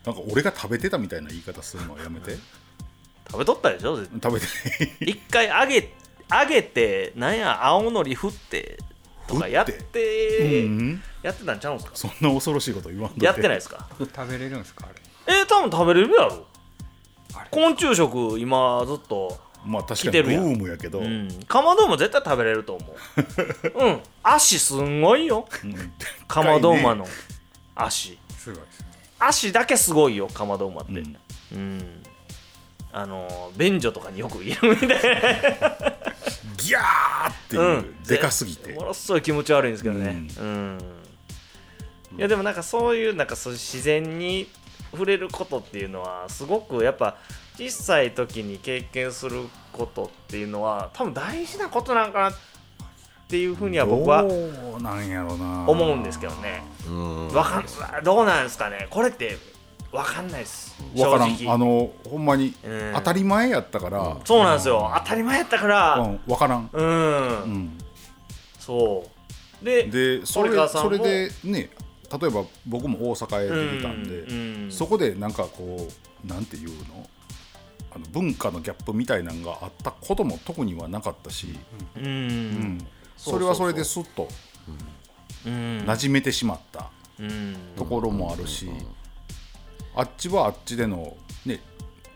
[0.06, 2.38] なんか俺が食べてたみたいな言い方するのはやめて。
[3.28, 4.46] 食べとったでしょ食べて。
[5.02, 5.92] 一回揚げ
[6.32, 8.78] 揚げてなんや青のり振って
[9.28, 10.66] とかやって振って。
[10.66, 11.92] うんやってたんちゃうんすか？
[11.96, 13.90] そんな恐ろしいこと言わんとやってないですか？
[13.98, 15.40] 食べれるんですかあれ。
[15.40, 16.46] えー、多分食べれるやろ。
[17.34, 17.50] あれ。
[17.50, 19.36] 昆虫食今ずっと
[19.66, 21.30] まあ確かにブームやけど、うん。
[21.48, 22.96] かまど馬絶対食べれると思
[23.74, 23.74] う。
[23.84, 24.00] うん。
[24.24, 25.48] 足すんごいよ。
[25.64, 25.94] うん。
[26.28, 27.08] かまど馬の。
[27.76, 28.18] 足。
[28.38, 28.86] すごいですね
[29.20, 30.92] 足だけすごいよかまど馬って。
[30.92, 31.04] う
[31.54, 31.78] うん。
[31.80, 32.04] ん、
[32.92, 34.96] あの便所とかによくいるみたいな。
[36.58, 38.04] ギャーっていう、うん。
[38.04, 38.74] でかすぎて。
[38.74, 40.28] ものすごい気持ち悪いんですけどね。
[40.40, 40.80] うん、
[42.18, 44.48] いやでもなんかそういうなんかそう自然に
[44.96, 47.18] 触れることっていうのはすごくやっぱ
[47.58, 52.34] 小さい時に経験することっていうのは多分大事なことなんかなっ
[53.28, 56.64] ていうふうには僕は思うんですけどね。
[56.88, 57.66] うんわかん
[58.04, 58.88] どうなんですかね。
[58.90, 59.38] これって
[59.92, 60.76] 分かんないです。
[60.96, 61.36] 正わからん。
[61.36, 61.52] 直。
[61.54, 62.92] あのほんまにうん。
[62.94, 64.92] 当たり前やったから、そうなんですよ。
[65.00, 65.96] 当たり前やったから。
[65.96, 67.78] うん、わからん、うん、うん、
[68.60, 69.06] そ
[69.62, 69.66] う。
[69.66, 71.70] ででそれそれでね
[72.12, 74.34] 例えば僕も大阪へ出てたんで、う
[74.68, 75.88] んそこでなんかこ
[76.24, 77.10] うなんていうの？
[77.92, 81.58] あの文化のギャップみたいなのがあったことも特にはなかったし、
[81.96, 82.28] うん、ううん
[82.78, 84.28] んそれはそれですっと
[85.48, 85.78] うん。
[85.88, 87.56] 馴染めてしまったうん。
[87.78, 88.70] ところもあるし、
[89.96, 91.16] あっちはあっちでの
[91.46, 91.62] ね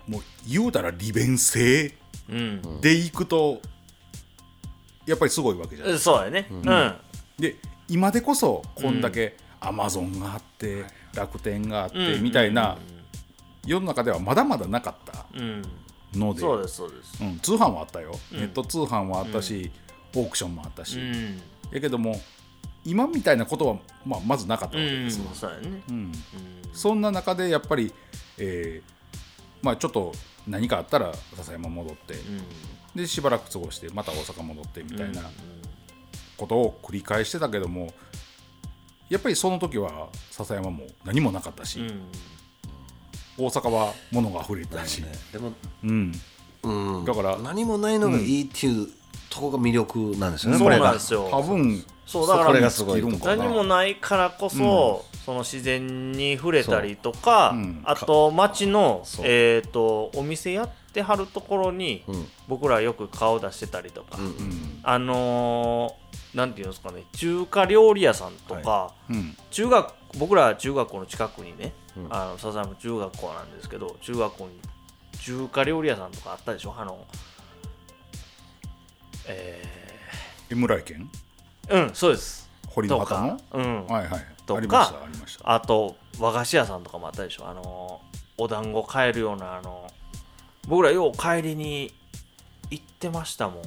[0.05, 1.93] もう言うたら利便性
[2.29, 2.81] うん。
[2.81, 3.61] でいくと
[5.05, 6.47] やっぱりすごいわけじゃないうんそうやね。
[6.51, 6.93] うん。
[7.37, 7.55] で
[7.87, 12.23] 今でこそこんだけアマゾンがあって、楽天があって、うん。
[12.23, 12.77] みたいな
[13.65, 15.61] 世の中ではまだまだなかったうん。
[16.13, 16.41] ので。
[16.41, 17.23] そうですそうです。
[17.23, 18.39] うん、通販はあったよ、うん。
[18.39, 19.71] ネット通販はあったし、
[20.15, 21.41] オークションもあったし、うん。
[21.71, 22.19] やけども
[22.85, 25.51] 今みたいなことは、まあ、まずなかったわけうんですわ、
[26.73, 27.93] そんな中でやっぱり、
[28.37, 28.99] えー
[29.61, 30.13] まあ、ちょっと
[30.47, 32.43] 何かあったら笹山戻って、うん。
[32.95, 35.27] でしばらく過ごしてまた大阪戻ってみたいなうん。
[36.37, 37.93] ことを繰り返してたけども
[39.09, 42.01] やっぱりその時は笹山も何もなかったし、うん。
[43.37, 45.11] 大阪は物が溢れてたし、ね。
[45.31, 45.53] でも
[45.83, 46.11] うん、
[46.63, 47.05] うん。
[47.05, 48.87] だから何もないのがいいっていう
[49.29, 50.85] とこが魅力なんですよね、そうこれが。
[50.85, 51.27] なんですよ。
[51.31, 53.05] 多分そうだからこれ
[53.37, 57.61] 何もないからこそ、その自然に触れたりとか、そう。
[57.61, 57.81] うん。
[57.85, 59.25] あと町のそう。
[59.27, 62.27] えー、とお店やってはるところに、うん。
[62.47, 64.79] 僕らよく顔出してたりとか、うんうん。
[64.83, 69.35] あのーなんていうんですかね中華料理屋さんとか、うん。
[69.49, 72.07] 中学僕ら中学校の近くにね、うん。
[72.09, 74.59] あの笹山中学校なんですけど中学校に
[75.19, 76.75] 中華料理屋さんとかあったでしょ？
[76.77, 77.05] あの
[79.27, 79.63] え
[80.49, 82.49] 江村県ー、うんそうです。
[82.63, 82.99] と堀の？
[82.99, 84.25] 旗のか、うん、はいはい。
[84.45, 85.53] とかありましたありました。
[85.53, 87.47] あと和菓子屋さんとかもあったでしょ？
[87.47, 88.01] あの
[88.37, 89.91] お団子買えるようなあの
[90.67, 91.93] 僕らよう帰りに
[92.69, 93.63] 行ってましたもん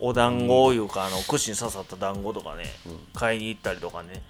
[0.00, 2.64] お団子いうかあの串に刺さった団子とかね、
[3.14, 4.22] 買いに行ったりとかね。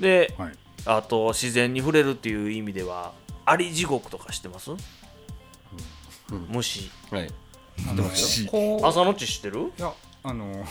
[0.00, 0.52] ではい。
[0.86, 3.12] あと自然に触れるっていう意味では
[3.46, 4.70] アリ地獄とか知ってます、
[6.48, 6.90] 虫。
[7.10, 7.30] はい。
[7.94, 8.46] 虫。
[8.46, 9.72] こう朝のち知ってる？
[9.78, 9.92] いや
[10.22, 10.64] あの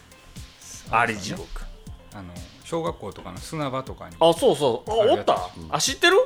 [0.90, 1.46] アリ地獄。
[2.14, 2.32] あの
[2.64, 4.90] 小学校とかの砂場とかにあそうそう。
[4.90, 6.16] あおった、あ知ってる、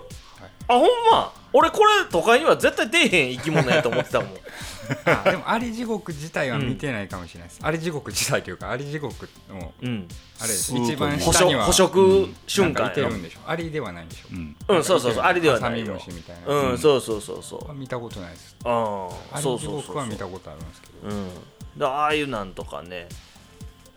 [0.68, 1.32] あほんま？
[1.52, 4.28] 俺これ都会には絶対出えへん生き物やと思ってたもん
[5.04, 10.08] あでもアリ地獄自体は見てないかもしれないです、アリ地獄自体というかアリ地獄のうん。
[10.38, 13.40] あれ一番捕下には食捕食瞬間てるんでしょ。
[13.46, 14.28] アリではないんでしょ。
[14.32, 14.56] うん。
[14.68, 15.94] うんそうそうそうあれではないよ。
[15.94, 17.74] ハサミムシみたいな、うん、そうそうそうそう。
[17.74, 18.56] 見たことないです。
[18.64, 21.14] あアリ地あそうそうそう獄は見たことあるんですけど。
[21.14, 21.30] うん。
[21.78, 23.08] でああいうなんとかね。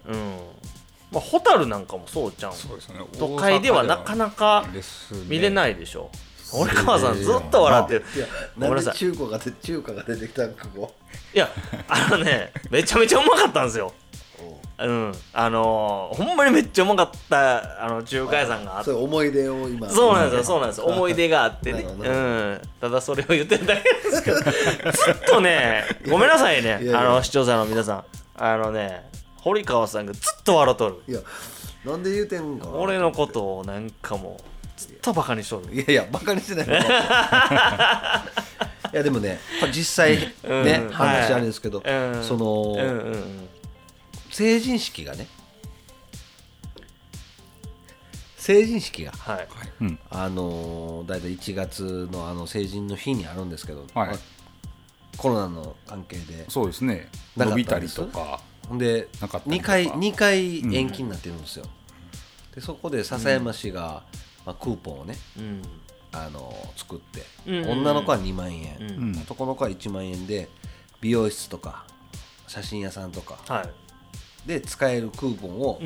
[0.08, 0.38] うん。
[1.12, 2.54] まあホタルなんかもそうじゃん。
[2.54, 3.00] そうですね。
[3.18, 4.66] 都会ではなかなか
[5.28, 6.10] 見れいないでしょ
[6.54, 8.06] 俺川さんずっと笑ってる。
[8.16, 8.26] いや
[8.58, 8.94] ごめんなさい。
[8.96, 10.94] 中華が出中華が出てきたんかこ
[11.34, 11.50] いや
[11.88, 13.94] あのねめちゃめちゃうまかったんですよ。
[14.80, 14.92] う。
[14.92, 15.14] ん。
[15.34, 18.92] あのーほんまにめっちゃうまかったあの中華屋さんがあって。
[18.92, 19.90] そう思い出を今。
[19.90, 20.86] そうなんですよ、そうなんですよ。
[20.86, 21.82] 思い出があってね。
[22.00, 22.12] うど。
[22.12, 22.62] ん。
[22.82, 24.54] ただそれを言ってるだけですけど、ずっ
[25.28, 28.04] とね、ごめんなさいね、あの視聴者の皆さん。
[28.38, 29.10] あのね、
[29.42, 30.96] 堀川さんがずっと笑っとる。
[31.08, 31.20] いや
[31.86, 32.72] なんで言うてんかな。
[32.74, 34.38] 俺のことをなんかも
[35.00, 35.74] っとバカにしとる。
[35.74, 36.76] いやいやバカにしてないの。
[38.92, 39.40] いやでもね
[39.72, 40.90] 実際ね、うん。
[40.90, 42.24] 話あれですけど、うん。
[42.24, 43.50] その、うんうんうん。
[44.32, 45.28] 成人式がね
[48.38, 49.48] 成人式がはい。
[49.82, 50.00] うん。
[50.10, 54.08] あのー、大体1月のあの成人の日にあるんですけど、はい。
[54.10, 54.18] まあ
[55.18, 56.46] コロナの関係で。
[56.48, 57.10] そうですね。
[57.36, 58.40] 伸びたりとか。
[58.70, 59.68] ほんでなかったり2とか。
[59.68, 61.66] 回二回延期になってるんですよ、
[62.56, 64.04] でそこで笹山市が、
[64.50, 65.62] まあ、クーポンをねうん
[66.12, 67.70] あの作って、うん。
[67.70, 68.90] 女の子は2万円、うん。
[68.90, 70.50] うん男の子は1万円で
[71.02, 71.86] 美容室とか
[72.48, 73.70] 写真屋さんとかはい。
[74.48, 75.80] で使えるクーポンを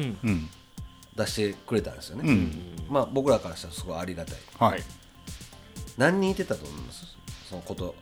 [1.18, 2.86] 出してくれたんですよね、うん。
[2.90, 4.38] まあ僕らからしたらすごいありがたい。
[4.58, 4.84] はい。
[5.98, 7.06] 何人いてたと思います？
[7.50, 7.94] その今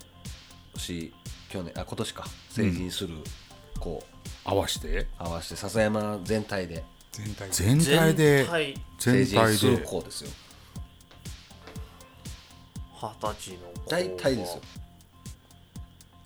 [0.75, 1.13] 年
[1.49, 2.25] 去年あ今年か。
[2.51, 3.15] 成人する
[3.79, 4.03] 子、
[4.45, 5.07] 合わせて？
[5.17, 6.83] 合わせて笹山全体で。
[7.11, 8.43] 全体全体で。
[8.43, 10.29] 全体全成人する子ですよ
[13.01, 14.61] 二十歳の子大体ですよ。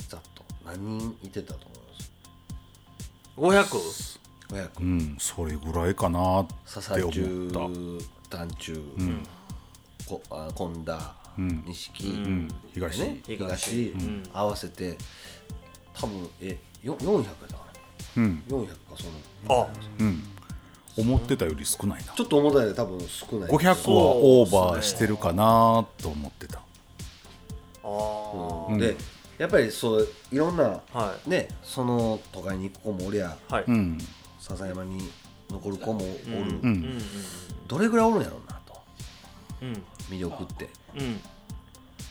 [0.10, 1.68] ざっと何人いてたと
[3.38, 4.20] 思います
[4.50, 4.56] ？500?
[4.56, 7.52] 500うんそれぐらいかなって笹思中っ
[8.30, 8.38] た。
[8.38, 8.84] 団中、
[10.08, 11.64] こあ近田うん。
[11.66, 12.48] 錦、うん。
[12.74, 13.58] 東、ね、東。
[13.58, 14.24] 東、うん。
[14.34, 14.98] 合わせて
[15.94, 17.66] 多分えよ400だか
[18.18, 18.44] うん。
[18.48, 19.06] な400かそ
[19.48, 19.62] の。
[19.64, 19.68] あ
[20.00, 20.24] うん。
[20.98, 22.14] 思ってたより少ないな。
[22.14, 23.50] ちょっと重たいで多分少ない。
[23.50, 23.76] 500は
[24.16, 26.62] オーバーしてるかなと思ってた
[27.86, 28.80] あうん。
[28.80, 28.96] で
[29.38, 33.64] やっぱりそういろんなはねその都会に行く子もおりゃいはい。
[33.68, 33.98] うん。
[34.40, 35.10] 笹山に
[35.50, 36.34] 残る子もおる、うん。
[36.34, 36.66] うん。
[36.66, 37.02] うん
[37.68, 38.80] どれぐらいおるんやろうなと。
[39.62, 39.84] うん。
[40.10, 40.70] 魅力って。
[40.96, 41.16] うん。
[41.16, 41.22] 例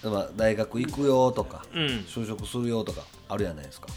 [0.05, 1.87] えば大学行くよとか、うん。
[2.09, 3.89] 就職するよとかあるやないですか。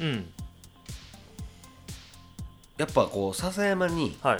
[0.00, 0.30] うん。
[2.76, 4.38] やっぱこう笹山にはい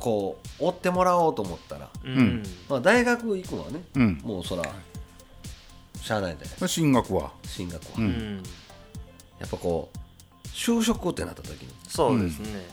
[0.00, 2.42] こう追ってもらおうと思ったら、うん。
[2.68, 4.20] まあ、大学行くのはね、うん。
[4.24, 4.64] もうそら
[6.02, 6.68] しゃあないで。
[6.68, 7.30] 進学は。
[7.44, 8.08] 進学は、ううん。
[8.38, 8.42] ん
[9.38, 11.68] やっぱこう就職ってなった時に。
[11.86, 12.66] そうですね。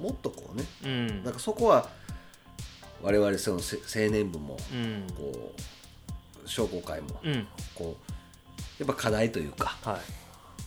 [0.00, 1.24] もっとこうねうん。
[1.24, 1.88] なんかそこは
[3.02, 5.06] 我々そのせ青年部もうん。
[5.16, 5.52] こ
[6.44, 7.46] う商工会もうん。
[7.74, 10.00] こうやっぱ課題というか、はい。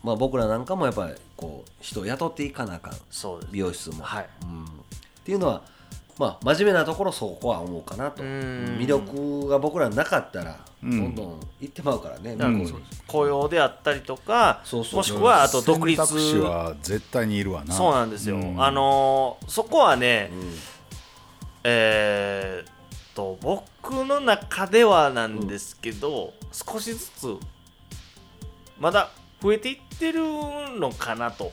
[0.03, 2.94] まあ、僕らなんかもやっぱりこう人を雇っていかなあかん。
[3.10, 4.30] そうです美容室も、はい。
[4.44, 4.65] うん、
[5.28, 5.62] っていうのは
[6.18, 8.24] まあ真面目なところそこは思うかなと。
[8.24, 8.78] うん。
[8.80, 10.99] 魅力が僕らなかったらどうん。
[11.10, 12.74] んどん行ってまうからね、うに。
[13.08, 14.95] 雇用であったりとかそうそう。
[14.95, 17.74] もしくはあと独立選択肢は絶対にいるわな。
[17.74, 18.64] そうなんですよ、うん。
[18.64, 20.54] あのーそこはね、うん。
[21.66, 22.74] えーっ
[23.14, 27.36] と僕の中ではなんですけど、少しずつ
[28.80, 30.22] まだ増えていってる
[30.80, 31.52] のかなと。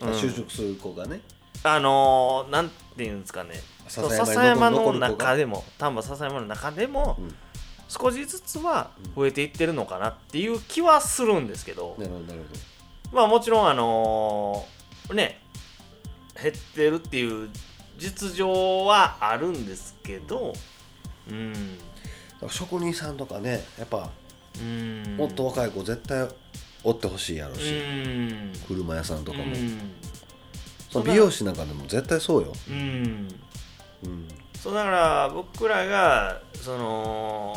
[0.00, 1.20] 就職する子がね
[1.62, 3.60] あのーなんていうんですかね。
[3.88, 7.34] 笹山に笹山の中でも丹波笹山の中でも、うん。
[7.88, 12.40] 少しずつは増えていってるのかなっていう気はするんですけど、なるほどなる
[13.12, 15.42] まあもちろんあのーね
[16.40, 17.50] 減ってるっていう
[17.98, 20.52] 実情はあるんですけど。
[21.28, 21.52] うん。
[22.40, 24.08] ほど職人さんとかねやっぱ
[24.60, 25.16] うん。
[25.16, 26.28] もっと若い子絶対
[26.84, 28.52] おってほしいやろうし、ん。
[28.68, 29.52] 車屋さんとかも、うん
[30.90, 33.28] その美容師なんかでも絶対そうよ、うん。
[34.04, 37.56] うん、そうだから僕らがその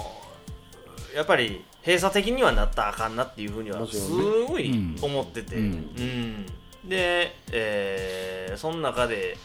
[1.16, 4.98] やっぱり閉鎖的にはなったらあかんなっていうふうにはすごいうん。
[5.02, 5.64] 思ってて、うん。
[5.64, 6.46] うん。
[6.90, 9.36] で、えーその中で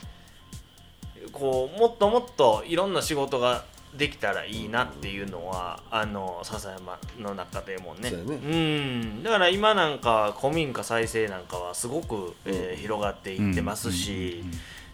[1.33, 3.65] こうもっともっといろんな仕事が
[3.97, 8.11] できたらいいなっていうのはあの笹山の中でもね。
[8.11, 8.35] そうやね。
[8.35, 14.45] うん、だから今なんか古民家再生なんかはすごく、えー広がっていってますし、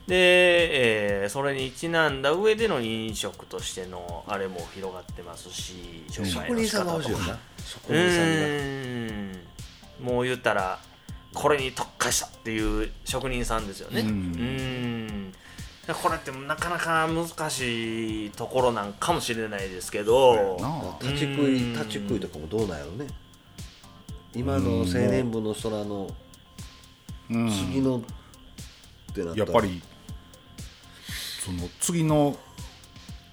[0.07, 7.39] で、えーそれにちなんだ上での飲食としてのあれも広がってますし商売の仕職人さんが方とか欲しいよな。
[7.65, 9.33] 職う人さん
[10.05, 10.13] が。
[10.13, 10.79] もう言ったら
[11.33, 14.03] これに特化したっていう職人さんですよね。
[14.03, 15.35] ううん
[15.93, 20.57] これってなかなか難しいところなんかもしれないですけど。
[21.01, 21.73] 立ち食いうん。
[21.75, 23.07] 立ち食いとかもどうなんやろね。
[24.35, 26.09] 今の青年部の人らの
[27.31, 27.51] うん。
[27.51, 28.01] 次のっ
[29.15, 29.45] てなったら。
[29.45, 29.83] やっぱり
[31.45, 32.37] その次の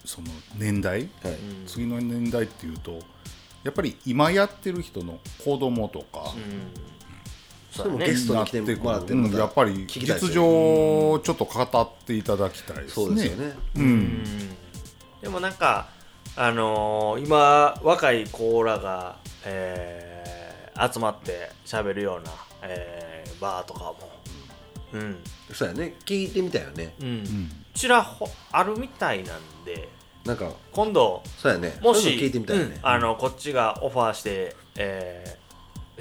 [0.04, 1.10] その年代？
[1.24, 1.38] はい。
[1.68, 3.00] 次の年代っていうと
[3.64, 6.72] やっぱり今やってる人の子供とかうん
[7.72, 12.92] それもゲストに来てなってくもらってやっぱり実情をちょっと語っていただきたいですね。
[12.94, 13.54] そうですよね。
[15.22, 15.88] でもなんか
[16.36, 22.32] あのー今若い子らが、えー集まって喋るような、
[22.64, 23.98] えーバーとかも。
[24.94, 25.18] うん、
[25.54, 25.96] そうやね。
[26.06, 26.96] 聞いてみたいよね。
[27.00, 27.08] うん。
[27.08, 29.90] うんちらほあるみたいなんで。
[30.26, 31.78] なんか今度そうやね。
[31.82, 32.80] もし聞いてみたいよね。
[32.82, 32.88] うん。
[32.88, 35.41] あのこっちがオファーして、えー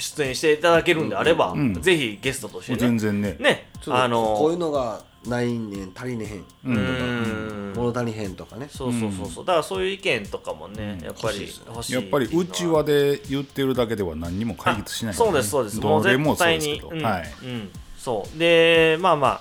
[0.01, 3.37] 出演していただけるんであれば、うんぜひゲストとしてもう全ね然ね。
[3.39, 7.73] ねあのこういうのがないねん足りねへんうーん。
[7.75, 8.69] 物足りへんとかね。
[8.71, 9.45] そうそうそうそう。
[9.45, 15.19] だからそういう意見とかもねやっぱり欲しいやっぱりうちわで言ってるだけでは何にも解決しないね。
[15.19, 15.81] そうですそうです。
[15.81, 17.03] もう絶どれもそう対にですけど、うん。
[17.03, 17.33] はい。
[17.43, 17.71] うん。
[17.99, 18.39] そう。
[18.39, 19.41] でまあまあ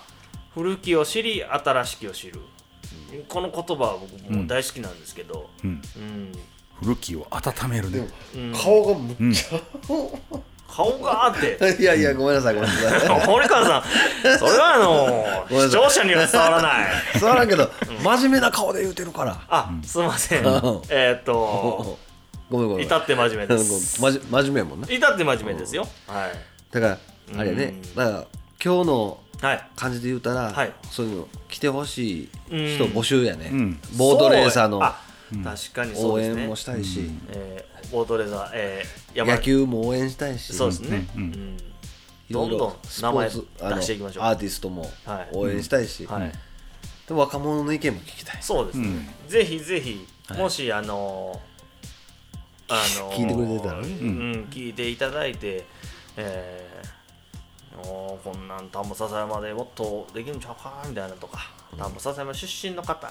[0.53, 2.39] 古きを知り新しきを知る。
[3.27, 5.49] この言葉は僕も大好きなんですけど。
[5.63, 6.31] うん、うん。
[6.81, 8.07] 古きを温めるね。
[8.35, 9.45] うん顔がむっち
[10.69, 11.57] 顔があって。
[11.61, 13.19] ゃ いやいやごめんなさいごめんなさい。
[13.25, 15.69] 堀川さんそれはあのごめんなさい。
[15.69, 17.19] 視聴者には伝わらない。
[17.19, 17.69] そうなんけど
[18.03, 19.37] 真面目な顔で言うてるから。
[19.49, 20.45] あすいません。
[20.45, 20.81] うん。
[20.89, 21.97] えーっと
[22.49, 24.01] ごめんごめん至って真面目です。
[24.01, 24.87] まじ真面目やもんな。
[24.89, 25.87] 至って真面目ですよ。
[26.07, 26.31] はい。
[26.73, 26.97] だから
[27.39, 27.63] あれやね。
[27.63, 27.95] うん。
[27.95, 28.25] だから
[28.63, 29.67] 今日のはい。
[29.77, 30.71] 感じで言うたら、はい。
[30.91, 33.79] そういうの来てほしい人うん募集やね、うん。
[33.95, 34.81] ボードレーサーの
[35.43, 36.41] 確かにそう応ですね。
[36.43, 40.53] 援もしたいし、えーボードレーサーえー山野球も応援したいし。
[40.53, 41.07] そうですね。
[41.15, 41.57] うん
[42.31, 43.35] どんどんス名前出
[43.81, 44.23] していきましょう。
[44.25, 45.29] アーティストもはい。
[45.33, 46.31] 応援したいし、はい。
[47.07, 48.37] でも若者の意見も聞きたい。
[48.41, 49.15] そうですね。
[49.27, 50.05] ぜひぜひ
[50.37, 53.87] もしあのーあのー聞いてくれてたらね。
[53.87, 54.47] うん。
[54.51, 55.65] 聞いていただいて
[56.17, 61.39] えーおーこんなん田んぼ笹山でもっとできるんちゃうかみたいなとか。
[61.77, 63.07] 田んぼ笹山出身の方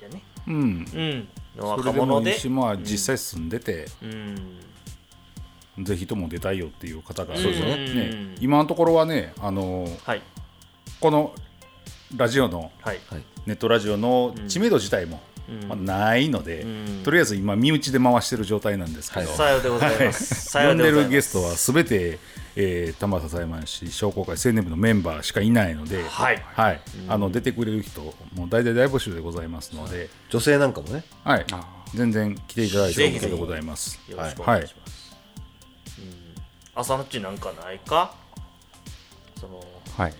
[0.00, 0.54] やねうん。
[0.54, 1.28] うん。
[1.56, 2.00] のそ若れで。
[2.00, 4.06] も者でいいしまあ実際住んでて、う
[5.80, 5.84] ん。
[5.84, 7.76] ぜひとも出たいよっていう方がそうですね。
[7.76, 10.22] ね今のところはねあのはい。
[11.00, 11.34] この
[12.16, 12.98] ラジオのはい。
[13.46, 15.68] ネットラジオの知名度自体も、うん。
[15.68, 17.02] まあ、ないので、うん。
[17.02, 19.36] とりあえず今身内で回してる状態なんですけど、はい。
[19.36, 20.50] さようでございます。
[20.50, 21.04] さよ呼んでございます。
[21.06, 22.18] るゲストはすべて、
[22.54, 26.42] えー、玉笹山市商工会青年部のメンバーしかいないので、はい。
[26.54, 26.80] はい。
[27.08, 28.02] あの出てくれる人
[28.34, 31.02] もう大体大募集でございますので、女性なんかもね。
[31.24, 31.46] はい。
[31.50, 33.98] あ、全然来ていただいて OK でございます。
[34.08, 35.16] よろしくお願いします、
[35.98, 36.34] うん。
[36.74, 38.14] 朝のっちなんかないか？
[39.40, 39.64] その
[39.96, 40.14] はい。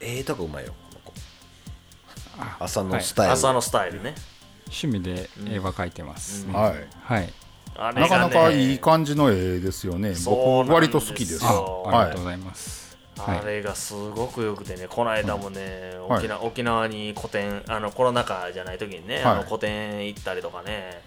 [0.00, 0.72] ええとこうまいよ。
[0.90, 4.14] この子朝のスタイル、朝のスタイルね。
[4.66, 6.52] 趣味で絵は描いてます、うん。
[6.52, 6.74] はい。
[7.02, 7.32] はい
[7.76, 8.00] ね。
[8.00, 10.14] なかなかいい感じの絵ですよね。
[10.24, 11.44] 僕割と好きです。
[11.44, 13.38] ありがとうございます、はい。
[13.38, 16.18] あれがすごくよくてねこの間もね、はい。
[16.20, 19.24] 沖縄沖縄に個展あのコロナ禍じゃない時にね、はい。
[19.24, 21.02] あの個展行ったりとかね、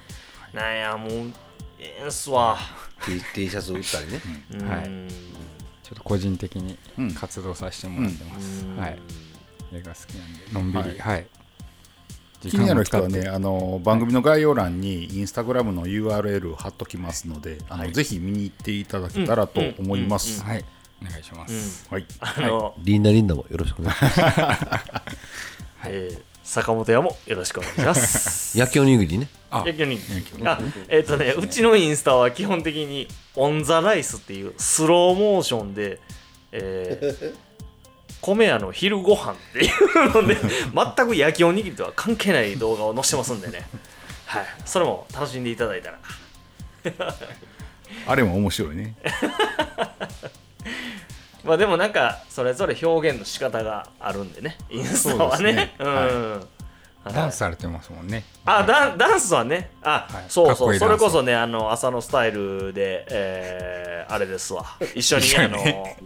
[0.53, 1.33] なんやもう
[1.79, 2.57] ええんすわ、
[3.05, 4.21] T, T シャツ売ったりね。
[4.53, 4.69] うん。
[4.69, 4.83] はい。
[5.83, 7.13] ちょっと個人的にうん。
[7.13, 8.77] 活動させてもらってます、うん。
[8.77, 8.99] はい。
[9.73, 10.99] 絵が好きなんでのんびり。
[10.99, 11.27] はい、
[12.49, 20.43] 気になる人はねあの番組の概要欄にインスタグラムの URL 貼っときますので、あのぜひ見に行っていただけたらと思います。
[20.43, 20.65] はい。
[21.01, 22.05] お願いします、はい。
[22.19, 24.21] あの、リンダリンダもよろしくお願いします。
[25.87, 28.57] えー坂本屋もよろしくお願いします。
[28.57, 29.27] 焼きおにぎりね。
[29.49, 35.99] あ焼きおにぎりあえっ、とねうちのインスタは基本的にオン・ザ・ライスっていうスローモーションで、
[36.51, 37.44] えー
[38.33, 40.35] 米屋の昼ご飯っていうので
[40.95, 43.67] 全く焼きおにぎりとは関係ない動画を載せてますんでね。
[44.25, 44.45] はい。
[44.65, 45.97] それも楽しんでいただいたら。
[48.07, 48.95] あれも面白いね。
[51.43, 54.57] まあでもなんかそれぞれ表現の仕方があるんでね。
[54.69, 55.75] インスタはね。
[55.77, 56.31] そうん、
[57.03, 57.13] はい。
[57.13, 58.23] ダンスされてますもんね。
[58.45, 59.69] あダンダンスはね。
[59.83, 60.25] あ、はい。
[60.29, 60.75] そうそう。
[60.75, 64.65] それこそねあの朝のスタイルで、えーあれですわ。
[64.93, 65.57] 一緒にあの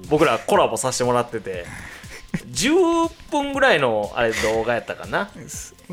[0.10, 1.66] 僕らコラボさせてもらってて
[2.34, 5.30] 10分ぐらいのあれ動画やったかな？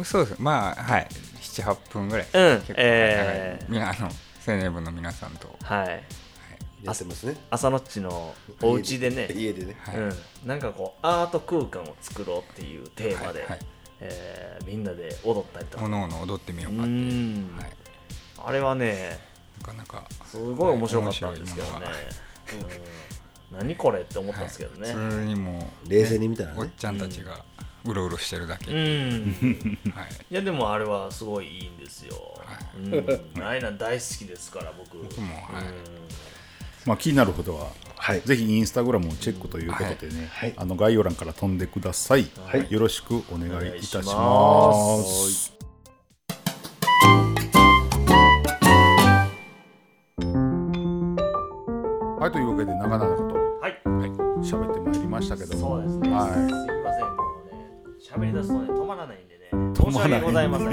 [0.04, 0.36] そうです。
[0.38, 1.08] まあはい。
[1.40, 2.56] 78分ぐらい、うん。
[2.58, 3.82] 結構えー。
[3.82, 4.10] あの
[4.46, 5.56] 青年部の皆さんと。
[5.62, 6.02] はい。
[6.82, 7.36] やってますね。
[7.50, 9.28] 朝のっちのお家でね。
[9.34, 9.64] 家で。
[9.64, 9.76] ね。
[9.80, 9.96] はい。
[9.96, 10.12] うん、
[10.44, 13.60] なんかこうアート空間を作ろうっていうテーマで、はいはい
[14.00, 15.84] えーみんなで踊ったりとか。
[15.84, 17.56] おのおの踊ってみよううかっていう、ん。
[17.56, 17.70] はい、
[18.44, 19.18] あれはね
[19.60, 21.86] なかなかすごい面白かったんですけどね。
[22.52, 22.66] うん、
[23.50, 26.56] 何これって思ったんですけどね、それにも冷静に見たらね。
[26.58, 27.44] おっちゃんたちが
[27.84, 29.78] うろうろしてるだけ、うん。
[29.94, 34.98] はい、いやでもあれはすごいいいんですよ、はうん、ああいうの大好きですから僕。
[34.98, 35.64] 僕もはい。
[36.84, 38.20] まあ気になることは、はい。
[38.20, 40.54] ぜひインスタグラムをチェックということでね、はい。
[40.56, 42.26] あの概要欄から飛んでください。
[42.46, 42.66] はい。
[42.70, 44.06] よろしくお願いいたし。
[44.06, 45.55] ます
[52.18, 53.22] はい、というわけで長々と
[53.60, 53.78] はい。
[54.42, 56.30] 喋ってまいりましたけども、そうですね、はい。
[56.30, 56.48] すいま
[56.94, 57.04] せん。
[57.04, 57.52] もうね
[58.00, 59.50] 喋り出すとね止まらないんでね。
[59.74, 60.68] 申し訳ございません。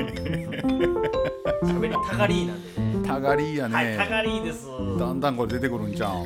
[1.63, 3.07] 喋りたがりなんでね。
[3.07, 4.67] たがりやね、はいたがりです。
[4.97, 6.21] だんだんこれ出てくるんじゃん。
[6.21, 6.25] う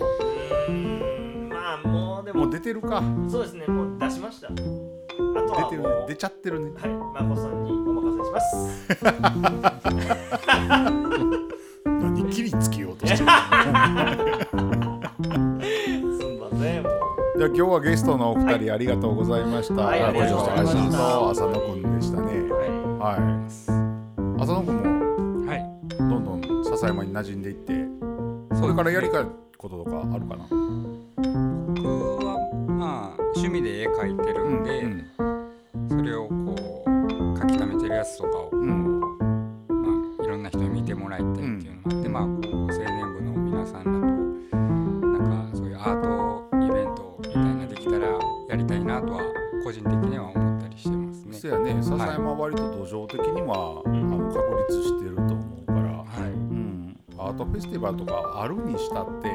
[0.70, 3.02] ーんまあもうでももう出てるか。
[3.30, 4.48] そうですねもう出しました。
[4.48, 4.64] あと
[5.56, 6.72] 出てるはもう出ちゃってるね。
[6.80, 6.90] はい
[7.24, 8.88] まこさんにお任せします。
[11.86, 13.26] 何切りつけようとしてる。
[17.48, 19.82] 今日はゲストのお二人ありがとうございました。
[19.82, 22.28] はいありがとうございました浅野くんでしたね。
[22.52, 22.58] は
[23.00, 23.22] はい。
[24.42, 25.60] 浅野くんもはい
[25.98, 27.74] どんどん笹山に馴染んでいって、
[28.62, 29.26] これからやりたい
[29.58, 30.48] こととかあるかな？
[31.74, 32.38] 僕は
[32.68, 35.08] まあ趣味で絵描いてるんで、うん
[35.90, 38.87] それをこう書き溜めてるやつとかを、うん
[52.18, 56.32] 山は割と土壌的には、あの確立してると思うから、はい。
[56.32, 59.30] うん、アートフェスティバルとかあるにしたって、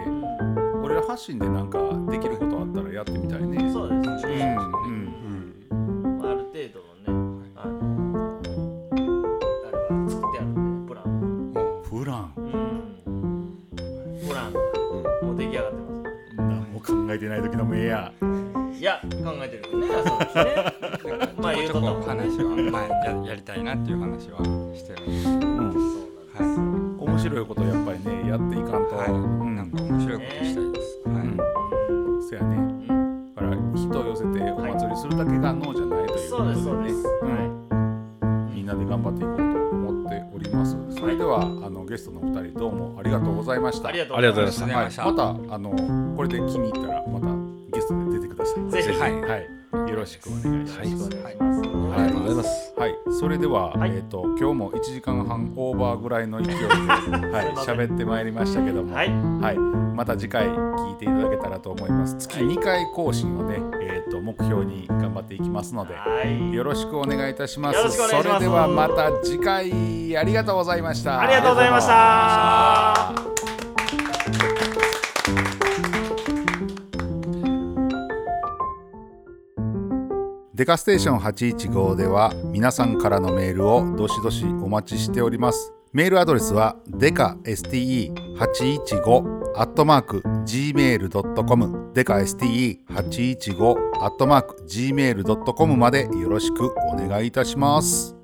[0.83, 1.79] 俺ら発信でなんか
[2.11, 3.71] できることあったらやってみたいね。
[3.73, 4.57] そうですうんね、
[4.87, 4.92] うん
[24.13, 24.39] 話は
[24.77, 25.29] してるんです。
[25.29, 26.03] うん、そうなんですよ。
[26.35, 29.57] は面白いことやっぱりねやっていかんと、い、はい、うん。
[29.57, 31.01] なんか面白いことしたいです。
[31.09, 31.27] はい。
[31.27, 32.57] うん、そやね。
[32.57, 36.31] うんだから人を寄せてお祭りするだけが能じゃないという。
[36.31, 40.77] こそうですとでねそうです、うんはみんなで頑張っていこうと思っております。
[40.95, 43.91] それでは、あのゲストのお二人どうもありがとうございました。
[43.91, 45.05] いありがとうございました。
[45.05, 45.13] はい。
[45.13, 46.92] またあのこれで気に入ったら
[56.13, 62.17] らいの勢いで、はい、 喋ってまいりましたけども、はいはい、また次回聞いていただけたらと思います。
[62.17, 67.85] 月2回更新をね、えっ、と目標に頑張っていきますので、はいよろしくお願いいたします。
[67.85, 71.21] ますそれではまた次回ありがとうございました。
[71.21, 73.33] ありがとうございました
[80.55, 85.73] デカステーション815では皆さんからのメールをどしどしお待ちしております。
[85.93, 98.17] メールアドレスはデカ STE815 アットマーク gmail.com デカ STE815 アットマーク gmail.com までよろしくお願いいたします。